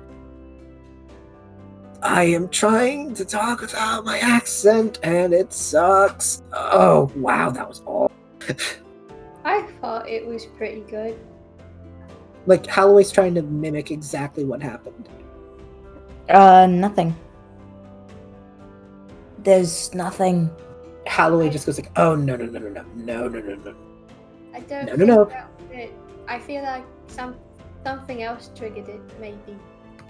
I 2.02 2.24
am 2.24 2.48
trying 2.48 3.14
to 3.16 3.26
talk 3.26 3.60
without 3.60 4.06
my 4.06 4.20
accent 4.20 5.00
and 5.04 5.34
it 5.34 5.52
sucks. 5.52 6.44
Oh, 6.54 7.12
wow, 7.18 7.50
that 7.50 7.68
was 7.68 7.82
all. 7.82 8.10
I 9.44 9.64
thought 9.82 10.08
it 10.08 10.26
was 10.26 10.46
pretty 10.46 10.86
good. 10.90 11.20
Like, 12.46 12.66
Holloway's 12.68 13.12
trying 13.12 13.36
to 13.36 13.42
mimic 13.42 13.92
exactly 13.92 14.46
what 14.46 14.64
happened. 14.64 15.10
Uh, 16.30 16.68
nothing. 16.68 17.14
There's 19.40 19.94
nothing. 19.94 20.50
Holloway 21.08 21.50
just 21.50 21.66
goes 21.66 21.78
like, 21.80 21.92
oh, 21.98 22.16
no, 22.16 22.36
no, 22.36 22.46
no, 22.46 22.60
no, 22.60 22.70
no, 22.70 22.84
no, 22.96 23.28
no, 23.28 23.40
no, 23.40 23.56
no. 23.56 23.76
I 24.54 24.60
don't 24.62 24.86
No, 24.86 24.96
no, 24.96 25.06
no. 25.06 25.26
that 25.26 25.50
was 25.60 25.72
it. 25.72 25.94
I 26.28 26.40
feel 26.40 26.62
like 26.64 26.84
some 27.08 27.36
something 27.84 28.22
else 28.24 28.52
triggered 28.56 28.88
it, 28.88 29.02
maybe. 29.20 29.58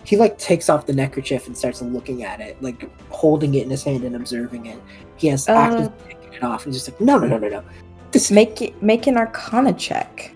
He 0.04 0.18
like 0.18 0.38
takes 0.38 0.68
off 0.70 0.86
the 0.88 0.94
neckerchief 0.94 1.48
and 1.48 1.56
starts 1.58 1.82
looking 1.82 2.24
at 2.24 2.42
it, 2.42 2.62
like 2.62 2.90
holding 3.12 3.54
it 3.56 3.64
in 3.64 3.70
his 3.70 3.84
hand 3.84 4.04
and 4.04 4.16
observing 4.16 4.66
it. 4.66 4.80
He 5.16 5.28
has 5.28 5.48
Uh. 5.48 5.54
active 5.54 5.92
taking 6.08 6.34
it 6.34 6.44
off 6.44 6.66
and 6.66 6.74
just 6.74 6.90
like, 6.90 7.00
no, 7.00 7.18
no, 7.20 7.28
no, 7.28 7.38
no, 7.38 7.48
no. 7.50 7.64
This 8.12 8.30
Make 8.32 8.62
it 8.62 8.82
make 8.84 9.08
an 9.08 9.16
Arcana 9.16 9.74
check. 9.74 10.34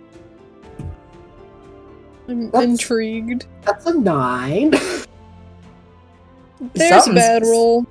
I'm 2.27 2.49
That's- 2.51 2.63
intrigued. 2.69 3.45
that's 3.63 3.85
a 3.85 3.93
nine. 3.93 4.71
There's 6.73 7.07
a 7.07 7.13
bad 7.13 7.43
roll. 7.43 7.85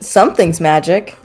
Something's 0.00 0.60
magic. 0.60 1.16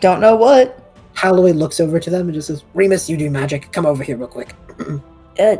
Don't 0.00 0.20
know 0.20 0.36
what. 0.36 0.94
Holloway 1.14 1.52
looks 1.52 1.80
over 1.80 1.98
to 1.98 2.10
them 2.10 2.26
and 2.26 2.34
just 2.34 2.46
says, 2.46 2.64
Remus, 2.74 3.10
you 3.10 3.16
do 3.16 3.30
magic. 3.30 3.72
Come 3.72 3.86
over 3.86 4.02
here 4.04 4.16
real 4.16 4.28
quick. 4.28 4.54
Uh, 5.38 5.56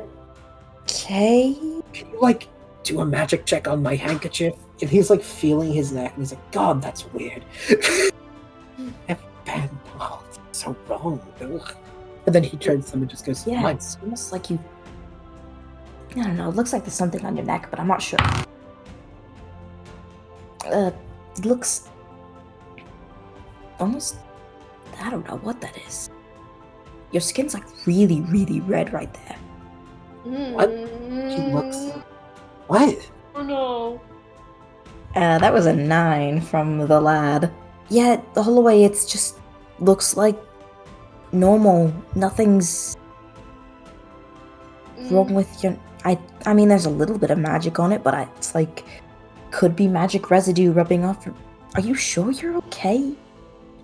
okay. 0.83 1.57
Can 1.93 2.11
you 2.11 2.21
like 2.21 2.49
do 2.85 3.01
a 3.01 3.07
magic 3.07 3.47
check 3.47 3.67
on 3.67 3.83
my 3.83 3.97
handkerchief? 3.97 4.55
And 4.81 4.89
he's 4.89 5.11
like 5.11 5.23
feeling 5.23 5.73
his 5.73 5.93
neck 5.93 6.13
and 6.15 6.23
he's 6.23 6.33
like, 6.33 6.53
God, 6.53 6.81
that's 6.81 7.07
weird. 7.13 7.45
Been 9.45 9.71
oh, 9.99 10.23
so 10.53 10.77
wrong. 10.89 11.21
Ugh. 11.41 11.75
And 12.27 12.35
then 12.35 12.43
he 12.43 12.57
turns 12.59 12.87
to 12.87 12.93
them 12.93 13.03
and 13.03 13.11
just 13.11 13.25
goes, 13.25 13.47
Yeah, 13.47 13.63
"My 13.63 13.71
it's 13.73 13.97
almost 14.03 14.33
like 14.33 14.51
you. 14.51 14.59
I 16.11 16.23
don't 16.23 16.37
know. 16.37 16.51
It 16.51 16.57
looks 16.57 16.73
like 16.73 16.85
there's 16.85 16.95
something 16.95 17.25
on 17.25 17.37
your 17.37 17.47
neck, 17.47 17.69
but 17.71 17.81
I'm 17.81 17.87
not 17.87 18.03
sure. 18.03 18.19
Uh, 20.67 20.91
it 21.37 21.45
looks 21.45 21.89
almost. 23.81 24.17
I 25.01 25.11
don't 25.11 25.27
know 25.29 25.37
what 25.39 25.61
that 25.61 25.77
is. 25.87 26.11
Your 27.13 27.21
skin's 27.21 27.55
like 27.55 27.65
really, 27.87 28.21
really 28.23 28.61
red 28.61 28.93
right 28.93 29.13
there. 29.15 29.37
What? 30.53 30.69
She 31.33 31.41
looks- 31.53 31.93
What? 32.67 33.11
Oh 33.35 33.43
no. 33.43 34.01
Uh, 35.17 35.39
that 35.39 35.53
was 35.53 35.67
a 35.67 35.73
nine 35.73 36.41
from 36.41 36.87
the 36.87 37.01
lad. 37.01 37.51
Yeah, 37.89 38.21
the 38.35 38.43
whole 38.43 38.63
way 38.63 38.85
it's 38.85 39.07
just 39.11 39.39
looks 39.81 40.17
like 40.17 40.37
normal. 41.33 41.93
Nothing's 42.15 42.95
Mm. 44.99 45.11
wrong 45.13 45.35
with 45.35 45.49
your. 45.65 45.77
I 46.05 46.19
I 46.45 46.53
mean, 46.55 46.69
there's 46.69 46.87
a 46.87 46.91
little 46.91 47.19
bit 47.19 47.31
of 47.31 47.39
magic 47.39 47.79
on 47.79 47.93
it, 47.93 48.03
but 48.03 48.15
I, 48.15 48.29
it's 48.37 48.55
like 48.55 48.85
could 49.51 49.75
be 49.75 49.89
magic 49.89 50.31
residue 50.31 50.73
rubbing 50.73 51.05
off. 51.05 51.27
Are 51.75 51.81
you 51.81 51.95
sure 51.95 52.31
you're 52.33 52.57
okay? 52.69 53.13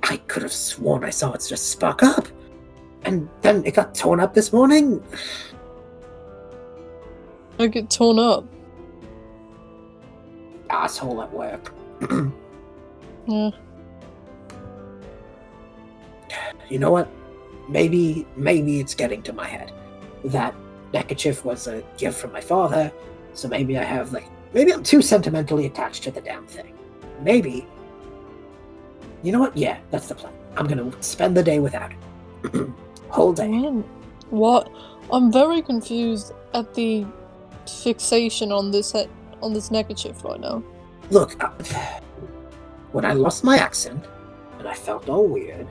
I 0.04 0.18
could 0.28 0.42
have 0.42 0.52
sworn 0.52 1.02
I 1.02 1.10
saw 1.10 1.32
it 1.32 1.44
just 1.48 1.70
spark 1.70 2.02
up. 2.02 2.28
And 3.04 3.28
then 3.40 3.64
it 3.64 3.74
got 3.74 3.94
torn 3.94 4.20
up 4.20 4.34
this 4.34 4.52
morning. 4.52 5.02
I 7.58 7.66
get 7.68 7.90
torn 7.90 8.18
up. 8.18 8.44
Asshole 10.70 11.22
at 11.22 11.32
work. 11.32 11.72
Yeah. 13.26 13.50
you 16.68 16.78
know 16.78 16.90
what? 16.90 17.08
Maybe, 17.70 18.26
maybe 18.36 18.80
it's 18.80 18.94
getting 18.94 19.22
to 19.22 19.32
my 19.32 19.46
head. 19.46 19.72
That 20.26 20.54
neckerchief 20.92 21.42
was 21.42 21.66
a 21.66 21.82
gift 21.96 22.18
from 22.20 22.32
my 22.32 22.42
father, 22.42 22.92
so 23.32 23.48
maybe 23.48 23.78
I 23.78 23.82
have 23.82 24.12
like, 24.12 24.26
maybe 24.52 24.74
I'm 24.74 24.82
too 24.82 25.00
sentimentally 25.00 25.64
attached 25.64 26.02
to 26.04 26.10
the 26.10 26.20
damn 26.20 26.46
thing. 26.46 26.74
Maybe. 27.22 27.66
You 29.24 29.32
know 29.32 29.40
what? 29.40 29.56
Yeah, 29.56 29.78
that's 29.90 30.06
the 30.06 30.14
plan. 30.14 30.32
I'm 30.56 30.66
gonna 30.66 30.92
spend 31.02 31.34
the 31.36 31.42
day 31.42 31.58
without 31.58 31.90
it. 31.92 32.70
Whole 33.08 33.32
day. 33.32 33.48
What? 34.30 34.70
I'm 35.10 35.32
very 35.32 35.62
confused 35.62 36.32
at 36.52 36.74
the 36.74 37.06
fixation 37.66 38.52
on 38.52 38.70
this 38.70 38.92
he- 38.92 39.08
on 39.42 39.54
this 39.54 39.70
neckerchief 39.70 40.22
right 40.24 40.38
now. 40.38 40.62
Look, 41.10 41.42
uh, 41.42 41.48
when 42.92 43.06
I 43.06 43.14
lost 43.14 43.44
my 43.44 43.56
accent 43.56 44.04
and 44.58 44.68
I 44.68 44.74
felt 44.74 45.08
all 45.08 45.26
weird, 45.26 45.66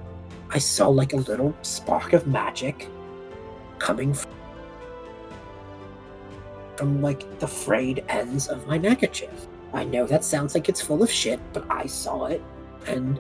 I 0.49 0.57
saw 0.57 0.87
like 0.89 1.13
a 1.13 1.17
little 1.17 1.53
spark 1.61 2.13
of 2.13 2.25
magic 2.25 2.89
coming 3.77 4.11
f- 4.11 4.25
from 6.75 7.03
like 7.03 7.39
the 7.39 7.47
frayed 7.47 8.03
ends 8.09 8.47
of 8.47 8.65
my 8.67 8.79
neckerchief. 8.79 9.47
I 9.73 9.83
know 9.83 10.07
that 10.07 10.23
sounds 10.23 10.55
like 10.55 10.69
it's 10.69 10.81
full 10.81 11.03
of 11.03 11.11
shit, 11.11 11.39
but 11.53 11.65
I 11.69 11.85
saw 11.85 12.25
it 12.25 12.41
and 12.87 13.19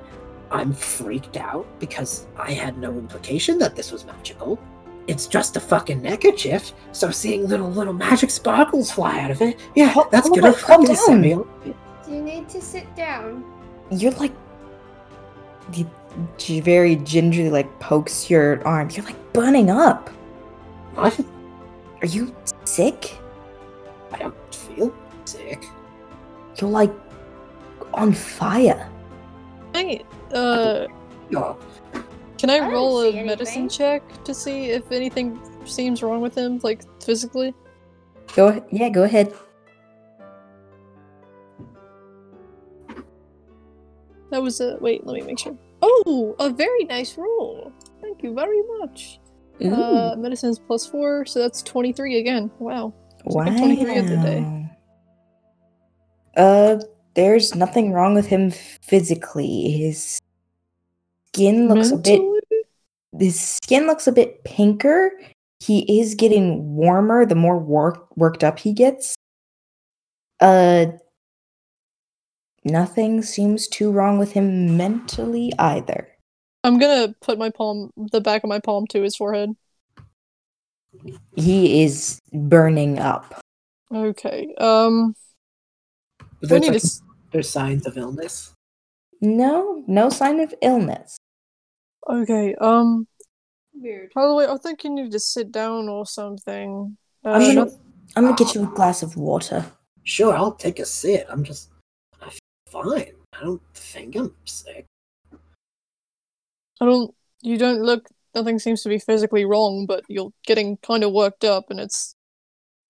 I'm 0.53 0.71
freaked 0.71 1.35
out 1.35 1.65
because 1.79 2.27
I 2.37 2.51
had 2.51 2.77
no 2.77 2.91
implication 2.91 3.57
that 3.57 3.75
this 3.75 3.91
was 3.91 4.05
magical. 4.05 4.59
It's 5.07 5.27
just 5.27 5.57
a 5.57 5.59
fucking 5.59 6.01
neckerchief, 6.01 6.71
so 6.93 7.09
seeing 7.11 7.47
little 7.47 7.69
little 7.69 7.91
magic 7.91 8.29
sparkles 8.29 8.89
fly 8.91 9.19
out 9.19 9.31
of 9.31 9.41
it, 9.41 9.59
yeah, 9.75 9.87
Hold- 9.87 10.11
that's 10.11 10.27
hold 10.27 10.39
gonna 10.39 10.53
on, 10.53 10.59
calm 10.59 10.81
fucking 10.81 10.95
set 10.95 11.07
down. 11.07 11.21
me 11.21 11.35
off. 11.35 11.47
Do 12.05 12.11
you 12.13 12.21
need 12.21 12.47
to 12.49 12.61
sit 12.61 12.95
down? 12.95 13.43
You're 13.91 14.11
like. 14.13 14.31
You 15.73 15.89
g- 16.37 16.59
very 16.59 16.97
gingerly 16.97 17.49
like 17.49 17.79
pokes 17.79 18.29
your 18.29 18.65
arm. 18.67 18.89
You're 18.91 19.05
like 19.05 19.33
burning 19.33 19.69
up. 19.71 20.09
I, 20.97 21.11
Are 22.01 22.05
you 22.07 22.35
sick? 22.65 23.17
I 24.11 24.17
don't 24.19 24.35
feel 24.53 24.93
sick. 25.25 25.65
You're 26.57 26.69
like 26.69 26.91
on 27.93 28.13
fire. 28.13 28.89
I, 29.73 30.01
uh, 30.33 30.87
can 32.37 32.49
I, 32.49 32.57
I 32.57 32.69
roll 32.69 33.01
a 33.01 33.23
medicine 33.23 33.61
anything. 33.61 33.69
check 33.69 34.23
to 34.25 34.33
see 34.33 34.65
if 34.65 34.91
anything 34.91 35.39
seems 35.65 36.03
wrong 36.03 36.21
with 36.21 36.35
him, 36.37 36.59
like 36.63 36.81
physically? 37.01 37.53
Go 38.35 38.47
ahead. 38.47 38.65
Yeah, 38.71 38.89
go 38.89 39.03
ahead. 39.03 39.33
That 44.31 44.41
was 44.41 44.59
a 44.61 44.77
wait. 44.81 45.05
Let 45.05 45.13
me 45.13 45.21
make 45.21 45.39
sure. 45.39 45.55
Oh, 45.81 46.35
a 46.39 46.49
very 46.49 46.85
nice 46.85 47.17
roll. 47.17 47.71
Thank 48.01 48.23
you 48.23 48.33
very 48.33 48.61
much. 48.79 49.19
Ooh, 49.63 49.71
Uh, 49.71 50.15
medicine's 50.17 50.57
plus 50.59 50.85
four, 50.87 51.25
so 51.25 51.39
that's 51.39 51.61
twenty-three 51.61 52.17
again. 52.17 52.49
Wow. 52.59 52.93
wow. 53.25 53.45
like 53.45 53.57
23 53.57 53.97
of 53.97 54.07
the 54.07 54.17
day. 54.17 54.69
Uh, 56.35 56.79
there's 57.15 57.55
nothing 57.55 57.91
wrong 57.91 58.15
with 58.15 58.27
him 58.27 58.51
physically. 58.51 59.71
His 59.71 60.19
skin 61.27 61.67
looks 61.67 61.91
a 61.91 61.97
bit. 61.97 62.21
His 63.17 63.39
skin 63.39 63.85
looks 63.85 64.07
a 64.07 64.11
bit 64.11 64.43
pinker. 64.43 65.11
He 65.59 65.99
is 65.99 66.15
getting 66.15 66.75
warmer 66.75 67.25
the 67.25 67.35
more 67.35 67.57
work, 67.57 68.15
worked 68.17 68.43
up 68.43 68.59
he 68.59 68.73
gets. 68.73 69.15
Uh, 70.39 70.87
nothing 72.65 73.21
seems 73.21 73.67
too 73.67 73.91
wrong 73.91 74.17
with 74.17 74.31
him 74.31 74.75
mentally 74.75 75.53
either. 75.59 76.09
I'm 76.63 76.79
gonna 76.79 77.13
put 77.21 77.37
my 77.37 77.49
palm, 77.49 77.91
the 77.95 78.21
back 78.21 78.43
of 78.43 78.49
my 78.49 78.59
palm, 78.59 78.87
to 78.87 79.01
his 79.01 79.15
forehead. 79.15 79.51
He 81.35 81.83
is 81.83 82.19
burning 82.31 82.99
up. 82.99 83.41
Okay. 83.93 84.53
Um, 84.57 85.15
but 86.43 86.51
we 86.51 86.59
there's, 86.59 86.61
need 86.61 86.67
to. 86.67 86.73
like, 86.73 86.83
s- 86.83 87.01
there's 87.31 87.49
signs 87.49 87.87
of 87.87 87.97
illness. 87.97 88.53
No, 89.21 89.83
no 89.87 90.09
sign 90.09 90.39
of 90.39 90.53
illness. 90.61 91.17
Okay. 92.09 92.55
Um, 92.55 93.07
Weird. 93.73 94.11
by 94.13 94.27
the 94.27 94.33
way, 94.35 94.45
I 94.45 94.57
think 94.57 94.83
you 94.83 94.89
need 94.89 95.11
to 95.11 95.19
sit 95.19 95.51
down 95.51 95.87
or 95.89 96.05
something. 96.05 96.97
Uh, 97.25 97.29
I'm 97.29 97.55
gonna, 97.55 97.71
I'm 98.15 98.23
gonna 98.25 98.35
get 98.35 98.53
you 98.53 98.63
a 98.63 98.75
glass 98.75 99.01
of 99.01 99.15
water. 99.15 99.65
Sure, 100.03 100.33
I'll 100.35 100.51
take 100.53 100.79
a 100.79 100.85
sit. 100.85 101.25
I'm 101.29 101.43
just, 101.43 101.69
I 102.21 102.29
feel 102.29 102.39
fine. 102.83 103.13
I 103.33 103.43
don't 103.43 103.61
think 103.73 104.15
I'm 104.15 104.35
sick. 104.45 104.85
I 106.81 106.85
don't. 106.85 107.15
You 107.41 107.57
don't 107.57 107.81
look. 107.81 108.09
Nothing 108.35 108.59
seems 108.59 108.81
to 108.83 108.89
be 108.89 108.99
physically 108.99 109.45
wrong, 109.45 109.85
but 109.85 110.03
you're 110.09 110.33
getting 110.45 110.77
kind 110.77 111.03
of 111.03 111.13
worked 111.13 111.45
up, 111.45 111.69
and 111.69 111.79
it's 111.79 112.15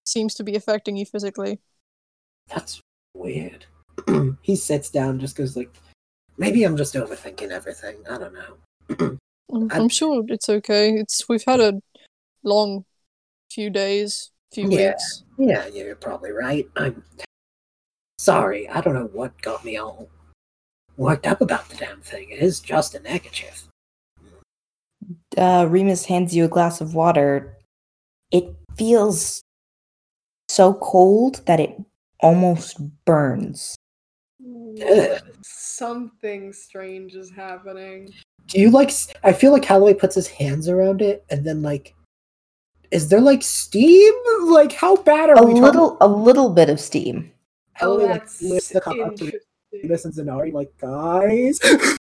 seems 0.05 0.33
to 0.35 0.43
be 0.43 0.55
affecting 0.55 0.97
you 0.97 1.05
physically. 1.05 1.59
That's 2.47 2.81
weird. 3.13 3.65
he 4.41 4.55
sits 4.55 4.89
down, 4.89 5.19
just 5.19 5.35
goes 5.35 5.55
like, 5.55 5.73
maybe 6.37 6.63
I'm 6.63 6.77
just 6.77 6.93
overthinking 6.95 7.51
everything. 7.51 7.97
I 8.09 8.17
don't 8.17 8.33
know. 8.33 9.17
I'm, 9.51 9.71
I- 9.71 9.77
I'm 9.77 9.89
sure 9.89 10.23
it's 10.27 10.49
okay. 10.49 10.91
It's 10.93 11.27
we've 11.29 11.43
had 11.45 11.59
a 11.59 11.79
long 12.43 12.85
few 13.51 13.69
days, 13.69 14.31
few 14.53 14.69
Yeah. 14.69 14.89
weeks. 14.91 15.23
Yeah, 15.37 15.67
you're 15.67 15.95
probably 15.95 16.31
right. 16.31 16.67
I'm 16.75 17.03
sorry. 18.17 18.67
I 18.69 18.81
don't 18.81 18.93
know 18.95 19.09
what 19.13 19.39
got 19.41 19.63
me 19.63 19.77
all 19.77 20.09
worked 20.97 21.25
up 21.27 21.41
about 21.41 21.69
the 21.69 21.75
damn 21.77 22.01
thing. 22.01 22.29
It 22.29 22.39
is 22.39 22.59
just 22.59 22.95
a 22.95 22.99
neckerchief. 22.99 23.67
uh, 25.37 25.65
Remus 25.69 26.05
hands 26.05 26.35
you 26.35 26.45
a 26.45 26.47
glass 26.47 26.81
of 26.81 26.93
water. 26.93 27.57
It 28.31 28.55
feels 28.77 29.41
so 30.47 30.73
cold 30.75 31.41
that 31.45 31.59
it 31.59 31.75
almost 32.23 32.77
burns. 33.05 33.75
Ugh. 34.83 35.21
Something 35.43 36.51
strange 36.51 37.13
is 37.15 37.29
happening. 37.29 38.09
Do 38.47 38.59
you 38.59 38.71
like? 38.71 38.91
I 39.23 39.31
feel 39.33 39.51
like 39.51 39.63
Holloway 39.65 39.93
puts 39.93 40.15
his 40.15 40.27
hands 40.27 40.67
around 40.67 41.01
it, 41.01 41.23
and 41.29 41.45
then 41.45 41.61
like, 41.61 41.93
is 42.91 43.09
there 43.09 43.21
like 43.21 43.43
steam? 43.43 44.13
Like, 44.45 44.73
how 44.73 44.95
bad 44.97 45.29
are 45.29 45.37
A 45.37 45.45
we? 45.45 45.53
little, 45.53 45.97
a 46.01 46.07
little 46.07 46.49
bit 46.49 46.69
of 46.69 46.79
steam. 46.79 47.31
Oh, 47.81 47.91
Holloway 47.97 48.03
like 48.05 48.21
that's 48.21 48.41
lifts 48.41 48.69
the 48.69 48.81
cup 48.81 48.97
up 48.99 49.15
to 49.15 49.25
interesting. 49.25 49.39
Remus 49.71 50.05
and 50.05 50.13
Zynari, 50.13 50.53
like, 50.53 50.71
guys. 50.77 51.59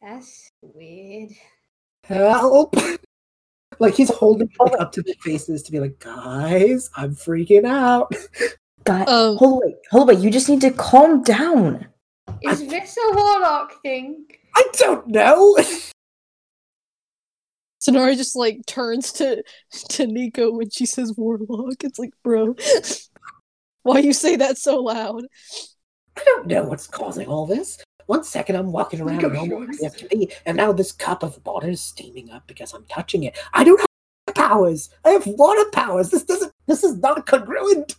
That's 0.00 0.50
weird. 0.60 1.30
Help! 2.04 2.76
Like 3.78 3.94
he's 3.94 4.10
holding 4.10 4.48
it 4.48 4.56
like, 4.58 4.80
up 4.80 4.92
to 4.92 5.02
their 5.02 5.14
faces 5.20 5.62
to 5.64 5.72
be 5.72 5.80
like, 5.80 5.98
guys, 5.98 6.90
I'm 6.96 7.14
freaking 7.14 7.64
out. 7.66 8.14
God, 8.84 9.08
Um, 9.08 9.36
hold 9.36 9.62
wait, 9.64 9.76
hold 9.90 10.08
wait. 10.08 10.18
You 10.18 10.30
just 10.30 10.48
need 10.48 10.60
to 10.60 10.70
calm 10.70 11.22
down. 11.22 11.86
Is 12.42 12.66
this 12.68 12.96
a 12.96 13.14
warlock 13.14 13.82
thing? 13.82 14.26
I 14.54 14.64
don't 14.74 15.06
know. 15.08 15.56
Zynari 17.82 18.16
just 18.16 18.36
like 18.36 18.64
turns 18.66 19.12
to 19.12 19.42
to 19.90 20.06
Nico 20.06 20.52
when 20.52 20.70
she 20.70 20.86
says 20.86 21.14
warlock. 21.16 21.82
It's 21.84 21.98
like, 21.98 22.12
bro, 22.22 22.54
why 23.82 23.98
you 23.98 24.12
say 24.12 24.36
that 24.36 24.58
so 24.58 24.78
loud? 24.78 25.24
I 26.16 26.22
don't 26.24 26.46
know 26.46 26.64
what's 26.64 26.86
causing 26.86 27.26
all 27.26 27.46
this. 27.46 27.83
One 28.06 28.24
second 28.24 28.56
I'm 28.56 28.72
walking 28.72 29.00
around 29.00 29.18
Go 29.20 29.28
normal 29.28 29.64
shorts. 29.66 29.82
as 29.84 29.94
to 29.96 30.06
be, 30.08 30.30
and 30.46 30.56
now 30.56 30.72
this 30.72 30.92
cup 30.92 31.22
of 31.22 31.38
water 31.44 31.68
is 31.70 31.80
steaming 31.80 32.30
up 32.30 32.46
because 32.46 32.72
I'm 32.74 32.84
touching 32.86 33.24
it. 33.24 33.36
I 33.52 33.64
don't 33.64 33.80
have 33.80 34.34
powers. 34.34 34.90
I 35.04 35.10
have 35.10 35.26
water 35.26 35.64
powers. 35.72 36.10
This 36.10 36.24
doesn't. 36.24 36.52
This 36.66 36.82
is 36.82 36.96
not 36.98 37.26
congruent. 37.26 37.94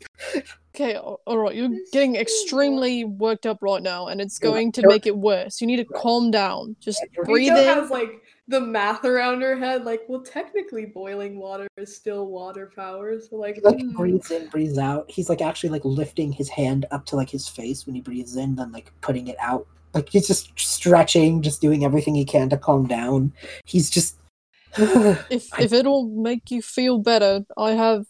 Okay, 0.76 0.96
all 0.98 1.38
right, 1.38 1.56
you're 1.56 1.70
getting 1.94 2.16
extremely 2.16 3.06
worked 3.06 3.46
up 3.46 3.60
right 3.62 3.82
now, 3.82 4.08
and 4.08 4.20
it's 4.20 4.40
going 4.40 4.72
to 4.74 4.86
make 4.88 5.06
it 5.06 5.16
worse. 5.18 5.62
You 5.62 5.68
need 5.68 5.78
to 5.78 5.86
calm 5.86 6.32
down. 6.32 6.76
Just 6.80 7.00
You're- 7.14 7.26
breathe 7.26 7.52
Rika 7.54 7.62
in. 7.72 7.78
has 7.78 7.90
like 7.92 8.22
the 8.48 8.60
math 8.60 9.06
around 9.06 9.42
her 9.42 9.56
head, 9.56 9.86
like, 9.86 10.02
well, 10.10 10.22
technically, 10.22 10.86
boiling 10.86 11.38
water 11.40 11.68
is 11.78 11.96
still 11.96 12.26
water 12.28 12.72
power. 12.76 13.20
So, 13.22 13.38
like, 13.38 13.56
He 13.56 13.62
like 13.62 13.78
mm, 13.78 13.94
breathes 13.94 14.30
in, 14.32 14.48
breathes 14.50 14.78
out. 14.78 15.10
He's 15.10 15.30
like 15.30 15.42
actually 15.42 15.70
like 15.70 15.86
lifting 15.86 16.32
his 16.32 16.50
hand 16.50 16.86
up 16.92 17.06
to 17.08 17.16
like 17.16 17.30
his 17.30 17.48
face 17.48 17.86
when 17.86 17.96
he 17.96 18.02
breathes 18.02 18.36
in, 18.36 18.56
then 18.56 18.72
like 18.72 18.92
putting 19.02 19.28
it 19.30 19.38
out. 19.40 19.66
Like 19.96 20.10
he's 20.10 20.28
just 20.28 20.52
stretching, 20.60 21.42
just 21.42 21.62
doing 21.62 21.86
everything 21.86 22.14
he 22.16 22.26
can 22.26 22.50
to 22.50 22.58
calm 22.58 22.86
down. 22.86 23.32
He's 23.66 23.90
just 23.90 24.18
If 24.78 25.48
I- 25.54 25.64
if 25.64 25.72
it'll 25.74 26.08
make 26.10 26.52
you 26.52 26.62
feel 26.62 27.00
better, 27.00 27.46
I 27.58 27.72
have 27.72 28.06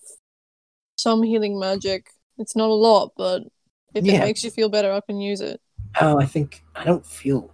some 0.97 1.21
healing 1.23 1.59
magic. 1.59 2.09
It's 2.39 2.55
not 2.55 2.69
a 2.71 2.73
lot, 2.73 3.13
but 3.15 3.43
if 3.93 4.03
Yeah. 4.03 4.15
it 4.15 4.19
makes 4.21 4.43
you 4.43 4.49
feel 4.49 4.67
better, 4.67 4.91
I 4.91 4.99
can 5.01 5.21
use 5.21 5.41
it. 5.41 5.61
Oh, 6.01 6.19
I 6.19 6.25
think 6.25 6.63
I 6.75 6.83
don't 6.83 7.05
feel 7.05 7.51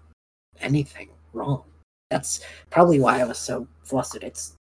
anything 0.61 1.09
wrong. 1.33 1.63
That's 2.09 2.39
probably 2.69 2.99
why 2.99 3.19
I 3.19 3.25
was 3.25 3.37
so 3.37 3.67
flustered. 3.83 4.23
It's 4.23 4.53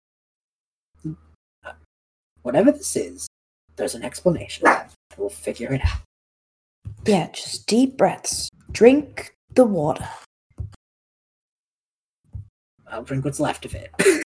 whatever 2.42 2.72
this 2.72 2.96
is. 2.96 3.28
There's 3.76 3.96
an 3.96 4.04
explanation. 4.04 4.68
We'll 5.18 5.30
figure 5.30 5.74
it 5.74 5.82
out. 5.86 6.00
Yeah, 7.06 7.30
just 7.32 7.68
deep 7.68 7.98
breaths. 7.98 8.50
Drink 8.72 9.34
the 9.56 9.66
water. 9.66 10.08
I'll 12.88 13.04
drink 13.04 13.26
what's 13.26 13.40
left 13.40 13.66
of 13.66 13.76
it. 13.76 13.92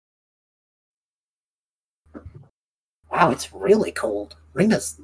wow, 3.10 3.30
it's 3.30 3.52
really 3.52 3.92
cold. 3.92 4.36
Ringus, 4.54 4.96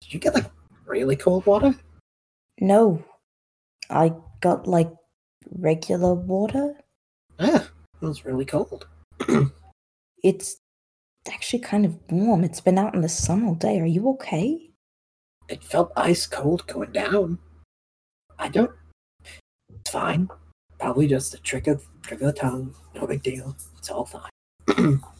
did 0.00 0.14
you 0.14 0.20
get 0.20 0.34
like 0.34 0.50
really 0.86 1.16
cold 1.16 1.46
water? 1.46 1.74
No, 2.60 3.04
I 3.90 4.12
got 4.40 4.66
like 4.66 4.90
regular 5.50 6.14
water. 6.14 6.74
Yeah, 7.38 7.64
it 8.00 8.06
was 8.06 8.24
really 8.24 8.44
cold. 8.44 8.86
It's 10.24 10.56
actually 11.30 11.58
kind 11.58 11.84
of 11.84 11.98
warm. 12.10 12.44
It's 12.44 12.62
been 12.62 12.78
out 12.78 12.94
in 12.94 13.02
the 13.02 13.10
sun 13.10 13.44
all 13.44 13.54
day. 13.54 13.78
Are 13.78 13.84
you 13.86 14.08
okay? 14.12 14.70
It 15.50 15.62
felt 15.62 15.92
ice 15.98 16.26
cold 16.26 16.66
going 16.66 16.92
down. 16.92 17.38
I 18.38 18.48
don't. 18.48 18.72
Fine. 19.94 20.28
Probably 20.80 21.06
just 21.06 21.34
a 21.34 21.38
trick 21.38 21.68
of 21.68 21.86
trick 22.02 22.20
of 22.20 22.26
the 22.26 22.32
tongue. 22.32 22.74
No 22.96 23.06
big 23.06 23.22
deal. 23.22 23.56
It's 23.78 23.90
all 23.90 24.04
fine. 24.04 25.00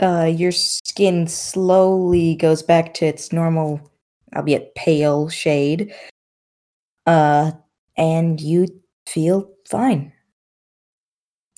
Uh, 0.00 0.24
your 0.24 0.50
skin 0.50 1.26
slowly 1.26 2.34
goes 2.34 2.62
back 2.62 2.94
to 2.94 3.04
its 3.04 3.34
normal, 3.34 3.78
albeit 4.34 4.74
pale 4.74 5.28
shade. 5.28 5.92
Uh, 7.06 7.50
and 7.98 8.40
you 8.40 8.66
feel 9.06 9.50
fine. 9.68 10.10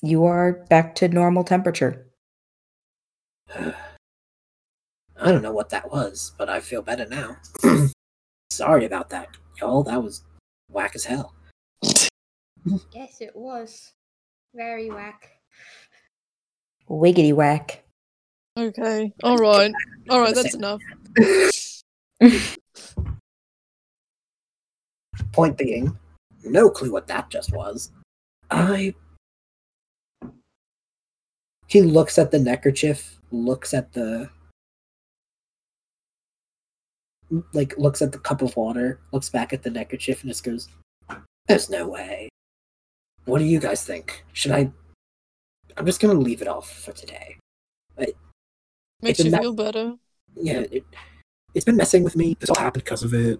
You 0.01 0.25
are 0.25 0.65
back 0.69 0.93
to 0.95 1.07
normal 1.07 1.45
temperature. 1.45 2.05
I 3.55 3.73
don't 5.17 5.41
know 5.41 5.53
what 5.53 5.69
that 5.69 5.89
was, 5.89 6.33
but 6.37 6.49
I 6.49 6.59
feel 6.59 6.81
better 6.81 7.07
now. 7.07 7.37
Sorry 8.49 8.83
about 8.83 9.09
that, 9.11 9.29
y'all. 9.61 9.83
That 9.83 10.03
was 10.03 10.23
whack 10.73 10.95
as 10.95 11.05
hell. 11.05 11.33
Yes, 12.91 13.19
it 13.19 13.35
was. 13.35 13.93
Very 14.55 14.89
whack. 14.89 15.29
Wiggity 16.89 17.33
whack. 17.33 17.83
Okay. 18.57 19.11
All 19.23 19.37
right. 19.37 19.71
All 20.09 20.19
right. 20.19 20.35
That's 20.35 20.55
enough. 20.55 20.81
Point 25.31 25.57
being, 25.57 25.97
no 26.43 26.69
clue 26.69 26.91
what 26.91 27.07
that 27.07 27.29
just 27.29 27.51
was. 27.53 27.91
I. 28.51 28.93
He 31.67 31.81
looks 31.81 32.19
at 32.19 32.29
the 32.31 32.39
neckerchief, 32.39 33.19
looks 33.31 33.73
at 33.73 33.93
the. 33.93 34.29
Like, 37.53 37.77
looks 37.77 38.01
at 38.01 38.11
the 38.11 38.19
cup 38.19 38.41
of 38.41 38.55
water, 38.55 38.99
looks 39.11 39.29
back 39.29 39.53
at 39.53 39.63
the 39.63 39.69
neckerchief, 39.69 40.21
and 40.21 40.29
just 40.29 40.43
goes, 40.43 40.67
There's 41.47 41.69
no 41.69 41.87
way. 41.87 42.29
What 43.25 43.39
do 43.39 43.45
you 43.45 43.59
guys 43.59 43.83
think? 43.85 44.23
Should 44.33 44.51
I. 44.51 44.71
I'm 45.77 45.85
just 45.85 45.99
gonna 46.01 46.13
leave 46.13 46.41
it 46.41 46.47
off 46.47 46.69
for 46.71 46.91
today. 46.91 47.37
Makes 49.01 49.19
you 49.19 49.31
ma- 49.31 49.39
feel 49.39 49.53
better. 49.53 49.95
Yeah, 50.35 50.63
it, 50.71 50.85
it's 51.53 51.65
been 51.65 51.75
messing 51.75 52.03
with 52.03 52.15
me. 52.15 52.37
This 52.39 52.49
all 52.49 52.55
happened 52.57 52.85
because 52.85 53.03
of 53.03 53.13
it. 53.13 53.39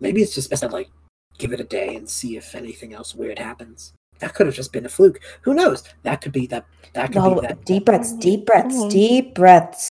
Maybe 0.00 0.22
it's 0.22 0.34
just 0.34 0.48
best 0.48 0.62
to 0.62 0.68
like 0.68 0.88
give 1.36 1.52
it 1.52 1.60
a 1.60 1.64
day 1.64 1.94
and 1.94 2.08
see 2.08 2.36
if 2.36 2.54
anything 2.54 2.94
else 2.94 3.14
weird 3.14 3.38
happens. 3.38 3.92
That 4.20 4.34
could 4.34 4.46
have 4.46 4.54
just 4.56 4.72
been 4.72 4.86
a 4.86 4.88
fluke. 4.88 5.20
Who 5.42 5.52
knows? 5.54 5.84
That 6.04 6.20
could 6.22 6.32
be 6.32 6.46
that. 6.48 6.64
That 6.94 7.08
could 7.12 7.16
No, 7.16 7.34
be 7.34 7.46
that. 7.48 7.64
deep 7.66 7.84
breaths, 7.84 8.12
deep 8.14 8.46
breaths, 8.46 8.74
Mhm. 8.74 8.90
deep 8.90 9.34
breaths. 9.34 9.90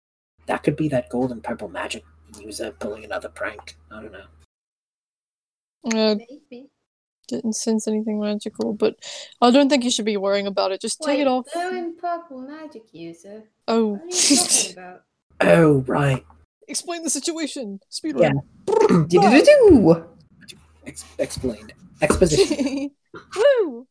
That 0.47 0.62
could 0.62 0.76
be 0.76 0.88
that 0.88 1.09
gold 1.09 1.32
and 1.32 1.43
purple 1.43 1.68
magic 1.68 2.05
user 2.41 2.70
pulling 2.72 3.05
another 3.05 3.28
prank. 3.28 3.76
I 3.91 4.03
don't 4.03 4.12
know. 4.12 4.24
Uh, 5.85 6.14
Maybe. 6.14 6.68
didn't 7.28 7.55
sense 7.55 7.89
anything 7.89 8.20
magical, 8.20 8.72
but 8.72 8.97
I 9.41 9.51
don't 9.51 9.68
think 9.68 9.85
you 9.85 9.91
should 9.91 10.05
be 10.05 10.16
worrying 10.16 10.47
about 10.47 10.72
it. 10.72 10.80
Just 10.80 11.03
take 11.03 11.18
it 11.20 11.26
off. 11.26 11.47
blue 11.53 11.68
and 11.76 11.99
purple 11.99 12.39
magic 12.41 12.85
user. 12.93 13.45
Oh. 13.68 13.93
What 13.95 14.03
are 14.30 14.66
you 14.66 14.72
about? 14.72 15.03
Oh 15.41 15.85
right. 15.89 16.24
Explain 16.68 17.03
the 17.03 17.11
situation. 17.11 17.80
Speed 17.89 18.16
Yeah. 18.18 18.30
Do-do-do-do. 18.66 20.05
Ex- 20.87 21.05
explained. 21.18 21.72
Exposition. 22.01 22.91
Woo! 23.37 23.87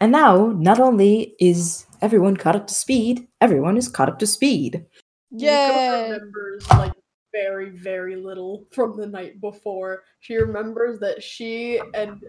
And 0.00 0.12
now, 0.12 0.46
not 0.56 0.78
only 0.78 1.34
is 1.40 1.86
everyone 2.00 2.36
caught 2.36 2.54
up 2.56 2.66
to 2.68 2.74
speed, 2.74 3.26
everyone 3.40 3.76
is 3.76 3.88
caught 3.88 4.08
up 4.08 4.18
to 4.20 4.26
speed. 4.26 4.86
Yeah. 5.30 6.02
remembers 6.02 6.68
like 6.70 6.92
very, 7.32 7.70
very 7.70 8.16
little 8.16 8.66
from 8.70 8.96
the 8.96 9.06
night 9.06 9.40
before. 9.40 10.02
She 10.20 10.36
remembers 10.36 10.98
that 11.00 11.22
she 11.22 11.80
and 11.94 12.22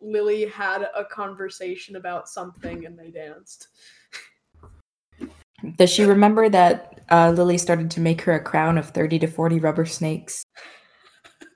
Lily 0.00 0.46
had 0.46 0.88
a 0.94 1.04
conversation 1.04 1.96
about 1.96 2.28
something 2.28 2.86
and 2.86 2.98
they 2.98 3.10
danced. 3.10 3.68
Does 5.78 5.90
she 5.90 6.04
remember 6.04 6.48
that 6.48 7.00
uh, 7.10 7.30
Lily 7.30 7.58
started 7.58 7.90
to 7.92 8.00
make 8.00 8.20
her 8.22 8.34
a 8.34 8.42
crown 8.42 8.78
of 8.78 8.90
30 8.90 9.20
to 9.20 9.26
40 9.26 9.58
rubber 9.58 9.86
snakes? 9.86 10.44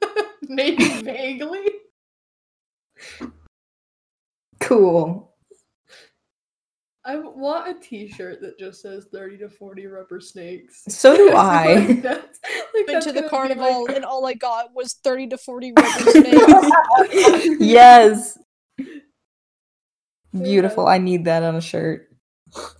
Maybe 0.48 0.84
vaguely. 1.02 1.66
Cool. 4.60 5.29
I 7.04 7.16
want 7.16 7.68
a 7.68 7.80
T-shirt 7.80 8.40
that 8.42 8.58
just 8.58 8.82
says 8.82 9.06
"30 9.12 9.38
to 9.38 9.48
40 9.48 9.86
rubber 9.86 10.20
snakes." 10.20 10.82
So 10.88 11.16
do 11.16 11.26
Like, 11.34 11.36
I. 11.36 11.92
that's- 11.94 12.38
like, 12.74 12.74
Went 12.74 12.86
that's 12.88 13.06
to 13.06 13.12
the 13.12 13.28
carnival 13.28 13.86
like- 13.86 13.96
and 13.96 14.04
all 14.04 14.26
I 14.26 14.34
got 14.34 14.74
was 14.74 14.94
30 15.02 15.28
to 15.28 15.38
40 15.38 15.72
rubber 15.76 16.10
snakes. 16.10 17.48
yes. 17.60 18.38
Beautiful. 20.32 20.86
I 20.86 20.98
need 20.98 21.24
that 21.24 21.42
on 21.42 21.56
a 21.56 21.60
shirt. 21.60 22.06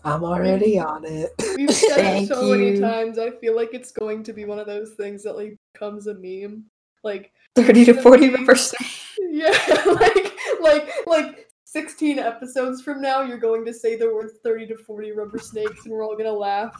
I'm 0.05 0.25
already 0.25 0.79
on 0.79 1.05
it. 1.05 1.31
We've 1.57 1.71
said 1.73 1.99
it 1.99 2.03
Thank 2.03 2.29
so 2.29 2.43
many 2.43 2.79
times. 2.81 3.19
I 3.19 3.31
feel 3.31 3.55
like 3.57 3.71
it's 3.73 3.93
going 3.93 4.23
to 4.25 4.33
be 4.33 4.45
one 4.45 4.59
of 4.59 4.67
those 4.67 4.93
things 4.97 5.23
that 5.25 5.37
like 5.37 5.57
becomes 5.75 6.07
a 6.07 6.15
meme. 6.15 6.65
Like 7.03 7.33
30 7.57 7.87
to 7.87 7.95
40 7.95 8.31
rubber 8.31 8.55
snakes. 8.57 9.07
yeah, 9.19 9.51
like 9.87 10.33
like 10.61 10.89
like 11.07 11.50
16 11.73 12.19
episodes 12.19 12.83
from 12.83 13.01
now, 13.01 13.23
you're 13.23 13.39
going 13.39 13.65
to 13.65 13.73
say 13.73 13.97
the 13.97 14.13
word 14.13 14.31
30 14.43 14.67
to 14.69 14.77
40 14.77 15.13
rubber 15.13 15.39
snakes, 15.39 15.85
and 15.85 15.93
we're 15.95 16.05
all 16.05 16.17
gonna 16.17 16.33
laugh. 16.33 16.75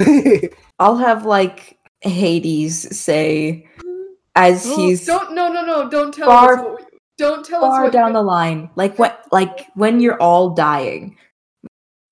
I'll 0.80 0.96
have 0.96 1.24
like 1.24 1.78
Hades 2.00 2.96
say 2.98 3.68
mm-hmm. 3.78 4.12
as 4.34 4.66
Oh, 4.66 4.76
he's 4.76 5.06
Don't 5.06 5.34
no 5.34 5.52
no 5.52 5.64
no! 5.64 5.88
Don't 5.88 6.12
tell 6.12 6.26
Far- 6.26 6.54
us 6.54 6.58
what 6.64 6.80
we, 6.80 6.98
Don't 7.18 7.46
tell 7.46 7.64
us 7.64 7.70
far 7.70 7.84
what 7.84 7.92
down 7.92 8.14
the 8.14 8.22
line, 8.22 8.68
like 8.74 8.98
what, 8.98 9.24
like 9.30 9.66
when 9.74 10.00
you're 10.00 10.20
all 10.20 10.50
dying, 10.50 11.16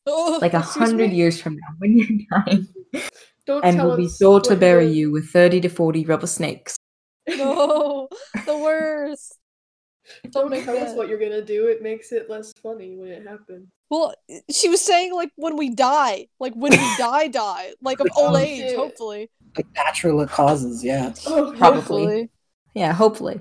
Oh, 0.06 0.38
like 0.40 0.54
a 0.54 0.60
hundred 0.60 1.10
years 1.10 1.40
from 1.40 1.54
now, 1.54 1.74
when 1.78 1.98
you're 1.98 2.06
dying, 2.44 2.68
Don't 3.44 3.64
and 3.64 3.76
tell 3.76 3.88
we'll 3.88 3.96
be 3.96 4.08
sure 4.08 4.40
to 4.40 4.54
bury 4.54 4.84
you're- 4.84 4.96
you 4.98 5.10
with 5.10 5.30
thirty 5.30 5.60
to 5.62 5.68
forty 5.68 6.04
rubber 6.04 6.28
snakes. 6.28 6.76
No, 7.28 8.08
the 8.46 8.56
worst. 8.56 9.36
Don't 10.30 10.50
make 10.50 10.64
tell 10.64 10.76
us 10.78 10.94
what 10.94 11.08
you're 11.08 11.18
gonna 11.18 11.42
do. 11.44 11.66
It 11.66 11.82
makes 11.82 12.12
it 12.12 12.28
less 12.30 12.52
funny 12.62 12.96
when 12.96 13.08
it 13.10 13.26
happens. 13.26 13.68
Well, 13.90 14.14
she 14.50 14.68
was 14.68 14.80
saying 14.80 15.14
like 15.14 15.30
when 15.36 15.56
we 15.56 15.70
die, 15.74 16.28
like 16.38 16.54
when 16.54 16.72
we 16.72 16.78
die, 16.98 17.28
die, 17.28 17.72
like 17.82 18.00
of 18.00 18.08
old 18.16 18.36
Oh, 18.36 18.38
age, 18.38 18.58
shit. 18.70 18.76
hopefully. 18.76 19.30
Like 19.56 19.66
natural 19.74 20.26
causes, 20.26 20.84
yeah. 20.84 21.12
Oh, 21.26 21.52
Probably. 21.56 21.74
Hopefully. 21.80 22.30
Yeah, 22.74 22.92
hopefully. 22.92 23.40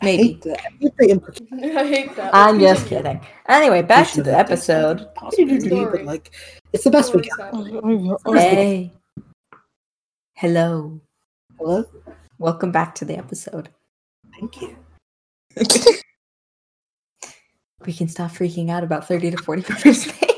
I 0.00 0.04
Maybe. 0.04 0.22
hate 0.22 0.42
the, 0.42 0.58
I 0.58 0.68
hate 0.80 0.96
the 0.98 1.10
implication. 1.10 1.76
I 1.78 1.86
hate 1.86 2.16
that. 2.16 2.30
I'm 2.34 2.58
just 2.60 2.86
kidding. 2.86 3.20
Anyway, 3.48 3.82
back 3.82 4.08
to 4.12 4.22
the 4.22 4.36
episode. 4.38 5.08
Possibly, 5.14 5.84
but 5.86 6.04
like, 6.04 6.30
it's 6.72 6.84
the 6.84 6.90
best 6.90 7.14
we 7.14 7.28
got. 7.36 7.54
Hey. 8.36 8.92
Hello. 10.34 11.00
Hello, 11.58 11.84
Welcome 12.38 12.70
back 12.70 12.94
to 12.96 13.04
the 13.04 13.18
episode. 13.18 13.70
thank 14.38 14.60
you. 14.62 14.76
We 17.86 17.92
can 17.92 18.08
stop 18.08 18.32
freaking 18.32 18.70
out 18.70 18.82
about 18.82 19.06
30 19.06 19.30
to 19.30 19.36
40 19.38 19.62
rubber 19.72 19.92
snakes. 19.94 20.22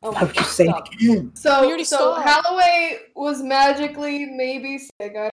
Oh 0.00 0.10
I 0.12 0.20
my 0.20 0.24
would 0.24 0.34
just 0.34 0.54
say 0.54 0.66
it 0.66 0.70
God. 0.70 0.88
again. 0.94 1.32
So, 1.34 1.74
We 1.76 1.82
so 1.82 1.96
saw 2.14 2.20
it. 2.20 2.26
Holloway 2.28 2.98
was 3.16 3.42
magically 3.42 4.26
maybe 4.26 4.78
sick. 4.78 5.16
I- 5.18 5.30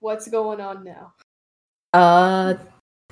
What's 0.00 0.26
going 0.26 0.60
on 0.60 0.84
now? 0.84 1.12
Uh, 1.92 2.54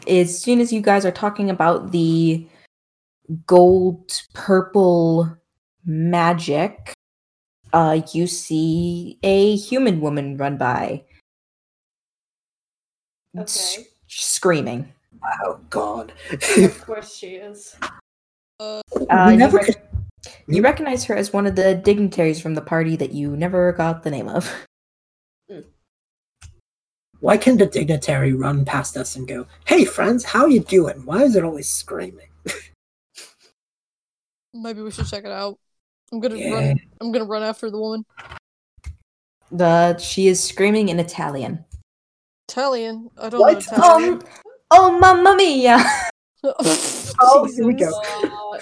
as 0.08 0.40
soon 0.40 0.60
as 0.60 0.72
you 0.72 0.80
guys 0.80 1.04
are 1.04 1.10
talking 1.12 1.50
about 1.50 1.92
the 1.92 2.46
gold 3.46 4.22
purple 4.32 5.36
magic, 5.84 6.94
uh, 7.74 8.00
you 8.14 8.26
see 8.26 9.18
a 9.22 9.56
human 9.56 10.00
woman 10.00 10.38
run 10.38 10.56
by, 10.56 11.04
s- 13.36 13.78
screaming. 14.08 14.92
Oh 15.44 15.60
God. 15.70 16.12
of 16.32 16.80
course 16.86 17.14
she 17.16 17.36
is. 17.36 17.76
Uh, 18.58 18.80
you, 19.30 19.36
never 19.36 19.58
rec- 19.58 19.90
you 20.46 20.62
recognize 20.62 21.04
her 21.04 21.14
as 21.16 21.32
one 21.32 21.46
of 21.46 21.56
the 21.56 21.74
dignitaries 21.74 22.40
from 22.40 22.54
the 22.54 22.60
party 22.60 22.96
that 22.96 23.12
you 23.12 23.36
never 23.36 23.72
got 23.72 24.02
the 24.02 24.10
name 24.10 24.28
of. 24.28 24.52
Why 27.20 27.36
can 27.36 27.58
the 27.58 27.66
dignitary 27.66 28.32
run 28.32 28.64
past 28.64 28.96
us 28.96 29.14
and 29.16 29.28
go, 29.28 29.46
"Hey, 29.66 29.84
friends, 29.84 30.24
how 30.24 30.46
you 30.46 30.60
doing?" 30.60 31.04
Why 31.04 31.22
is 31.22 31.36
it 31.36 31.44
always 31.44 31.68
screaming? 31.68 32.28
Maybe 34.54 34.80
we 34.82 34.90
should 34.90 35.06
check 35.06 35.24
it 35.24 35.30
out. 35.30 35.58
I'm 36.12 36.20
gonna 36.20 36.36
Yeah. 36.36 36.54
run. 36.54 36.80
I'm 37.00 37.12
gonna 37.12 37.24
run 37.26 37.42
after 37.42 37.70
the 37.70 37.78
woman. 37.78 38.04
The 39.52 39.98
she 39.98 40.28
is 40.28 40.42
screaming 40.42 40.88
in 40.88 40.98
Italian. 40.98 41.64
Italian. 42.50 43.10
I 43.16 43.28
don't 43.28 43.40
What? 43.40 43.52
know 43.52 43.58
Italian. 43.58 44.12
Um, 44.14 44.22
oh 44.72 44.98
mamma 44.98 45.36
mia! 45.36 45.78
Oh, 47.22 47.44
here 47.54 47.66
we 47.66 47.74
Jesus. 47.74 47.92
go. 47.92 48.58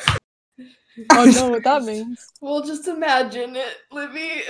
I 1.11 1.27
know 1.31 1.49
what 1.51 1.63
that 1.63 1.85
means. 1.85 2.27
we'll 2.41 2.65
just 2.65 2.89
imagine 2.89 3.55
it, 3.55 3.77
Libby. 3.93 4.43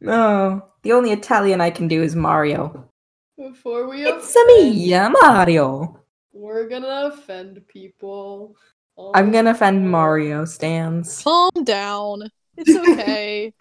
No, 0.00 0.62
the 0.82 0.92
only 0.92 1.10
Italian 1.10 1.60
I 1.60 1.70
can 1.70 1.88
do 1.88 2.02
is 2.02 2.14
Mario. 2.14 2.88
Before 3.36 3.88
we 3.88 4.06
It's 4.06 4.30
offend, 4.30 4.46
me, 4.76 4.90
Mario. 5.20 6.04
we're 6.32 6.68
gonna 6.68 7.10
offend 7.12 7.66
people. 7.66 8.56
Oh 8.96 9.10
I'm 9.12 9.32
gonna 9.32 9.50
offend 9.50 9.90
Mario 9.90 10.44
stands. 10.44 11.22
Calm 11.24 11.50
down. 11.64 12.30
It's 12.56 12.76
okay. 12.76 13.52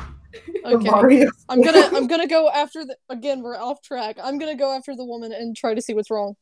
Okay. 0.66 0.90
Mario. 0.90 1.30
I'm 1.48 1.62
gonna 1.62 1.90
I'm 1.94 2.08
gonna 2.12 2.28
go 2.28 2.50
after 2.50 2.84
the 2.84 2.98
again, 3.10 3.42
we're 3.42 3.58
off 3.58 3.82
track. 3.82 4.18
I'm 4.22 4.38
gonna 4.38 4.56
go 4.56 4.76
after 4.76 4.96
the 4.96 5.06
woman 5.06 5.32
and 5.32 5.56
try 5.56 5.74
to 5.74 5.82
see 5.82 5.94
what's 5.94 6.12
wrong. 6.12 6.36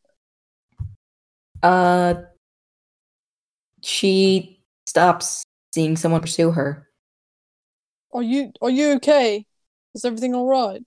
Uh, 1.62 2.16
she 3.84 4.64
stops 4.88 5.44
seeing 5.74 5.96
someone 5.96 6.22
pursue 6.22 6.52
her. 6.52 6.88
Are 8.14 8.24
you 8.24 8.52
are 8.62 8.70
you 8.70 8.94
okay? 8.94 9.46
Is 9.94 10.06
everything 10.06 10.34
alright? 10.34 10.84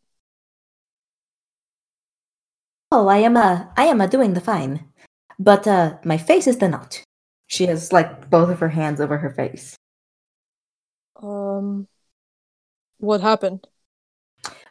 Oh, 2.90 3.06
I 3.06 3.18
am 3.18 3.36
uh, 3.36 3.66
I 3.76 3.84
am 3.84 4.00
uh, 4.00 4.06
doing 4.06 4.34
the 4.34 4.40
fine, 4.40 4.88
but 5.38 5.66
uh, 5.66 5.98
my 6.04 6.18
face 6.18 6.46
is 6.46 6.58
the 6.58 6.68
not. 6.68 7.02
She 7.46 7.66
has 7.66 7.92
like 7.92 8.30
both 8.30 8.48
of 8.50 8.60
her 8.60 8.70
hands 8.70 9.00
over 9.00 9.18
her 9.18 9.30
face. 9.30 9.76
Um 11.22 11.86
what 12.98 13.20
happened? 13.20 13.66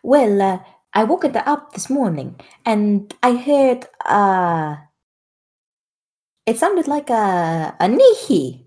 Well, 0.04 0.42
uh, 0.42 0.60
I 0.94 1.04
woke 1.04 1.26
up 1.26 1.74
this 1.74 1.90
morning 1.90 2.40
and 2.66 3.14
I 3.22 3.36
heard 3.36 3.86
uh 4.06 4.76
it 6.46 6.58
sounded 6.58 6.88
like 6.88 7.10
a 7.10 7.76
a 7.80 7.88
nihi. 7.88 8.66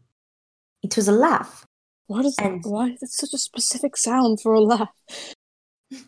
It 0.83 0.97
was 0.97 1.09
a 1.09 1.13
laugh. 1.13 1.67
Why 2.07 2.23
does 2.23 2.37
And- 2.39 2.63
why 2.65 2.89
is 2.91 3.03
it 3.03 3.11
such 3.11 3.33
a 3.35 3.39
specific 3.39 3.97
sound 3.97 4.41
for 4.41 4.53
a 4.55 4.61
laugh? 4.61 4.91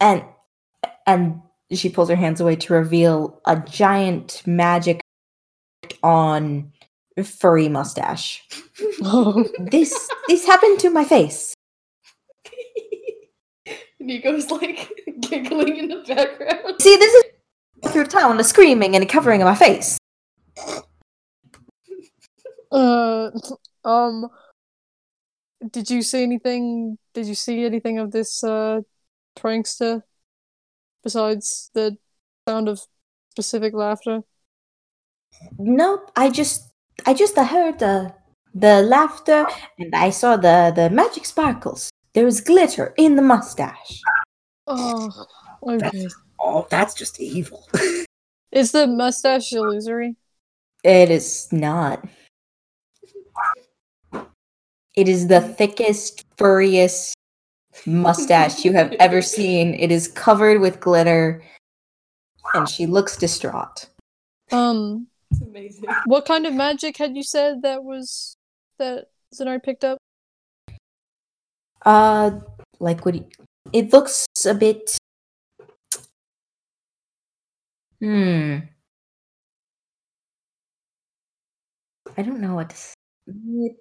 And 0.01 0.25
and 1.07 1.41
she 1.73 1.89
pulls 1.89 2.09
her 2.11 2.17
hands 2.17 2.41
away 2.41 2.57
to 2.57 2.75
reveal 2.75 3.41
a 3.47 3.57
giant 3.57 4.43
magic 4.47 5.01
on 6.03 6.73
furry 7.25 7.69
mustache. 7.69 8.43
Oh, 9.05 9.45
This 9.59 10.09
this 10.29 10.47
happened 10.47 10.79
to 10.81 10.91
my 10.91 11.05
face. 11.05 11.55
Nico's 14.03 14.51
like 14.51 14.91
giggling 15.21 15.77
in 15.77 15.89
the 15.89 16.03
background. 16.07 16.81
See, 16.81 16.97
this 16.97 17.15
is 17.15 17.25
through 17.93 18.07
town 18.07 18.37
the 18.37 18.45
screaming 18.45 18.95
and 18.95 19.03
the 19.03 19.07
covering 19.07 19.43
of 19.43 19.47
my 19.47 19.55
face. 19.55 19.99
uh, 22.73 23.31
um, 23.85 24.29
did 25.71 25.91
you 25.91 26.03
see 26.03 26.23
anything? 26.23 26.99
Did 27.15 27.27
you 27.27 27.35
see 27.35 27.65
anything 27.65 27.99
of 27.99 28.11
this 28.11 28.43
uh 28.43 28.81
prankster 29.39 30.03
besides 31.03 31.71
the 31.75 31.97
sound 32.49 32.69
of 32.69 32.81
specific 33.31 33.75
laughter? 33.75 34.23
Nope, 35.59 36.11
I 36.17 36.31
just 36.31 36.73
I 37.07 37.15
just 37.15 37.37
heard 37.37 37.79
the 37.79 38.15
the 38.55 38.83
laughter 38.83 39.47
and 39.79 39.95
I 39.95 40.11
saw 40.11 40.37
the 40.37 40.73
the 40.75 40.91
magic 40.91 41.25
sparkles. 41.25 41.91
There 42.15 42.25
was 42.25 42.41
glitter 42.41 42.93
in 42.97 43.17
the 43.17 43.23
mustache. 43.23 44.01
Oh, 44.67 45.11
okay. 45.67 45.79
That's 46.03 46.15
oh, 46.39 46.67
that's 46.71 46.95
just 46.95 47.21
evil. 47.21 47.67
Is 48.53 48.73
the 48.73 48.87
mustache 48.87 49.53
illusory? 49.53 50.17
It 50.85 51.11
is 51.11 51.51
not. 51.53 52.05
It 54.95 55.09
is 55.09 55.27
the 55.29 55.41
thickest, 55.41 56.25
furriest 56.37 57.15
mustache 57.87 58.63
you 58.63 58.75
have 58.75 58.93
ever 59.01 59.23
seen. 59.23 59.73
It 59.75 59.91
is 59.91 60.07
covered 60.09 60.61
with 60.61 60.81
glitter, 60.81 61.43
and 62.53 62.69
she 62.69 62.85
looks 62.85 63.17
distraught. 63.17 63.87
Um, 64.51 65.07
It's 65.31 65.41
amazing. 65.41 65.85
what 66.05 66.27
kind 66.27 66.45
of 66.45 66.53
magic 66.53 66.99
had 66.99 67.17
you 67.17 67.23
said 67.23 67.63
that 67.63 67.83
was 67.83 68.37
that 68.79 69.07
Zynari 69.35 69.63
picked 69.63 69.85
up? 69.85 69.97
Uh, 71.85 72.41
like 72.80 73.05
what? 73.05 73.14
you- 73.14 73.28
It 73.72 73.93
looks 73.93 74.26
a 74.47 74.55
bit. 74.55 74.97
Hmm. 78.01 78.59
I 82.16 82.22
don't 82.22 82.41
know 82.41 82.55
what. 82.57 82.70
To 82.70 82.74
s- 82.74 82.95
it- 83.26 83.76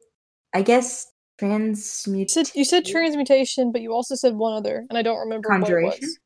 I 0.54 0.62
guess 0.62 1.08
You 1.41 1.47
transmute. 1.47 2.30
said 2.32 2.52
you 2.56 2.64
said 2.64 2.86
transmutation, 2.86 3.72
but 3.72 3.82
you 3.82 3.93
also 3.93 4.16
said 4.16 4.36
one 4.36 4.54
other, 4.54 4.86
and 4.89 4.97
I 4.97 5.02
don't 5.02 5.18
remember 5.20 5.49
what 5.49 5.58
it 5.58 5.60
Conjuration? 5.62 5.99
was. 6.08 6.18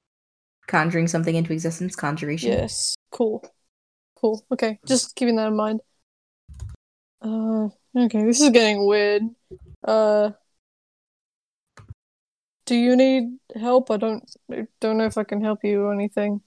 conjuring 0.68 1.08
something 1.08 1.36
into 1.36 1.54
existence. 1.54 1.96
Conjuration. 1.96 2.52
Yes, 2.52 2.96
cool, 3.12 3.44
cool. 4.16 4.44
Okay, 4.52 4.80
just 4.88 5.16
keeping 5.16 5.36
that 5.38 5.48
in 5.48 5.56
mind. 5.56 5.80
Uh, 7.22 7.70
okay, 7.96 8.24
this 8.26 8.42
is 8.42 8.50
getting 8.50 8.86
weird. 8.86 9.24
Uh, 9.84 10.32
do 12.66 12.76
you 12.76 12.96
need 12.96 13.38
help? 13.56 13.92
I 13.92 13.98
don't, 13.98 14.24
I 14.52 14.68
don't 14.80 14.98
know 14.98 15.06
if 15.06 15.18
I 15.18 15.24
can 15.24 15.42
help 15.42 15.64
you 15.64 15.84
or 15.84 15.94
anything. 15.94 16.42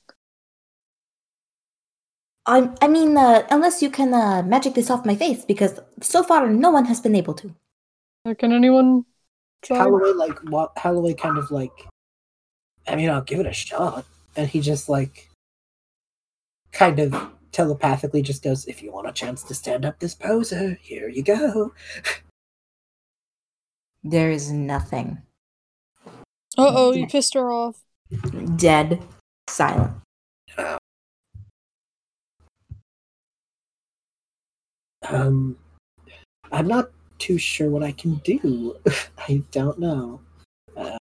I. 2.46 2.70
I 2.80 2.88
mean, 2.88 3.16
uh, 3.16 3.46
unless 3.50 3.82
you 3.82 3.90
can 3.90 4.14
uh, 4.14 4.42
magic 4.42 4.74
this 4.74 4.90
off 4.90 5.04
my 5.06 5.14
face, 5.14 5.44
because 5.44 5.78
so 6.02 6.22
far 6.22 6.48
no 6.48 6.70
one 6.70 6.86
has 6.86 7.00
been 7.00 7.14
able 7.14 7.34
to. 7.34 7.54
Uh, 8.24 8.34
Can 8.34 8.52
anyone 8.52 9.04
try? 9.62 9.78
Holloway 9.78 10.12
like 10.12 10.38
what? 10.50 10.72
Holloway 10.76 11.14
kind 11.14 11.38
of 11.38 11.50
like. 11.50 11.86
I 12.86 12.96
mean, 12.96 13.10
I'll 13.10 13.22
give 13.22 13.40
it 13.40 13.46
a 13.46 13.52
shot. 13.52 14.06
and 14.36 14.48
he 14.48 14.60
just 14.60 14.88
like 14.88 15.28
kind 16.72 16.98
of 16.98 17.30
telepathically 17.52 18.22
just 18.22 18.42
goes, 18.42 18.66
"If 18.66 18.82
you 18.82 18.92
want 18.92 19.08
a 19.08 19.12
chance 19.12 19.42
to 19.44 19.54
stand 19.54 19.84
up 19.84 19.98
this 19.98 20.14
poser, 20.14 20.78
here 20.80 21.08
you 21.08 21.22
go." 21.22 21.74
There 24.04 24.30
is 24.30 24.50
nothing. 24.52 25.18
Uh 26.58 26.72
oh, 26.74 26.92
you 26.92 27.06
pissed 27.06 27.34
her 27.34 27.52
off. 27.52 27.84
Dead. 28.56 29.00
Silent. 29.48 29.92
Um, 35.08 35.56
I'm 36.50 36.66
not 36.66 36.90
too 37.18 37.38
sure 37.38 37.70
what 37.70 37.82
I 37.84 37.92
can 37.92 38.16
do. 38.24 38.76
I 39.28 39.42
don't 39.52 39.78
know. 39.78 40.20
Uh, 40.76 40.98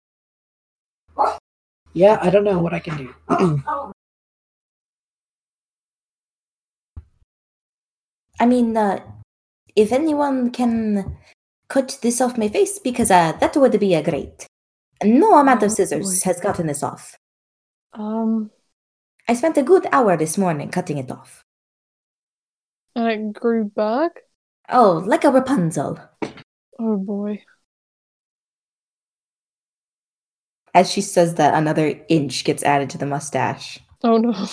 yeah, 1.94 2.18
I 2.22 2.30
don't 2.30 2.46
know 2.46 2.60
what 2.60 2.74
I 2.74 2.80
can 2.80 2.98
do. 2.98 3.14
I 8.40 8.46
mean, 8.46 8.76
uh, 8.78 9.00
if 9.76 9.92
anyone 9.92 10.52
can 10.52 11.18
cut 11.68 12.00
this 12.02 12.22
off 12.22 12.38
my 12.38 12.48
face, 12.48 12.80
because 12.80 13.12
uh, 13.12 13.34
that 13.34 13.56
would 13.58 13.80
be 13.80 13.94
a 13.94 14.04
great. 14.04 14.48
No 15.04 15.38
amount 15.38 15.64
of 15.64 15.72
Oh, 15.72 15.74
scissors 15.74 16.24
has 16.24 16.40
gotten 16.40 16.68
this 16.68 16.84
off. 16.84 17.18
Um, 17.94 18.52
I 19.28 19.34
spent 19.36 19.58
a 19.58 19.64
good 19.64 19.88
hour 19.92 20.18
this 20.18 20.38
morning 20.38 20.70
cutting 20.70 20.98
it 20.98 21.12
off. 21.12 21.46
and 22.96 23.08
it 23.10 23.34
grew 23.34 23.66
back. 23.66 24.22
Oh, 24.70 25.04
like 25.06 25.24
a 25.24 25.32
Rapunzel. 25.32 26.00
Oh 26.80 26.98
boy. 26.98 27.44
As 30.74 30.92
she 30.92 31.00
says 31.02 31.36
that, 31.36 31.54
another 31.54 32.04
inch 32.10 32.44
gets 32.44 32.64
added 32.64 32.90
to 32.92 32.98
the 32.98 33.06
mustache. 33.06 33.80
Oh 34.04 34.18
no. 34.18 34.34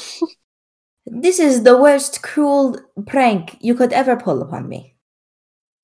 This 1.06 1.40
is 1.40 1.64
the 1.64 1.76
worst 1.76 2.22
cruel 2.22 2.78
prank 3.06 3.56
you 3.60 3.74
could 3.74 3.92
ever 3.92 4.16
pull 4.16 4.40
upon 4.42 4.68
me. 4.68 4.94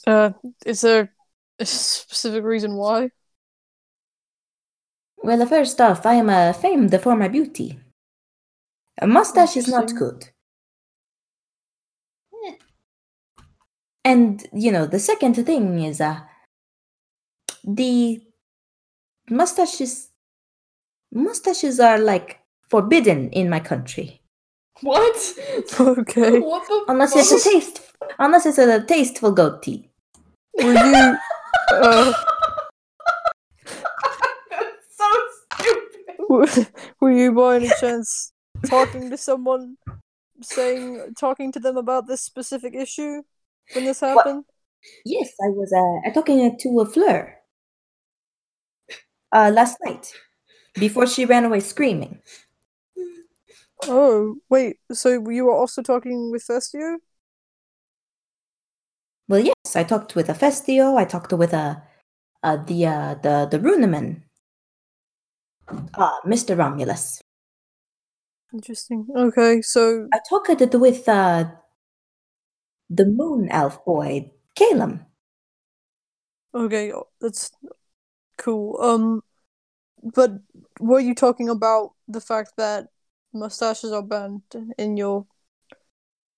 uh, 0.07 0.31
is 0.67 0.81
there 0.81 1.13
a 1.59 1.67
specific 1.67 2.45
reason 2.45 2.75
why? 2.77 3.11
Well, 5.25 5.47
first 5.47 5.81
off, 5.81 6.05
I 6.05 6.15
am 6.17 6.29
uh, 6.29 6.53
famed 6.53 7.01
for 7.01 7.17
my 7.17 7.29
beauty. 7.29 7.81
A 9.01 9.07
mustache 9.07 9.57
is 9.57 9.69
not 9.69 9.91
Interesting. 9.91 9.99
good. 9.99 10.29
And, 14.05 14.47
you 14.53 14.71
know, 14.71 14.85
the 14.85 14.99
second 14.99 15.35
thing 15.47 15.79
is 15.83 16.03
uh, 16.03 16.21
the 17.67 18.21
mustaches. 19.31 20.11
Mustaches 21.11 21.81
are 21.81 21.97
like 21.99 22.41
forbidden 22.69 23.31
in 23.31 23.49
my 23.49 23.61
country. 23.61 24.21
What? 24.83 25.17
Okay. 25.81 26.39
What 26.41 26.69
the 26.69 26.85
Unless 26.89 27.17
it's 27.17 27.47
a 27.47 27.51
taste. 27.51 27.81
Unless 28.19 28.45
it's 28.45 28.59
a 28.59 28.85
tasteful 28.85 29.33
goatee. 29.33 29.89
Were 30.63 30.75
you? 30.75 31.17
Uh, 31.71 32.13
That's 34.51 34.97
so 34.99 35.07
stupid. 35.55 36.24
Were, 36.35 36.47
you 37.11 37.33
by 37.33 37.57
any 37.57 37.71
chance 37.81 38.33
talking 38.67 39.11
to 39.11 39.17
someone, 39.17 39.77
saying, 40.43 41.15
talking 41.19 41.53
to 41.53 41.61
them 41.61 41.77
about 41.77 42.07
this 42.07 42.21
specific 42.21 42.75
issue 42.75 43.23
when 43.75 43.85
this 43.85 44.01
happened? 44.01 44.45
Yes, 45.05 45.31
I 45.43 45.49
was 45.49 45.73
uh, 45.73 46.13
talking 46.13 46.57
to 46.59 46.81
a 46.81 46.87
Fleur 46.87 47.35
uh, 49.33 49.51
last 49.53 49.79
night 49.85 50.13
before 50.75 51.07
she 51.07 51.25
ran 51.25 51.45
away 51.45 51.61
screaming. 51.61 52.21
Oh, 53.87 54.37
wait. 54.49 54.77
So 54.93 55.29
you 55.29 55.45
were 55.45 55.55
also 55.55 55.83
talking 55.83 56.31
with 56.31 56.45
Festio? 56.45 56.97
Well, 59.29 59.41
yes, 59.41 59.75
I 59.75 59.85
talked 59.85 60.15
with 60.15 60.29
a 60.29 60.35
Festio. 60.35 60.97
I 60.97 61.05
talked 61.05 61.33
with 61.33 61.53
a 61.53 61.83
uh, 62.43 62.57
the 62.57 62.87
uh, 62.87 63.15
the 63.23 63.49
the 63.51 63.59
Runeman, 63.59 64.23
uh, 65.69 66.17
Mr. 66.27 66.57
Romulus. 66.57 67.21
Interesting. 68.53 69.07
Okay, 69.17 69.63
so 69.63 70.09
I 70.13 70.21
talked 70.29 70.61
it 70.61 70.75
with 70.75 71.09
uh, 71.09 71.47
the 72.89 73.05
Moon 73.05 73.49
Elf 73.51 73.85
boy, 73.85 74.31
Calum. 74.55 75.07
okay, 76.55 76.93
that's 77.21 77.51
cool. 78.39 78.81
Um, 78.81 79.23
but 80.03 80.33
were 80.81 81.01
you 81.01 81.15
talking 81.15 81.49
about 81.49 81.93
the 82.07 82.21
fact 82.21 82.53
that 82.57 82.89
mustaches 83.33 83.93
are 83.93 84.03
banned 84.03 84.43
in 84.79 84.97
your 84.97 85.27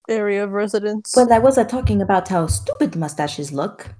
area 0.09 0.45
of 0.45 0.53
residence? 0.53 1.13
Well, 1.17 1.33
I 1.33 1.39
was 1.39 1.59
uh, 1.59 1.65
talking 1.65 2.01
about 2.01 2.29
how 2.29 2.47
stupid 2.47 2.97
mustaches 2.97 3.53
look. 3.53 3.95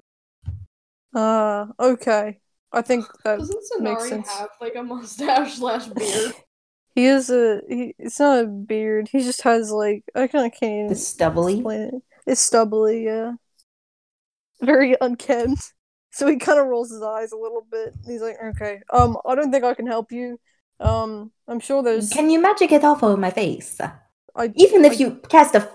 Ah, 1.13 1.69
okay. 1.79 2.39
I 2.73 2.81
think 2.81 3.05
that 3.23 3.39
Doesn't 3.39 3.81
makes 3.81 4.03
Zynari 4.03 4.09
sense. 4.09 4.29
have 4.29 4.49
like 4.61 4.75
a 4.75 4.83
mustache 4.83 5.55
slash 5.57 5.85
beard? 5.87 6.33
he 6.95 7.05
is 7.05 7.29
a. 7.29 7.61
He, 7.67 7.95
it's 7.97 8.19
not 8.19 8.43
a 8.43 8.47
beard. 8.47 9.09
He 9.11 9.19
just 9.19 9.41
has 9.43 9.71
like 9.71 10.03
I 10.15 10.27
kind 10.27 10.45
of 10.51 10.59
can't 10.59 10.89
The 10.89 10.95
stubbly. 10.95 11.59
it. 11.65 11.93
It's 12.25 12.41
stubbly, 12.41 13.05
yeah. 13.05 13.33
Very 14.61 14.95
unkempt. 15.01 15.73
So 16.09 16.25
he 16.25 16.37
kind 16.37 16.57
of 16.57 16.65
rolls 16.65 16.89
his 16.89 17.03
eyes 17.03 17.31
a 17.31 17.37
little 17.37 17.63
bit. 17.69 17.93
He's 18.07 18.21
like, 18.23 18.37
"Okay, 18.41 18.79
um, 18.91 19.17
I 19.23 19.35
don't 19.35 19.51
think 19.51 19.63
I 19.63 19.75
can 19.75 19.85
help 19.85 20.11
you. 20.11 20.39
Um, 20.79 21.31
I'm 21.47 21.59
sure 21.59 21.83
there's. 21.83 22.09
Can 22.09 22.31
you 22.31 22.41
magic 22.41 22.71
it 22.71 22.83
off 22.83 23.03
of 23.03 23.19
my 23.19 23.29
face? 23.29 23.79
I 24.35 24.51
Even 24.55 24.83
if 24.83 24.93
I- 24.93 24.95
you 24.95 25.21
cast 25.29 25.53
a, 25.53 25.69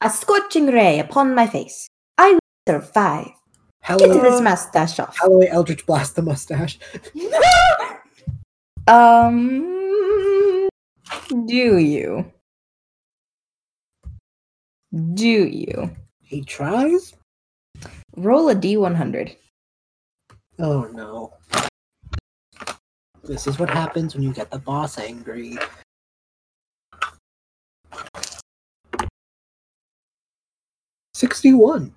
a 0.00 0.08
scorching 0.08 0.66
ray 0.68 1.00
upon 1.00 1.34
my 1.34 1.48
face, 1.48 1.88
I 2.16 2.34
will 2.34 2.40
survive. 2.68 3.32
Get 3.88 4.00
Holloway, 4.00 4.20
this 4.20 4.40
mustache 4.42 5.00
off. 5.00 5.16
Holloway 5.16 5.48
Eldritch 5.48 5.86
Blast 5.86 6.14
the 6.14 6.22
mustache. 6.22 6.78
Um, 8.88 10.66
do 11.44 11.76
you? 11.76 12.32
Do 15.12 15.28
you? 15.28 15.90
He 16.22 16.42
tries. 16.42 17.12
Roll 18.16 18.48
a 18.48 18.54
d100. 18.54 19.36
Oh 20.58 20.84
no. 20.94 21.34
This 23.24 23.46
is 23.46 23.58
what 23.58 23.68
happens 23.68 24.14
when 24.14 24.22
you 24.22 24.32
get 24.32 24.50
the 24.50 24.58
boss 24.58 24.96
angry. 24.96 25.58
Sixty-one. 31.12 31.92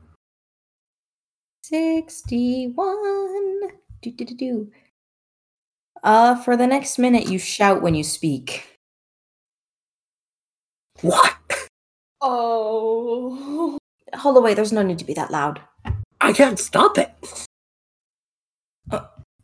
61. 1.71 2.75
Do, 4.01 4.11
do, 4.11 4.25
do, 4.25 4.35
do. 4.35 4.71
Uh, 6.03 6.35
for 6.35 6.57
the 6.57 6.67
next 6.67 6.99
minute, 6.99 7.27
you 7.29 7.39
shout 7.39 7.81
when 7.81 7.95
you 7.95 8.03
speak. 8.03 8.67
What? 11.01 11.33
Oh. 12.19 13.77
Holloway, 14.13 14.53
there's 14.53 14.73
no 14.73 14.81
need 14.83 14.99
to 14.99 15.05
be 15.05 15.13
that 15.13 15.31
loud. 15.31 15.61
I 16.19 16.33
can't 16.33 16.59
stop 16.59 16.97
it. 16.97 17.09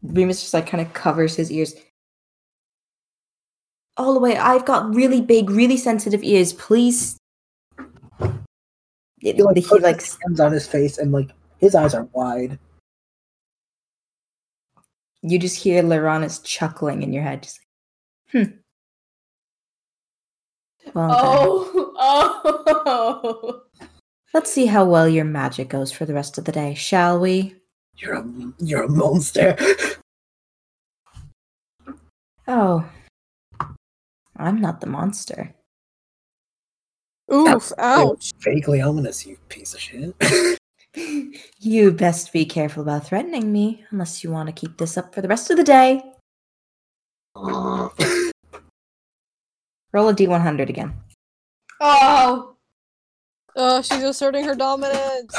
Remus 0.04 0.42
just 0.42 0.54
like 0.54 0.68
kind 0.68 0.86
of 0.86 0.94
covers 0.94 1.36
his 1.36 1.50
ears. 1.50 1.74
Holloway, 3.98 4.36
I've 4.36 4.66
got 4.66 4.94
really 4.94 5.22
big, 5.22 5.50
really 5.50 5.78
sensitive 5.78 6.24
ears. 6.24 6.52
Please. 6.54 7.18
It- 9.22 9.38
He 9.38 9.42
like, 9.42 9.58
he 9.58 9.80
like 9.80 10.02
his 10.02 10.18
hands 10.24 10.40
on 10.40 10.52
his 10.52 10.68
face 10.68 10.98
and 10.98 11.12
like 11.12 11.30
his 11.60 11.76
eyes 11.76 11.94
are 11.94 12.08
wide. 12.14 12.60
you 15.22 15.40
just 15.40 15.58
hear 15.58 15.84
Laronis 15.84 16.42
chuckling 16.44 17.04
in 17.04 17.12
your 17.12 17.24
head, 17.24 17.44
just 17.44 17.60
like, 18.34 18.46
hmm. 18.46 18.52
Well, 20.94 21.10
Oh. 21.12 21.94
Oh. 22.90 23.62
let's 24.34 24.52
see 24.54 24.68
how 24.68 24.86
well 24.86 25.10
your 25.10 25.26
magic 25.26 25.68
goes 25.70 25.92
for 25.92 26.06
the 26.06 26.14
rest 26.14 26.38
of 26.38 26.46
the 26.46 26.52
day, 26.52 26.74
shall 26.76 27.20
we? 27.20 27.56
You're 27.98 28.14
a 28.16 28.26
you're 28.60 28.84
a 28.84 28.90
monster. 28.90 29.56
Oh, 32.48 32.88
I'm 34.38 34.62
not 34.62 34.80
the 34.80 34.88
monster. 34.88 35.54
Oof! 37.34 37.74
Ouch! 37.78 38.32
Vaguely 38.40 38.80
ominous, 38.82 39.26
you 39.26 39.38
piece 39.50 39.74
of 39.74 39.82
shit. 39.82 40.16
You 41.60 41.92
best 41.92 42.34
be 42.34 42.46
careful 42.46 42.84
about 42.84 43.06
threatening 43.06 43.52
me, 43.52 43.86
unless 43.92 44.24
you 44.24 44.32
want 44.32 44.48
to 44.48 44.54
keep 44.54 44.78
this 44.78 44.98
up 44.98 45.14
for 45.14 45.22
the 45.22 45.28
rest 45.28 45.52
of 45.52 45.58
the 45.58 45.64
day. 45.64 46.02
Roll 47.36 47.92
a 50.10 50.14
d100 50.14 50.70
again. 50.70 50.94
Oh. 51.80 52.56
Uh, 53.56 53.82
she's 53.82 54.04
asserting 54.04 54.46
her 54.46 54.56
dominance. 54.56 55.36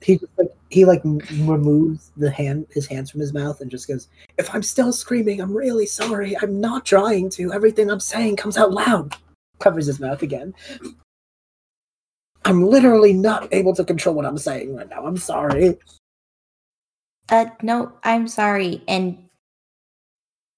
he 0.00 0.18
just 0.18 0.32
like 0.36 0.48
he 0.70 0.84
like 0.84 1.02
removes 1.04 2.10
the 2.16 2.30
hand 2.30 2.66
his 2.70 2.86
hands 2.86 3.10
from 3.10 3.20
his 3.20 3.32
mouth 3.32 3.60
and 3.60 3.70
just 3.70 3.86
goes, 3.86 4.08
"If 4.36 4.52
I'm 4.52 4.62
still 4.62 4.92
screaming, 4.92 5.40
I'm 5.40 5.56
really 5.56 5.86
sorry. 5.86 6.36
I'm 6.42 6.60
not 6.60 6.84
trying 6.84 7.30
to. 7.30 7.52
Everything 7.52 7.90
I'm 7.90 8.00
saying 8.00 8.36
comes 8.36 8.56
out 8.56 8.72
loud." 8.72 9.16
Covers 9.60 9.86
his 9.86 10.00
mouth 10.00 10.22
again. 10.22 10.54
I'm 12.44 12.62
literally 12.62 13.12
not 13.12 13.48
able 13.52 13.74
to 13.74 13.84
control 13.84 14.14
what 14.14 14.26
I'm 14.26 14.38
saying 14.38 14.74
right 14.76 14.88
now. 14.88 15.06
I'm 15.06 15.16
sorry. 15.16 15.78
Uh, 17.30 17.46
no, 17.62 17.92
I'm 18.02 18.28
sorry. 18.28 18.82
And 18.86 19.28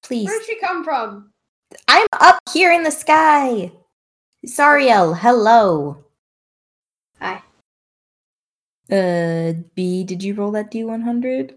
please, 0.02 0.26
Where'd 0.26 0.44
she 0.44 0.58
come 0.58 0.82
from? 0.82 1.30
I'm 1.88 2.06
up 2.20 2.38
here 2.52 2.72
in 2.72 2.82
the 2.82 2.90
sky. 2.90 3.70
Sariel, 4.46 5.16
hello. 5.16 6.04
Hi. 7.20 7.42
Uh, 8.90 9.54
B, 9.74 10.04
did 10.04 10.22
you 10.22 10.34
roll 10.34 10.52
that 10.52 10.70
D100? 10.70 11.54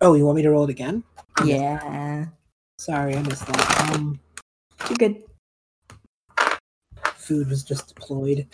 Oh, 0.00 0.14
you 0.14 0.24
want 0.24 0.36
me 0.36 0.42
to 0.42 0.50
roll 0.50 0.64
it 0.64 0.70
again? 0.70 1.02
Yeah, 1.44 2.26
Sorry, 2.78 3.16
I 3.16 3.22
missed 3.22 3.46
that. 3.46 3.94
Um, 3.94 4.20
you're 4.88 4.96
good. 4.96 5.22
food 7.14 7.48
was 7.48 7.62
just 7.62 7.94
deployed. 7.94 8.46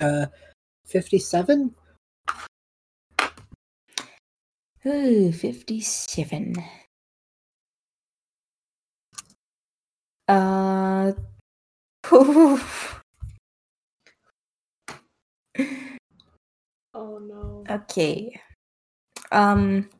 Uh, 0.00 0.26
fifty-seven. 0.84 1.74
Ooh, 4.86 5.32
57. 5.32 6.54
Uh, 10.28 11.12
oof. 12.12 13.00
Oh 16.94 17.18
no. 17.18 17.64
okay. 17.68 18.40
Um, 19.30 19.90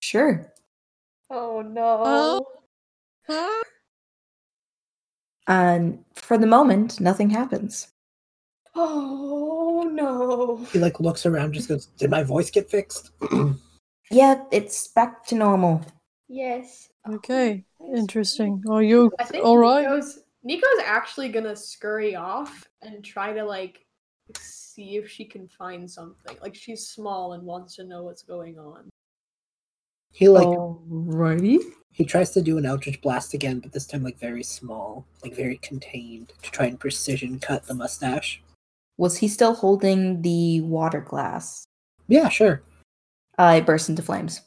sure. 0.00 0.52
Oh 1.28 1.60
no. 1.60 2.46
Huh? 3.26 3.62
Um, 5.48 6.04
for 6.14 6.38
the 6.38 6.46
moment, 6.46 7.00
nothing 7.00 7.30
happens. 7.30 7.88
Oh 8.74 9.90
no. 9.92 10.64
He 10.72 10.78
like 10.78 11.00
looks 11.00 11.26
around, 11.26 11.54
just 11.54 11.68
goes, 11.68 11.86
"Did 11.86 12.10
my 12.10 12.22
voice 12.22 12.50
get 12.50 12.70
fixed?" 12.70 13.10
Yeah, 14.10 14.42
it's 14.50 14.88
back 14.88 15.26
to 15.26 15.34
normal. 15.34 15.84
Yes. 16.28 16.88
Okay, 17.08 17.64
interesting. 17.94 18.62
Are 18.70 18.82
you 18.82 19.12
I 19.18 19.24
think 19.24 19.44
all 19.44 19.58
right? 19.58 19.82
Nico's, 19.82 20.20
Nico's 20.42 20.82
actually 20.84 21.28
gonna 21.28 21.56
scurry 21.56 22.16
off 22.16 22.66
and 22.80 23.04
try 23.04 23.32
to 23.34 23.44
like 23.44 23.84
see 24.38 24.96
if 24.96 25.10
she 25.10 25.24
can 25.24 25.46
find 25.46 25.90
something. 25.90 26.36
Like 26.40 26.54
she's 26.54 26.88
small 26.88 27.34
and 27.34 27.42
wants 27.42 27.76
to 27.76 27.84
know 27.84 28.02
what's 28.02 28.22
going 28.22 28.58
on. 28.58 28.88
He 30.12 30.28
like 30.28 30.46
Alrighty. 30.46 31.58
he 31.92 32.04
tries 32.04 32.30
to 32.32 32.42
do 32.42 32.58
an 32.58 32.66
Eldritch 32.66 33.00
Blast 33.00 33.34
again, 33.34 33.60
but 33.60 33.72
this 33.72 33.86
time 33.86 34.02
like 34.02 34.18
very 34.18 34.42
small, 34.42 35.06
like 35.22 35.34
very 35.34 35.58
contained, 35.58 36.32
to 36.42 36.50
try 36.50 36.66
and 36.66 36.78
precision 36.80 37.38
cut 37.38 37.66
the 37.66 37.74
mustache. 37.74 38.42
Was 38.96 39.16
he 39.18 39.28
still 39.28 39.54
holding 39.54 40.22
the 40.22 40.60
water 40.62 41.00
glass? 41.00 41.64
Yeah, 42.08 42.28
sure. 42.28 42.62
Uh, 43.38 43.54
it 43.58 43.66
burst 43.66 43.88
into 43.88 44.02
flames. 44.02 44.40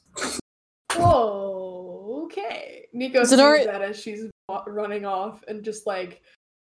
Whoa. 0.96 2.24
Okay. 2.26 2.86
Nico 2.94 3.22
Is 3.22 3.30
sees 3.30 3.40
it 3.40 3.66
that 3.66 3.82
as 3.82 3.98
she's 3.98 4.30
running 4.68 5.06
off 5.06 5.42
and 5.48 5.64
just 5.64 5.88
like 5.88 6.22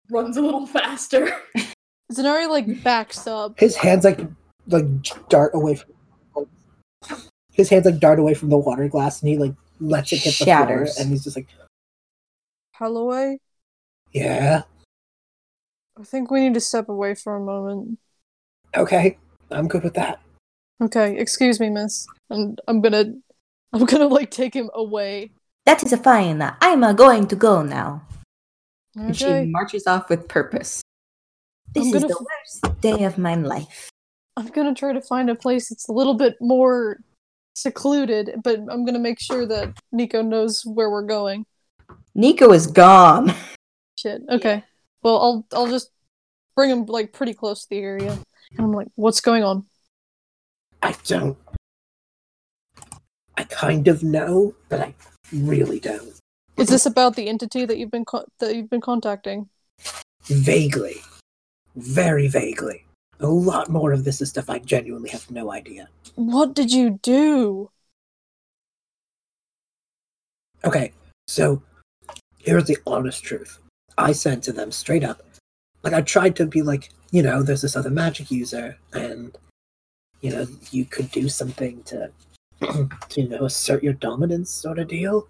runs 0.09 0.35
a 0.35 0.41
little 0.41 0.67
faster. 0.67 1.31
Zynari 2.11 2.49
like 2.49 2.83
backs 2.83 3.25
up. 3.27 3.57
His 3.59 3.75
hands 3.75 4.03
like 4.03 4.19
like 4.67 4.85
dart 5.29 5.51
away 5.53 5.75
from. 5.75 6.47
His 7.57 7.69
hands 7.69 7.85
like 7.85 7.99
dart 7.99 8.19
away 8.19 8.33
from 8.33 8.49
the 8.49 8.57
water 8.57 8.87
glass, 8.87 9.21
and 9.21 9.29
he 9.29 9.37
like 9.37 9.53
lets 9.79 10.13
it 10.13 10.17
hit 10.17 10.37
the 10.37 10.45
Shatters. 10.45 10.93
floor, 10.93 11.03
and 11.03 11.11
he's 11.11 11.23
just 11.23 11.35
like, 11.35 11.47
Holloway, 12.73 13.39
"Yeah, 14.13 14.61
I 15.99 16.03
think 16.03 16.31
we 16.31 16.39
need 16.39 16.53
to 16.53 16.61
step 16.61 16.87
away 16.87 17.15
for 17.15 17.35
a 17.35 17.41
moment. 17.41 17.99
okay, 18.75 19.17
I'm 19.51 19.67
good 19.67 19.83
with 19.83 19.95
that." 19.95 20.21
Okay, 20.79 21.17
excuse 21.17 21.59
me, 21.59 21.69
miss. 21.69 22.07
And 22.29 22.61
I'm 22.67 22.81
gonna 22.81 23.15
I'm 23.73 23.85
gonna 23.85 24.07
like 24.07 24.31
take 24.31 24.53
him 24.53 24.69
away. 24.73 25.31
That 25.65 25.83
is 25.83 25.93
fine. 25.99 26.41
I'm 26.61 26.83
uh, 26.83 26.93
going 26.93 27.27
to 27.27 27.35
go 27.35 27.61
now. 27.61 28.03
And 28.95 29.15
she 29.15 29.45
marches 29.45 29.85
off 29.85 30.09
with 30.09 30.27
purpose. 30.27 30.81
This 31.73 31.87
is 31.87 31.93
gonna 31.93 32.07
the 32.07 32.25
worst 32.25 32.81
day 32.81 33.03
of 33.03 33.17
my 33.17 33.35
life. 33.35 33.89
I'm 34.37 34.47
gonna 34.47 34.73
try 34.73 34.93
to 34.93 35.01
find 35.01 35.29
a 35.29 35.35
place 35.35 35.69
that's 35.69 35.89
a 35.89 35.91
little 35.91 36.13
bit 36.13 36.35
more 36.39 36.99
secluded, 37.57 38.35
but 38.43 38.59
I'm 38.69 38.85
gonna 38.85 38.99
make 38.99 39.19
sure 39.19 39.45
that 39.47 39.73
Nico 39.91 40.21
knows 40.21 40.63
where 40.65 40.89
we're 40.89 41.01
going. 41.01 41.45
Nico 42.13 42.53
is 42.53 42.67
gone. 42.67 43.33
Shit. 43.97 44.21
Okay. 44.29 44.63
Well, 45.01 45.17
I'll 45.17 45.47
I'll 45.53 45.67
just 45.67 45.91
bring 46.55 46.69
him 46.69 46.85
like 46.85 47.13
pretty 47.13 47.33
close 47.33 47.63
to 47.63 47.69
the 47.69 47.79
area, 47.79 48.11
and 48.11 48.59
I'm 48.59 48.73
like, 48.73 48.87
"What's 48.95 49.21
going 49.21 49.43
on?" 49.43 49.65
I 50.83 50.95
don't. 51.05 51.37
I 53.35 53.43
kind 53.43 53.87
of 53.87 54.03
know, 54.03 54.55
but 54.69 54.81
I 54.81 54.93
really 55.31 55.79
don't. 55.79 56.13
Is 56.57 56.69
this 56.69 56.85
about 56.85 57.15
the 57.15 57.27
entity 57.27 57.65
that 57.65 57.77
you've 57.77 57.91
been 57.91 58.05
co- 58.05 58.25
that 58.39 58.55
you've 58.55 58.69
been 58.69 58.81
contacting? 58.81 59.49
Vaguely, 60.25 61.01
very 61.75 62.27
vaguely. 62.27 62.86
A 63.19 63.27
lot 63.27 63.69
more 63.69 63.91
of 63.91 64.03
this 64.03 64.21
is 64.21 64.29
stuff 64.29 64.49
I 64.49 64.59
genuinely 64.59 65.09
have 65.09 65.29
no 65.31 65.51
idea. 65.51 65.89
What 66.15 66.53
did 66.53 66.71
you 66.71 66.99
do? 67.01 67.71
Okay, 70.63 70.91
so 71.27 71.61
here's 72.37 72.65
the 72.65 72.77
honest 72.85 73.23
truth. 73.23 73.59
I 73.97 74.11
said 74.11 74.43
to 74.43 74.53
them 74.53 74.71
straight 74.71 75.03
up, 75.03 75.23
like 75.83 75.93
I 75.93 76.01
tried 76.01 76.35
to 76.37 76.45
be 76.45 76.61
like, 76.61 76.89
you 77.11 77.23
know, 77.23 77.41
there's 77.41 77.61
this 77.61 77.75
other 77.75 77.89
magic 77.89 78.29
user, 78.29 78.77
and 78.93 79.35
you 80.21 80.31
know, 80.31 80.47
you 80.71 80.85
could 80.85 81.09
do 81.11 81.29
something 81.29 81.83
to, 81.83 82.11
to 82.61 82.89
you 83.15 83.29
know, 83.29 83.45
assert 83.45 83.83
your 83.83 83.93
dominance, 83.93 84.49
sort 84.49 84.79
of 84.79 84.87
deal. 84.87 85.27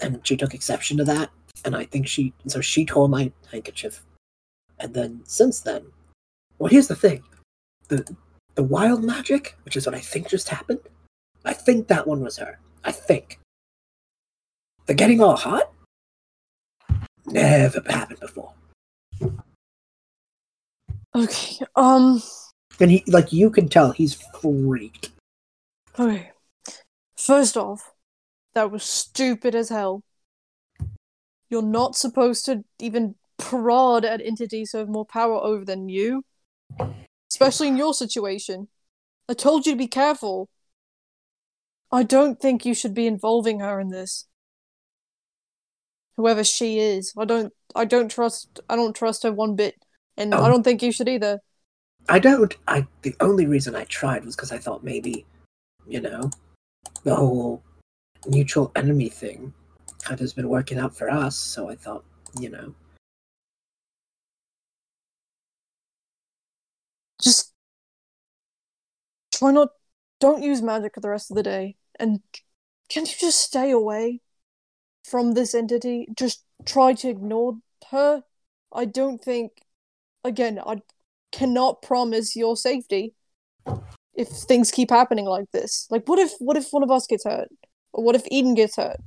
And 0.00 0.26
she 0.26 0.36
took 0.36 0.54
exception 0.54 0.96
to 0.96 1.04
that, 1.04 1.30
and 1.64 1.76
I 1.76 1.84
think 1.84 2.08
she, 2.08 2.32
so 2.46 2.60
she 2.60 2.86
tore 2.86 3.08
my 3.08 3.30
handkerchief, 3.50 4.02
and 4.78 4.94
then 4.94 5.20
since 5.24 5.60
then, 5.60 5.84
well, 6.60 6.70
here's 6.70 6.88
the 6.88 6.94
thing, 6.94 7.24
the 7.88 8.06
the 8.54 8.62
wild 8.62 9.02
magic, 9.02 9.56
which 9.64 9.76
is 9.76 9.86
what 9.86 9.94
I 9.94 10.00
think 10.00 10.28
just 10.28 10.50
happened. 10.50 10.80
I 11.44 11.54
think 11.54 11.88
that 11.88 12.06
one 12.06 12.20
was 12.20 12.36
her. 12.36 12.60
I 12.84 12.92
think. 12.92 13.40
The 14.86 14.94
getting 14.94 15.22
all 15.22 15.36
hot? 15.36 15.72
Never 17.26 17.82
happened 17.88 18.20
before. 18.20 18.52
Okay. 21.14 21.64
Um. 21.74 22.22
And 22.78 22.90
he, 22.90 23.04
like, 23.06 23.32
you 23.32 23.50
can 23.50 23.68
tell 23.68 23.92
he's 23.92 24.14
freaked. 24.40 25.10
Okay. 25.98 26.30
First 27.16 27.56
off, 27.56 27.92
that 28.54 28.70
was 28.70 28.82
stupid 28.82 29.54
as 29.54 29.68
hell. 29.68 30.02
You're 31.48 31.62
not 31.62 31.96
supposed 31.96 32.44
to 32.46 32.64
even 32.78 33.14
prod 33.38 34.04
at 34.04 34.20
entities 34.20 34.72
who 34.72 34.78
have 34.78 34.88
more 34.88 35.06
power 35.06 35.36
over 35.36 35.64
than 35.64 35.88
you. 35.88 36.24
Especially 37.30 37.68
in 37.68 37.76
your 37.76 37.94
situation. 37.94 38.68
I 39.28 39.34
told 39.34 39.66
you 39.66 39.72
to 39.72 39.78
be 39.78 39.86
careful. 39.86 40.48
I 41.92 42.02
don't 42.02 42.40
think 42.40 42.64
you 42.64 42.74
should 42.74 42.94
be 42.94 43.06
involving 43.06 43.60
her 43.60 43.80
in 43.80 43.88
this. 43.88 44.26
Whoever 46.16 46.44
she 46.44 46.78
is. 46.78 47.12
I 47.16 47.24
don't 47.24 47.52
I 47.74 47.84
don't 47.84 48.10
trust 48.10 48.60
I 48.68 48.76
don't 48.76 48.94
trust 48.94 49.22
her 49.22 49.32
one 49.32 49.56
bit. 49.56 49.76
And 50.16 50.34
I 50.34 50.38
Oh. 50.46 50.48
don't 50.48 50.62
think 50.62 50.82
you 50.82 50.92
should 50.92 51.08
either. 51.08 51.40
I 52.08 52.18
don't. 52.18 52.54
I 52.66 52.86
the 53.02 53.14
only 53.20 53.46
reason 53.46 53.74
I 53.74 53.84
tried 53.84 54.24
was 54.24 54.36
because 54.36 54.52
I 54.52 54.58
thought 54.58 54.82
maybe, 54.84 55.24
you 55.86 56.00
know, 56.00 56.30
the 57.04 57.14
whole 57.14 57.62
mutual 58.26 58.70
enemy 58.76 59.08
thing 59.08 59.54
kind 60.02 60.14
of 60.14 60.20
has 60.20 60.32
been 60.32 60.48
working 60.48 60.78
out 60.78 60.94
for 60.94 61.10
us. 61.10 61.36
So 61.36 61.70
I 61.70 61.76
thought, 61.76 62.04
you 62.38 62.50
know, 62.50 62.74
just 67.22 67.52
try 69.40 69.50
not? 69.50 69.70
Don't 70.20 70.42
use 70.42 70.60
magic 70.60 70.94
for 70.94 71.00
the 71.00 71.08
rest 71.08 71.30
of 71.30 71.36
the 71.36 71.42
day. 71.42 71.76
And 71.98 72.20
can 72.90 73.06
you 73.06 73.12
just 73.18 73.40
stay 73.40 73.70
away 73.70 74.20
from 75.02 75.32
this 75.32 75.54
entity? 75.54 76.06
Just 76.14 76.44
try 76.66 76.92
to 76.92 77.08
ignore 77.08 77.56
her? 77.90 78.22
I 78.72 78.84
don't 78.84 79.20
think 79.24 79.50
again 80.22 80.60
i 80.66 80.76
cannot 81.32 81.80
promise 81.80 82.36
your 82.36 82.54
safety 82.54 83.14
if 84.14 84.28
things 84.28 84.70
keep 84.70 84.90
happening 84.90 85.24
like 85.24 85.50
this. 85.52 85.86
Like 85.90 86.06
what 86.06 86.18
if 86.18 86.32
what 86.38 86.56
if 86.56 86.68
one 86.70 86.82
of 86.82 86.90
us 86.90 87.06
gets 87.06 87.24
hurt? 87.24 87.48
Or 87.92 88.04
what 88.04 88.14
if 88.14 88.24
Edyn 88.26 88.54
gets 88.54 88.76
hurt? 88.76 89.00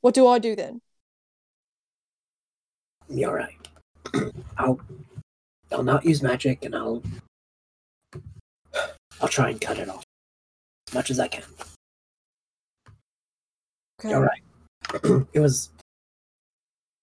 What 0.00 0.14
do 0.14 0.26
i 0.26 0.38
do 0.38 0.56
then? 0.56 0.80
You're 3.08 3.34
right. 3.34 3.68
I'll 4.58 4.80
I'll 5.72 5.82
not 5.82 6.04
use 6.04 6.22
magic, 6.22 6.64
and 6.64 6.74
I'll 6.74 7.02
I'll 9.20 9.28
try 9.28 9.50
and 9.50 9.60
cut 9.60 9.78
it 9.78 9.88
off 9.88 10.04
as 10.88 10.94
much 10.94 11.10
as 11.10 11.20
I 11.20 11.28
can. 11.28 11.44
Okay. 14.00 14.14
All 14.14 14.22
right. 14.22 14.40
it 15.32 15.40
was 15.40 15.70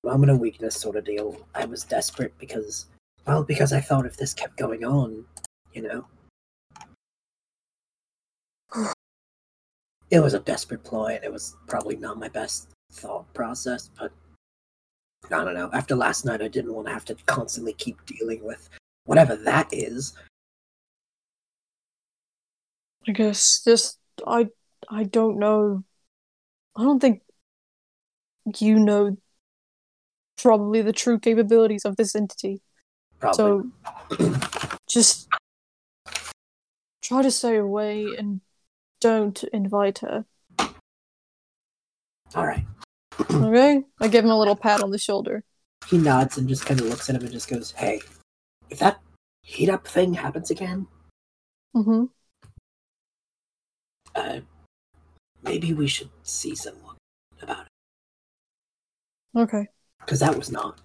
moment 0.03 0.31
of 0.31 0.39
weakness 0.39 0.76
sort 0.76 0.95
of 0.95 1.03
deal. 1.03 1.38
I 1.53 1.65
was 1.65 1.84
desperate 1.84 2.34
because, 2.39 2.88
well, 3.26 3.44
because 3.44 3.73
I 3.73 3.81
thought 3.81 4.06
if 4.06 4.18
this 4.18 4.34
kept 4.34 4.57
going 4.57 4.84
on, 4.84 5.26
you 5.73 5.81
know. 5.84 6.06
It 10.10 10.22
was 10.22 10.34
a 10.34 10.39
desperate 10.39 10.85
ploy, 10.85 11.15
and 11.15 11.26
it 11.26 11.34
was 11.34 11.57
probably 11.68 11.98
not 11.98 12.18
my 12.18 12.30
best 12.30 12.69
thought 12.94 13.26
process, 13.34 13.89
but 13.99 14.10
I 15.30 15.44
don't 15.44 15.53
know. 15.53 15.69
After 15.73 15.98
last 15.98 16.23
night, 16.23 16.41
I 16.41 16.48
didn't 16.48 16.73
want 16.73 16.88
to 16.88 16.94
have 16.94 17.03
to 17.06 17.15
constantly 17.26 17.73
keep 17.73 17.98
dealing 18.06 18.41
with 18.41 18.69
whatever 19.03 19.35
that 19.35 19.68
is. 19.73 20.14
I 23.08 23.12
guess 23.12 23.62
just 23.64 24.00
I 24.26 24.50
I 24.90 25.04
don't 25.04 25.40
know. 25.40 25.84
I 26.76 26.84
don't 26.84 27.00
think 27.00 27.22
you 28.60 28.80
know 28.80 29.18
probably 30.38 30.82
the 30.82 30.94
true 30.94 31.20
capabilities 31.20 31.86
of 31.86 31.96
this 31.96 32.16
entity. 32.16 32.62
Probably. 33.20 33.70
So 34.20 34.40
just 34.90 35.30
try 37.02 37.22
to 37.22 37.32
stay 37.32 37.56
away 37.56 38.06
and 38.18 38.42
don't 39.00 39.42
invite 39.46 40.00
her. 40.00 40.26
All 42.36 42.46
right. 42.46 42.66
Okay? 43.32 43.84
I 44.00 44.08
give 44.08 44.24
him 44.24 44.32
a 44.32 44.38
little 44.38 44.56
pat 44.56 44.82
on 44.82 44.92
the 44.92 44.98
shoulder. 44.98 45.44
He 45.88 45.98
nods 45.98 46.38
and 46.38 46.48
just 46.48 46.66
kind 46.66 46.80
of 46.80 46.88
looks 46.88 47.10
at 47.10 47.16
him 47.16 47.24
and 47.24 47.32
just 47.32 47.50
goes, 47.50 47.72
"Hey, 47.72 48.02
if 48.70 48.80
that 48.80 49.00
heat 49.42 49.70
up 49.70 49.88
thing 49.88 50.14
happens 50.14 50.52
again, 50.52 50.88
Mm-hmm. 51.76 52.06
Uh, 54.18 54.39
maybe 55.44 55.73
we 55.73 55.88
should 55.88 56.10
see 56.23 56.56
someone 56.56 56.95
about 57.41 57.68
it 57.68 59.39
Okay. 59.39 59.68
because 59.99 60.19
that 60.19 60.35
was 60.35 60.52
not. 60.52 60.80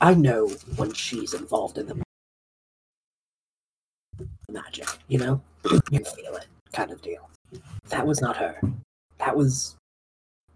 I 0.00 0.14
know 0.14 0.48
when 0.76 0.92
she's 0.92 1.34
involved 1.34 1.78
in 1.78 1.86
the 1.86 2.02
magic, 4.48 4.86
you 5.08 5.18
know, 5.18 5.40
you 5.90 5.98
feel 6.00 6.36
it, 6.36 6.46
kind 6.72 6.90
of 6.90 7.02
deal. 7.02 7.28
That 7.88 8.06
was 8.06 8.20
not 8.20 8.36
her. 8.36 8.60
That 9.18 9.36
was 9.36 9.76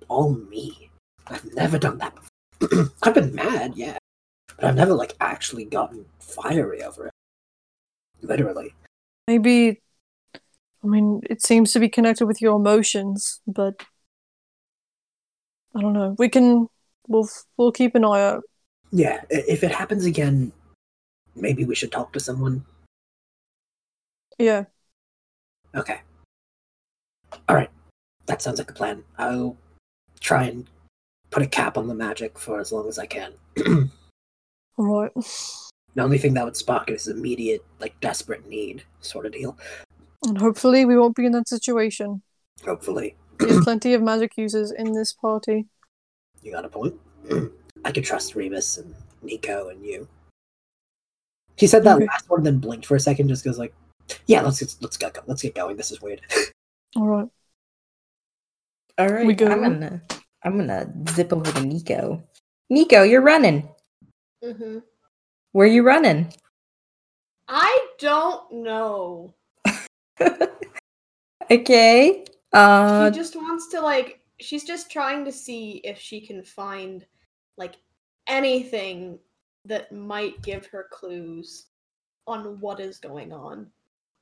all 0.09 0.31
me. 0.35 0.91
I've 1.27 1.55
never 1.55 1.79
done 1.79 1.99
that. 1.99 2.15
Before. 2.59 2.91
I've 3.03 3.15
been 3.15 3.35
mad, 3.35 3.73
yeah, 3.77 3.97
but 4.57 4.67
I've 4.67 4.77
never 4.77 4.93
like 4.93 5.15
actually 5.21 5.65
gotten 5.65 6.05
fiery 6.21 6.83
over 6.83 7.07
it. 7.07 7.13
Literally. 8.23 8.75
Maybe 9.27 9.81
I 10.83 10.87
mean 10.87 11.21
it 11.29 11.43
seems 11.43 11.73
to 11.73 11.81
be 11.81 11.89
connected 11.89 12.27
with 12.27 12.41
your 12.41 12.57
emotions, 12.57 13.41
but 13.47 13.83
I 15.75 15.81
don't 15.81 15.93
know. 15.93 16.17
We 16.19 16.29
can 16.29 16.69
we'll 17.09 17.29
we'll 17.57 17.73
keep 17.73 17.95
an 17.95 18.05
eye 18.05 18.23
out. 18.23 18.43
Yeah, 18.93 19.23
if 19.31 19.63
it 19.63 19.73
happens 19.73 20.05
again, 20.05 20.53
maybe 21.37 21.65
we 21.65 21.75
should 21.75 21.93
talk 21.93 22.13
to 22.13 22.21
someone. 22.21 22.65
Yeah. 24.39 24.65
Okay. 25.75 26.01
All 27.49 27.57
right. 27.57 27.71
That 28.27 28.43
sounds 28.43 28.59
like 28.59 28.71
a 28.71 28.75
plan. 28.75 29.05
I'll 29.19 29.57
try 30.21 30.45
and 30.45 30.67
put 31.31 31.43
a 31.43 31.47
cap 31.47 31.79
on 31.79 31.87
the 31.87 31.95
magic 31.95 32.39
for 32.39 32.61
as 32.61 32.73
long 32.73 32.89
as 32.89 32.99
I 32.99 33.07
can. 33.07 33.33
All 34.77 34.87
right. 34.87 35.13
The 35.95 36.03
only 36.03 36.19
thing 36.19 36.35
that 36.35 36.45
would 36.45 36.57
spark 36.57 36.91
it 36.91 36.95
is 36.95 37.09
immediate, 37.09 37.65
like 37.81 37.99
desperate 38.01 38.49
need 38.49 38.83
sort 39.01 39.27
of 39.27 39.33
deal. 39.33 39.57
And 40.27 40.39
hopefully 40.39 40.85
we 40.85 40.97
won't 40.99 41.17
be 41.17 41.27
in 41.27 41.33
that 41.33 41.49
situation. 41.49 42.23
Hopefully, 42.65 43.17
There's 43.39 43.65
plenty 43.65 43.95
of 43.95 44.03
magic 44.03 44.37
users 44.37 44.71
in 44.71 44.93
this 44.93 45.13
party. 45.15 45.67
you 46.43 46.53
got 46.53 46.65
a 46.65 46.69
point. 46.69 46.95
I 47.85 47.93
could 47.93 48.05
trust 48.05 48.35
Remus 48.35 48.77
and 48.79 48.95
Nico 49.23 49.69
and 49.71 49.85
you. 49.85 50.07
He 51.57 51.67
said 51.67 51.85
that 51.85 51.97
Okay. 51.97 52.07
last 52.07 52.29
one, 52.29 52.43
then 52.43 52.59
blinked 52.59 52.87
for 52.87 52.97
a 52.97 53.01
second, 53.01 53.29
just 53.29 53.45
goes 53.45 53.59
like, 53.59 53.75
"Yeah, 54.27 54.43
let's 54.43 54.61
get, 54.61 54.75
let's 54.81 54.97
get 54.97 55.17
let's 55.29 55.43
get 55.43 55.55
going. 55.55 55.77
This 55.77 55.91
is 55.91 56.01
weird." 56.03 56.21
Alright. 56.97 57.29
All 58.99 59.09
right, 59.09 59.27
We 59.27 59.35
go. 59.35 59.47
I'm 59.47 59.63
gonna 59.63 60.03
I'm 60.45 60.59
gonna 60.59 60.93
zip 61.11 61.33
over 61.33 61.51
to 61.51 61.63
Nico. 61.63 62.23
Nico, 62.69 63.03
you're 63.03 63.23
running. 63.23 63.69
Mm-hmm. 64.45 64.79
Where 65.53 65.67
are 65.67 65.71
you 65.71 65.83
running? 65.83 66.33
I 67.49 67.87
don't 67.99 68.53
know. 68.63 69.35
okay. 71.51 72.25
Uh, 72.53 73.11
she 73.11 73.17
just 73.17 73.37
wants 73.37 73.69
to 73.69 73.81
like. 73.81 74.21
She's 74.41 74.65
just 74.65 74.91
trying 74.91 75.25
to 75.25 75.33
see 75.33 75.83
if 75.85 75.99
she 75.99 76.21
can 76.21 76.43
find 76.43 77.05
like 77.57 77.77
anything 78.27 79.19
that 79.67 79.93
might 79.93 80.41
give 80.43 80.67
her 80.67 80.87
clues 80.91 81.67
on 82.27 82.59
what 82.61 82.81
is 82.81 82.99
going 82.99 83.33
on. 83.33 83.67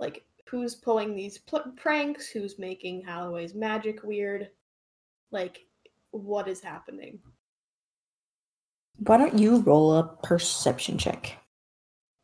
Like 0.01 0.25
who's 0.49 0.75
pulling 0.75 1.15
these 1.15 1.39
pl- 1.39 1.73
pranks? 1.77 2.29
Who's 2.29 2.59
making 2.59 3.05
Holloway's 3.05 3.55
magic 3.55 4.03
weird? 4.03 4.51
Like 5.31 5.66
what 6.11 6.49
is 6.49 6.61
happening? 6.61 7.20
why 8.99 9.16
don't 9.16 9.39
you 9.39 9.59
roll 9.59 9.95
a 9.95 10.16
perception 10.23 10.99
check? 10.99 11.39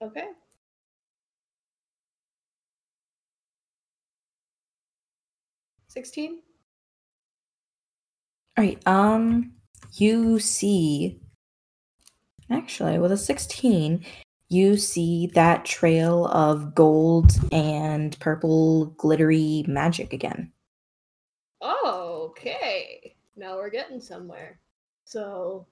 Okay. 0.02 0.26
Sixteen. 5.94 6.40
All 8.58 8.64
right. 8.64 8.84
Um, 8.84 9.52
you 9.92 10.40
see. 10.40 11.20
Actually, 12.50 12.98
with 12.98 13.12
a 13.12 13.16
sixteen, 13.16 14.04
you 14.48 14.76
see 14.76 15.28
that 15.34 15.64
trail 15.64 16.26
of 16.26 16.74
gold 16.74 17.30
and 17.52 18.18
purple 18.18 18.86
glittery 18.98 19.64
magic 19.68 20.12
again. 20.12 20.50
Oh, 21.60 22.26
okay. 22.30 23.14
Now 23.36 23.54
we're 23.54 23.70
getting 23.70 24.00
somewhere. 24.00 24.58
So 25.04 25.68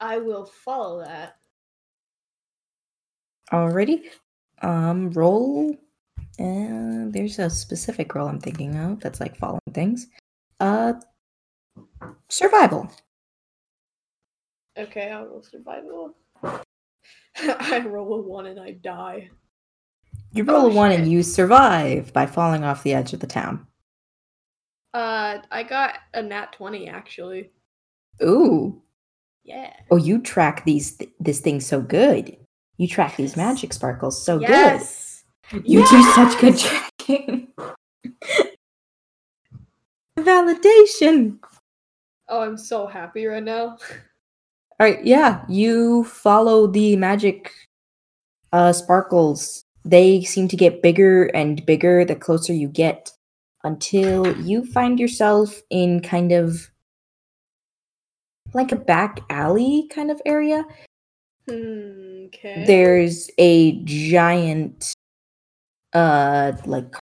I 0.00 0.16
will 0.16 0.46
follow 0.46 1.04
that. 1.04 1.36
Alrighty. 3.52 4.04
Um, 4.62 5.10
roll. 5.10 5.76
And 6.38 7.12
there's 7.12 7.38
a 7.38 7.48
specific 7.48 8.14
role 8.14 8.28
I'm 8.28 8.40
thinking 8.40 8.76
of 8.76 9.00
that's 9.00 9.20
like 9.20 9.36
following 9.36 9.60
things. 9.72 10.06
Uh, 10.60 10.94
survival. 12.28 12.90
Okay, 14.78 15.10
I'll 15.10 15.26
roll 15.26 15.42
survival. 15.42 16.14
I 17.38 17.80
roll 17.86 18.14
a 18.14 18.22
one 18.22 18.46
and 18.46 18.60
I 18.60 18.72
die. 18.72 19.30
You 20.32 20.44
roll 20.44 20.66
Oh, 20.66 20.70
a 20.70 20.74
one 20.74 20.90
shit. 20.90 21.00
and 21.00 21.10
you 21.10 21.22
survive 21.22 22.12
by 22.12 22.26
falling 22.26 22.64
off 22.64 22.82
the 22.82 22.92
edge 22.94 23.12
of 23.14 23.20
the 23.20 23.26
town. 23.26 23.66
Uh, 24.92 25.38
I 25.50 25.62
got 25.62 25.94
a 26.14 26.22
nat 26.22 26.52
twenty 26.52 26.88
actually. 26.88 27.50
Ooh. 28.22 28.82
Yeah. 29.44 29.72
Oh, 29.90 29.96
you 29.96 30.20
track 30.20 30.64
these 30.64 30.96
th- 30.96 31.10
this 31.20 31.40
thing 31.40 31.60
so 31.60 31.80
good. 31.80 32.36
You 32.78 32.88
track 32.88 33.16
these 33.16 33.36
magic 33.36 33.72
sparkles 33.72 34.22
so 34.22 34.38
good. 34.38 34.48
yes. 34.48 34.80
good. 34.82 35.05
You 35.52 35.86
do 35.88 36.02
such 36.12 36.40
good 36.40 36.58
tracking. 36.98 37.48
Validation. 40.18 41.38
Oh, 42.28 42.40
I'm 42.40 42.56
so 42.56 42.86
happy 42.86 43.26
right 43.26 43.42
now. 43.42 43.76
All 44.78 44.86
right, 44.86 45.04
yeah, 45.04 45.44
you 45.48 46.04
follow 46.04 46.66
the 46.66 46.96
magic 46.96 47.52
uh 48.52 48.72
sparkles. 48.72 49.64
They 49.84 50.22
seem 50.22 50.48
to 50.48 50.56
get 50.56 50.82
bigger 50.82 51.26
and 51.26 51.64
bigger 51.64 52.04
the 52.04 52.16
closer 52.16 52.52
you 52.52 52.68
get 52.68 53.12
until 53.62 54.36
you 54.40 54.64
find 54.64 54.98
yourself 54.98 55.60
in 55.70 56.00
kind 56.00 56.32
of 56.32 56.70
like 58.52 58.72
a 58.72 58.76
back 58.76 59.20
alley 59.30 59.88
kind 59.94 60.10
of 60.10 60.20
area. 60.26 60.64
Hmm, 61.48 62.26
okay. 62.26 62.64
There's 62.66 63.30
a 63.38 63.80
giant 63.84 64.94
uh 65.96 66.52
like 66.66 66.94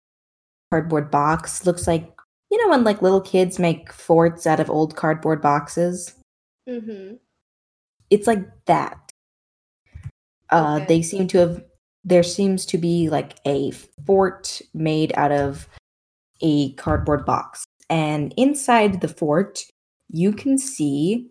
cardboard 0.71 1.11
box. 1.11 1.66
Looks 1.66 1.87
like 1.87 2.11
you 2.51 2.59
know 2.62 2.71
when 2.71 2.85
like 2.85 3.03
little 3.03 3.21
kids 3.21 3.59
make 3.59 3.93
forts 3.93 4.47
out 4.47 4.61
of 4.61 4.71
old 4.71 4.97
cardboard 4.97 5.43
boxes? 5.43 6.15
Mm-hmm. 6.69 7.16
it's 8.11 8.27
like 8.27 8.45
that. 8.66 8.99
Uh, 10.51 10.77
Okay. 10.77 10.87
they 10.87 11.03
seem 11.03 11.27
to 11.29 11.39
have. 11.39 11.65
There 12.05 12.23
seems 12.23 12.66
to 12.66 12.79
be 12.79 13.09
like 13.11 13.37
a 13.47 13.71
fort 14.07 14.61
made 14.75 15.12
out 15.16 15.33
of 15.33 15.69
a 16.43 16.73
cardboard 16.75 17.25
box, 17.27 17.65
and 17.91 18.33
inside 18.37 19.01
the 19.01 19.09
fort, 19.09 19.65
you 20.11 20.33
can 20.33 20.59
see 20.59 21.31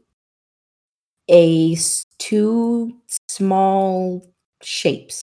a 1.30 1.76
two 2.20 2.92
small 3.30 4.34
shapes. 4.62 5.22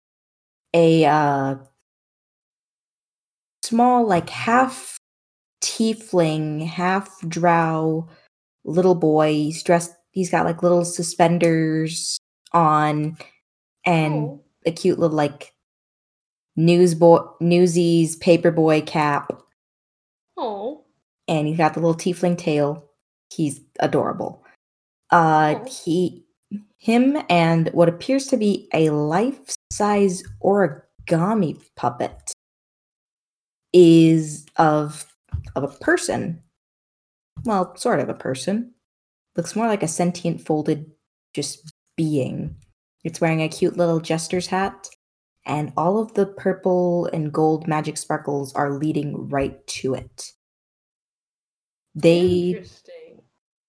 A 0.74 1.06
uh, 1.06 1.56
small, 3.70 4.06
like 4.08 4.30
half 4.30 4.98
tiefling, 5.62 6.66
half 6.66 7.20
drow 7.28 8.08
little 8.66 8.96
boy. 8.96 9.34
He's 9.34 9.64
dressed, 9.64 9.94
he's 10.12 10.30
got 10.30 10.46
like 10.46 10.64
little 10.64 10.86
suspenders 10.86 12.18
on 12.54 13.18
and 13.86 14.14
Oh. 14.14 14.44
a 14.66 14.72
cute 14.72 15.00
little 15.00 15.16
like 15.16 15.54
newsboy 16.56 17.20
newsies 17.40 18.18
paperboy 18.20 18.86
cap 18.86 19.32
Oh. 20.36 20.84
and 21.28 21.48
he's 21.48 21.58
got 21.58 21.74
the 21.74 21.80
little 21.80 21.96
tiefling 21.96 22.38
tail 22.38 22.84
he's 23.32 23.62
adorable 23.80 24.44
uh 25.12 25.56
Aw. 25.62 25.66
he 25.66 26.26
him 26.78 27.18
and 27.30 27.70
what 27.70 27.88
appears 27.88 28.26
to 28.28 28.38
be 28.38 28.68
a 28.74 28.90
life-size 28.90 30.24
origami 30.44 31.62
puppet 31.78 32.34
is 33.74 34.46
of 34.58 35.06
of 35.56 35.64
a 35.64 35.68
person. 35.68 36.42
Well 37.46 37.76
sort 37.76 38.00
of 38.00 38.10
a 38.10 38.14
person. 38.14 38.74
Looks 39.36 39.56
more 39.56 39.68
like 39.68 39.84
a 39.84 39.88
sentient 39.88 40.42
folded 40.42 40.92
just 41.34 41.74
being. 41.96 42.56
It's 43.04 43.22
wearing 43.22 43.42
a 43.42 43.50
cute 43.50 43.78
little 43.78 44.00
jester's 44.00 44.48
hat 44.48 44.90
and 45.46 45.74
all 45.78 45.98
of 46.00 46.14
the 46.14 46.28
purple 46.28 47.08
and 47.08 47.34
gold 47.34 47.68
magic 47.68 47.98
sparkles 47.98 48.54
are 48.54 48.78
leading 48.78 49.30
right 49.30 49.66
to 49.68 49.96
it. 49.96 50.32
They 51.96 52.64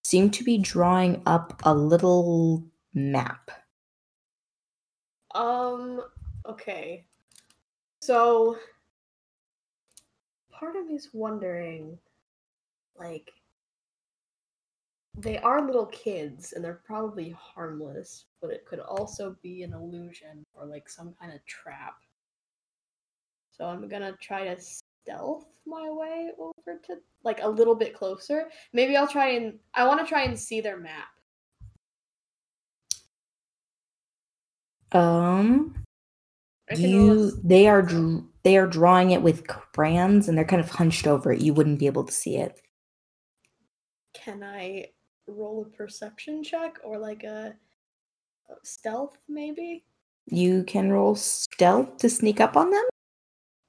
seem 0.03 0.29
to 0.31 0.43
be 0.43 0.57
drawing 0.57 1.23
up 1.25 1.59
a 1.63 1.73
little 1.73 2.63
map. 2.93 3.51
Um, 5.33 6.03
okay. 6.45 7.07
So, 8.01 8.57
part 10.61 10.75
of 10.75 10.85
me's 10.85 11.09
wondering, 11.11 11.97
like, 12.95 13.31
they 15.17 15.39
are 15.39 15.65
little 15.65 15.87
kids 15.87 16.53
and 16.53 16.63
they're 16.63 16.81
probably 16.85 17.31
harmless, 17.31 18.25
but 18.41 18.51
it 18.51 18.65
could 18.65 18.79
also 18.79 19.35
be 19.41 19.63
an 19.63 19.73
illusion 19.73 20.45
or 20.53 20.65
like 20.65 20.87
some 20.87 21.15
kind 21.19 21.33
of 21.33 21.43
trap. 21.45 21.95
So 23.51 23.65
I'm 23.65 23.87
gonna 23.89 24.13
try 24.21 24.45
to 24.45 24.61
stealth 24.61 25.47
my 25.65 25.89
way 25.89 26.29
over 26.37 26.79
to 26.85 26.97
like 27.23 27.39
a 27.41 27.49
little 27.49 27.75
bit 27.75 27.93
closer. 27.95 28.49
Maybe 28.71 28.95
I'll 28.95 29.07
try 29.07 29.31
and 29.31 29.57
I 29.73 29.85
want 29.85 29.99
to 29.99 30.05
try 30.05 30.23
and 30.23 30.39
see 30.39 30.61
their 30.61 30.77
map. 30.77 31.09
Um, 34.93 35.80
I 36.71 36.75
can 36.75 36.93
roll 36.93 37.11
a 37.11 37.15
you 37.25 37.41
they 37.43 37.67
are 37.67 37.87
they 38.43 38.57
are 38.57 38.67
drawing 38.67 39.11
it 39.11 39.21
with 39.21 39.47
crayons 39.47 40.27
and 40.27 40.37
they're 40.37 40.45
kind 40.45 40.61
of 40.61 40.69
hunched 40.69 41.05
over 41.05 41.31
it. 41.31 41.41
You 41.41 41.53
wouldn't 41.53 41.79
be 41.79 41.85
able 41.85 42.05
to 42.05 42.13
see 42.13 42.37
it. 42.37 42.61
Can 44.13 44.43
I 44.43 44.87
roll 45.27 45.65
a 45.65 45.77
perception 45.77 46.43
check 46.43 46.77
or 46.83 46.97
like 46.97 47.23
a, 47.23 47.53
stealth 48.63 49.17
maybe? 49.27 49.83
You 50.25 50.63
can 50.63 50.91
roll 50.91 51.15
stealth 51.15 51.97
to 51.97 52.09
sneak 52.09 52.39
up 52.39 52.55
on 52.55 52.69
them. 52.69 52.85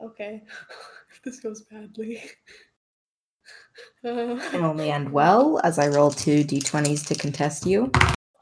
Okay. 0.01 0.43
if 1.11 1.23
this 1.25 1.41
goes 1.41 1.63
badly. 1.63 2.21
Can 4.05 4.41
only 4.55 4.91
end 4.91 5.11
well 5.11 5.61
as 5.65 5.79
I 5.79 5.89
roll 5.89 6.11
two 6.11 6.45
d20s 6.45 7.07
to 7.09 7.15
contest 7.15 7.67
you. 7.67 7.91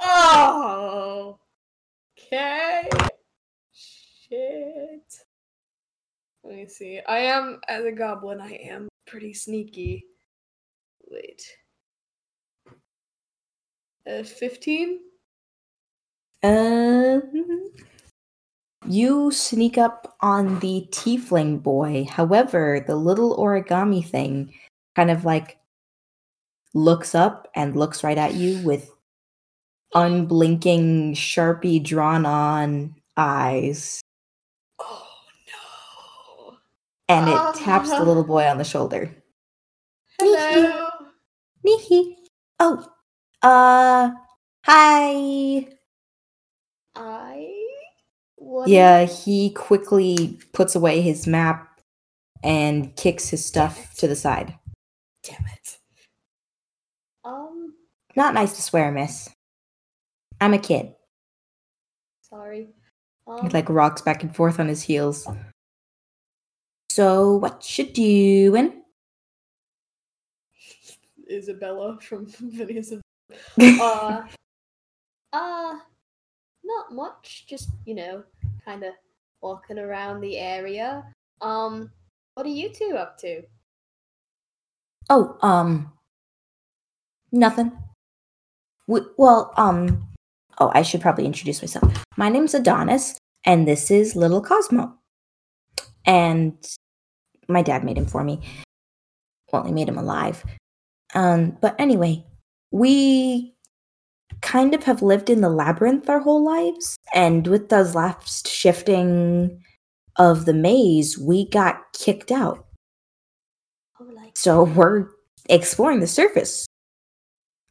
oh. 0.01 1.39
Okay. 2.19 2.89
Shit. 4.31 5.12
Let 6.44 6.55
me 6.55 6.66
see. 6.66 7.01
I 7.09 7.19
am 7.19 7.61
as 7.69 7.85
a 7.85 7.93
goblin. 7.93 8.40
I 8.40 8.52
am 8.52 8.89
pretty 9.07 9.35
sneaky. 9.35 10.05
Wait. 11.09 11.43
Uh, 14.07 14.23
fifteen. 14.23 15.01
Uh, 16.43 17.20
you 18.86 19.31
sneak 19.31 19.77
up 19.77 20.16
on 20.20 20.59
the 20.61 20.86
tiefling 20.90 21.62
boy. 21.62 22.07
However, 22.09 22.82
the 22.86 22.97
little 22.97 23.36
origami 23.36 24.07
thing 24.07 24.55
kind 24.97 25.11
of 25.11 25.24
like 25.24 25.59
looks 26.73 27.15
up 27.15 27.48
and 27.55 27.77
looks 27.77 28.02
right 28.02 28.16
at 28.16 28.35
you 28.35 28.65
with 28.65 28.90
unblinking, 29.94 31.15
sharpie 31.15 31.85
drawn 31.85 32.24
on 32.24 32.94
eyes. 33.16 34.01
Oh 34.78 35.07
no. 36.48 36.57
And 37.11 37.28
it 37.28 37.55
taps 37.65 37.91
the 37.91 38.05
little 38.05 38.23
boy 38.23 38.45
on 38.47 38.59
the 38.59 38.65
shoulder. 38.65 39.11
Hello. 40.19 40.89
Meehee. 41.66 42.15
Oh, 42.61 42.87
uh, 43.43 44.11
hi. 44.65 45.66
I. 46.95 47.66
What 48.37 48.69
Yeah, 48.69 49.07
he 49.07 49.51
quickly 49.51 50.39
puts 50.53 50.77
away 50.77 51.01
his 51.01 51.27
map 51.27 51.81
and 52.45 52.95
kicks 52.95 53.28
his 53.28 53.45
stuff 53.45 53.95
to 53.97 54.07
the 54.07 54.16
side. 54.16 54.55
Damn 55.24 55.45
it. 55.47 55.78
Um. 57.24 57.74
Not 58.15 58.35
nice 58.35 58.55
to 58.55 58.62
swear, 58.62 58.93
miss. 58.93 59.28
I'm 60.41 60.55
a 60.55 60.59
kid. 60.59 60.95
Sorry. 62.23 62.69
He 63.27 63.32
Um, 63.32 63.49
like 63.49 63.69
rocks 63.69 64.01
back 64.01 64.23
and 64.23 64.35
forth 64.35 64.61
on 64.61 64.69
his 64.69 64.82
heels. 64.82 65.27
So, 66.91 67.37
what 67.37 67.79
you 67.79 67.85
doing? 67.85 68.83
Isabella 71.31 71.97
from 72.01 72.27
Phineas 72.57 72.91
and 72.91 73.01
uh, 73.81 74.23
uh, 75.33 75.79
not 76.65 76.93
much. 76.93 77.47
Just 77.47 77.71
you 77.87 77.95
know, 77.95 78.25
kind 78.65 78.83
of 78.83 78.95
walking 79.41 79.79
around 79.79 80.21
the 80.21 80.37
area. 80.37 81.05
Um, 81.41 81.93
what 82.35 82.45
are 82.45 82.49
you 82.49 82.71
two 82.71 82.97
up 82.97 83.17
to? 83.19 83.43
Oh, 85.09 85.39
um, 85.43 85.93
nothing. 87.31 87.71
We, 88.89 89.03
well, 89.17 89.55
um, 89.57 90.09
oh, 90.59 90.73
I 90.75 90.83
should 90.83 91.03
probably 91.03 91.25
introduce 91.25 91.62
myself. 91.62 92.05
My 92.17 92.29
name's 92.29 92.55
Adonis, 92.55 93.17
and 93.47 93.69
this 93.69 93.93
is 93.93 94.17
Little 94.17 94.43
Cosmo. 94.43 94.99
And 96.11 96.57
my 97.47 97.62
dad 97.62 97.85
made 97.85 97.97
him 97.97 98.05
for 98.05 98.24
me. 98.24 98.41
Well, 99.53 99.62
he 99.62 99.70
made 99.70 99.89
him 99.89 99.97
alive. 99.97 100.45
Um, 101.15 101.57
but 101.61 101.77
anyway, 101.78 102.24
we 102.73 103.55
kind 104.41 104.74
of 104.74 104.82
have 104.82 105.03
lived 105.03 105.31
in 105.31 105.41
the 105.41 105.49
labyrinth 105.49 106.11
our 106.11 106.19
whole 106.19 106.45
lives, 106.45 106.97
and 107.15 107.47
with 107.47 107.69
the 107.69 107.85
last 107.85 108.49
shifting 108.49 109.62
of 110.16 110.47
the 110.47 110.53
maze, 110.53 111.16
we 111.16 111.49
got 111.49 111.81
kicked 111.93 112.32
out. 112.32 112.66
Oh, 114.01 114.05
like 114.12 114.37
So 114.37 114.65
we're 114.77 115.07
exploring 115.49 116.01
the 116.01 116.09
surface. 116.09 116.66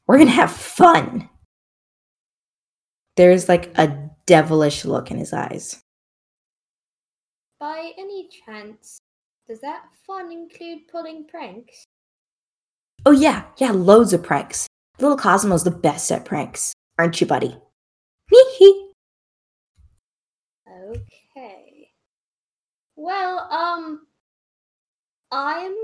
We're 0.07 0.17
gonna 0.17 0.31
have 0.31 0.51
fun. 0.51 1.27
There's 3.17 3.49
like 3.49 3.77
a 3.77 4.09
devilish 4.25 4.85
look 4.85 5.11
in 5.11 5.17
his 5.17 5.33
eyes. 5.33 5.83
By 7.59 7.91
any 7.97 8.29
chance, 8.45 8.99
does 9.47 9.59
that 9.61 9.83
fun 10.05 10.31
include 10.31 10.87
pulling 10.91 11.25
pranks? 11.25 11.85
Oh 13.05 13.11
yeah, 13.11 13.45
yeah, 13.57 13.71
loads 13.71 14.13
of 14.13 14.23
pranks. 14.23 14.67
Little 14.99 15.17
Cosmo's 15.17 15.63
the 15.63 15.71
best 15.71 16.11
at 16.11 16.25
pranks, 16.25 16.73
aren't 16.97 17.19
you, 17.21 17.27
buddy? 17.27 17.57
Hee 18.29 18.55
hee. 18.57 18.91
Okay. 20.67 21.91
Well, 22.95 23.39
um, 23.51 24.07
I'm. 25.31 25.75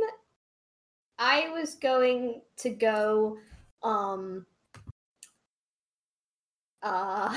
I 1.18 1.48
was 1.54 1.76
going 1.76 2.42
to 2.58 2.70
go, 2.70 3.38
um, 3.82 4.46
uh, 6.84 7.34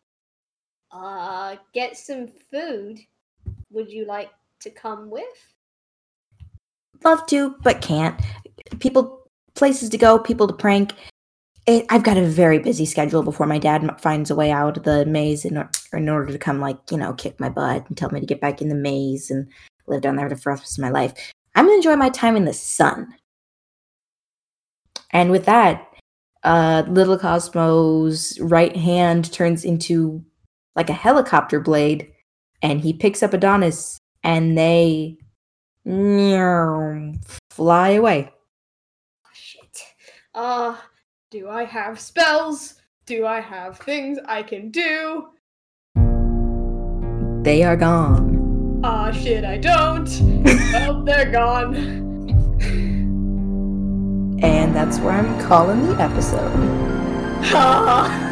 uh, 0.92 1.56
get 1.74 1.96
some 1.96 2.28
food. 2.50 3.00
Would 3.72 3.90
you 3.90 4.06
like 4.06 4.30
to 4.60 4.70
come 4.70 5.10
with? 5.10 5.24
Love 7.04 7.26
to, 7.26 7.56
but 7.62 7.80
can't. 7.80 8.20
People, 8.78 9.26
places 9.54 9.88
to 9.90 9.98
go, 9.98 10.18
people 10.18 10.46
to 10.46 10.52
prank. 10.52 10.92
It, 11.66 11.86
I've 11.90 12.02
got 12.02 12.16
a 12.16 12.26
very 12.26 12.58
busy 12.58 12.84
schedule 12.84 13.22
before 13.22 13.46
my 13.46 13.58
dad 13.58 13.88
finds 14.00 14.30
a 14.30 14.34
way 14.34 14.50
out 14.50 14.76
of 14.76 14.82
the 14.82 15.06
maze 15.06 15.44
in, 15.44 15.66
in 15.92 16.08
order 16.08 16.32
to 16.32 16.38
come, 16.38 16.60
like, 16.60 16.78
you 16.90 16.98
know, 16.98 17.12
kick 17.14 17.40
my 17.40 17.48
butt 17.48 17.88
and 17.88 17.96
tell 17.96 18.10
me 18.10 18.20
to 18.20 18.26
get 18.26 18.40
back 18.40 18.60
in 18.60 18.68
the 18.68 18.74
maze 18.74 19.30
and 19.30 19.48
live 19.86 20.02
down 20.02 20.16
there 20.16 20.28
for 20.28 20.34
the 20.34 20.50
rest 20.50 20.78
of 20.78 20.82
my 20.82 20.90
life. 20.90 21.32
I'm 21.54 21.66
gonna 21.66 21.76
enjoy 21.76 21.96
my 21.96 22.10
time 22.10 22.36
in 22.36 22.44
the 22.44 22.52
sun. 22.52 23.14
And 25.10 25.30
with 25.30 25.44
that, 25.44 25.86
uh, 26.42 26.84
little 26.88 27.18
Cosmo's 27.18 28.38
right 28.40 28.76
hand 28.76 29.32
turns 29.32 29.64
into 29.64 30.24
like 30.74 30.90
a 30.90 30.94
helicopter 30.94 31.60
blade, 31.60 32.12
and 32.62 32.80
he 32.80 32.92
picks 32.92 33.22
up 33.22 33.34
Adonis, 33.34 33.98
and 34.22 34.56
they. 34.56 35.18
Fly 37.50 37.90
away. 37.90 38.30
Oh, 39.26 39.30
shit. 39.34 39.82
Uh, 40.32 40.76
do 41.30 41.48
I 41.48 41.64
have 41.64 41.98
spells? 41.98 42.74
Do 43.04 43.26
I 43.26 43.40
have 43.40 43.78
things 43.78 44.18
I 44.26 44.44
can 44.44 44.70
do? 44.70 45.28
They 47.42 47.64
are 47.64 47.76
gone. 47.76 48.80
Ah, 48.84 49.10
shit, 49.10 49.44
I 49.44 49.58
don't. 49.58 50.08
well, 50.72 51.02
they're 51.02 51.30
gone. 51.32 51.74
And 54.40 54.74
that's 54.74 54.98
where 54.98 55.14
I'm 55.14 55.40
calling 55.48 55.86
the 55.88 56.00
episode. 56.00 56.78
Ah. 57.54 58.31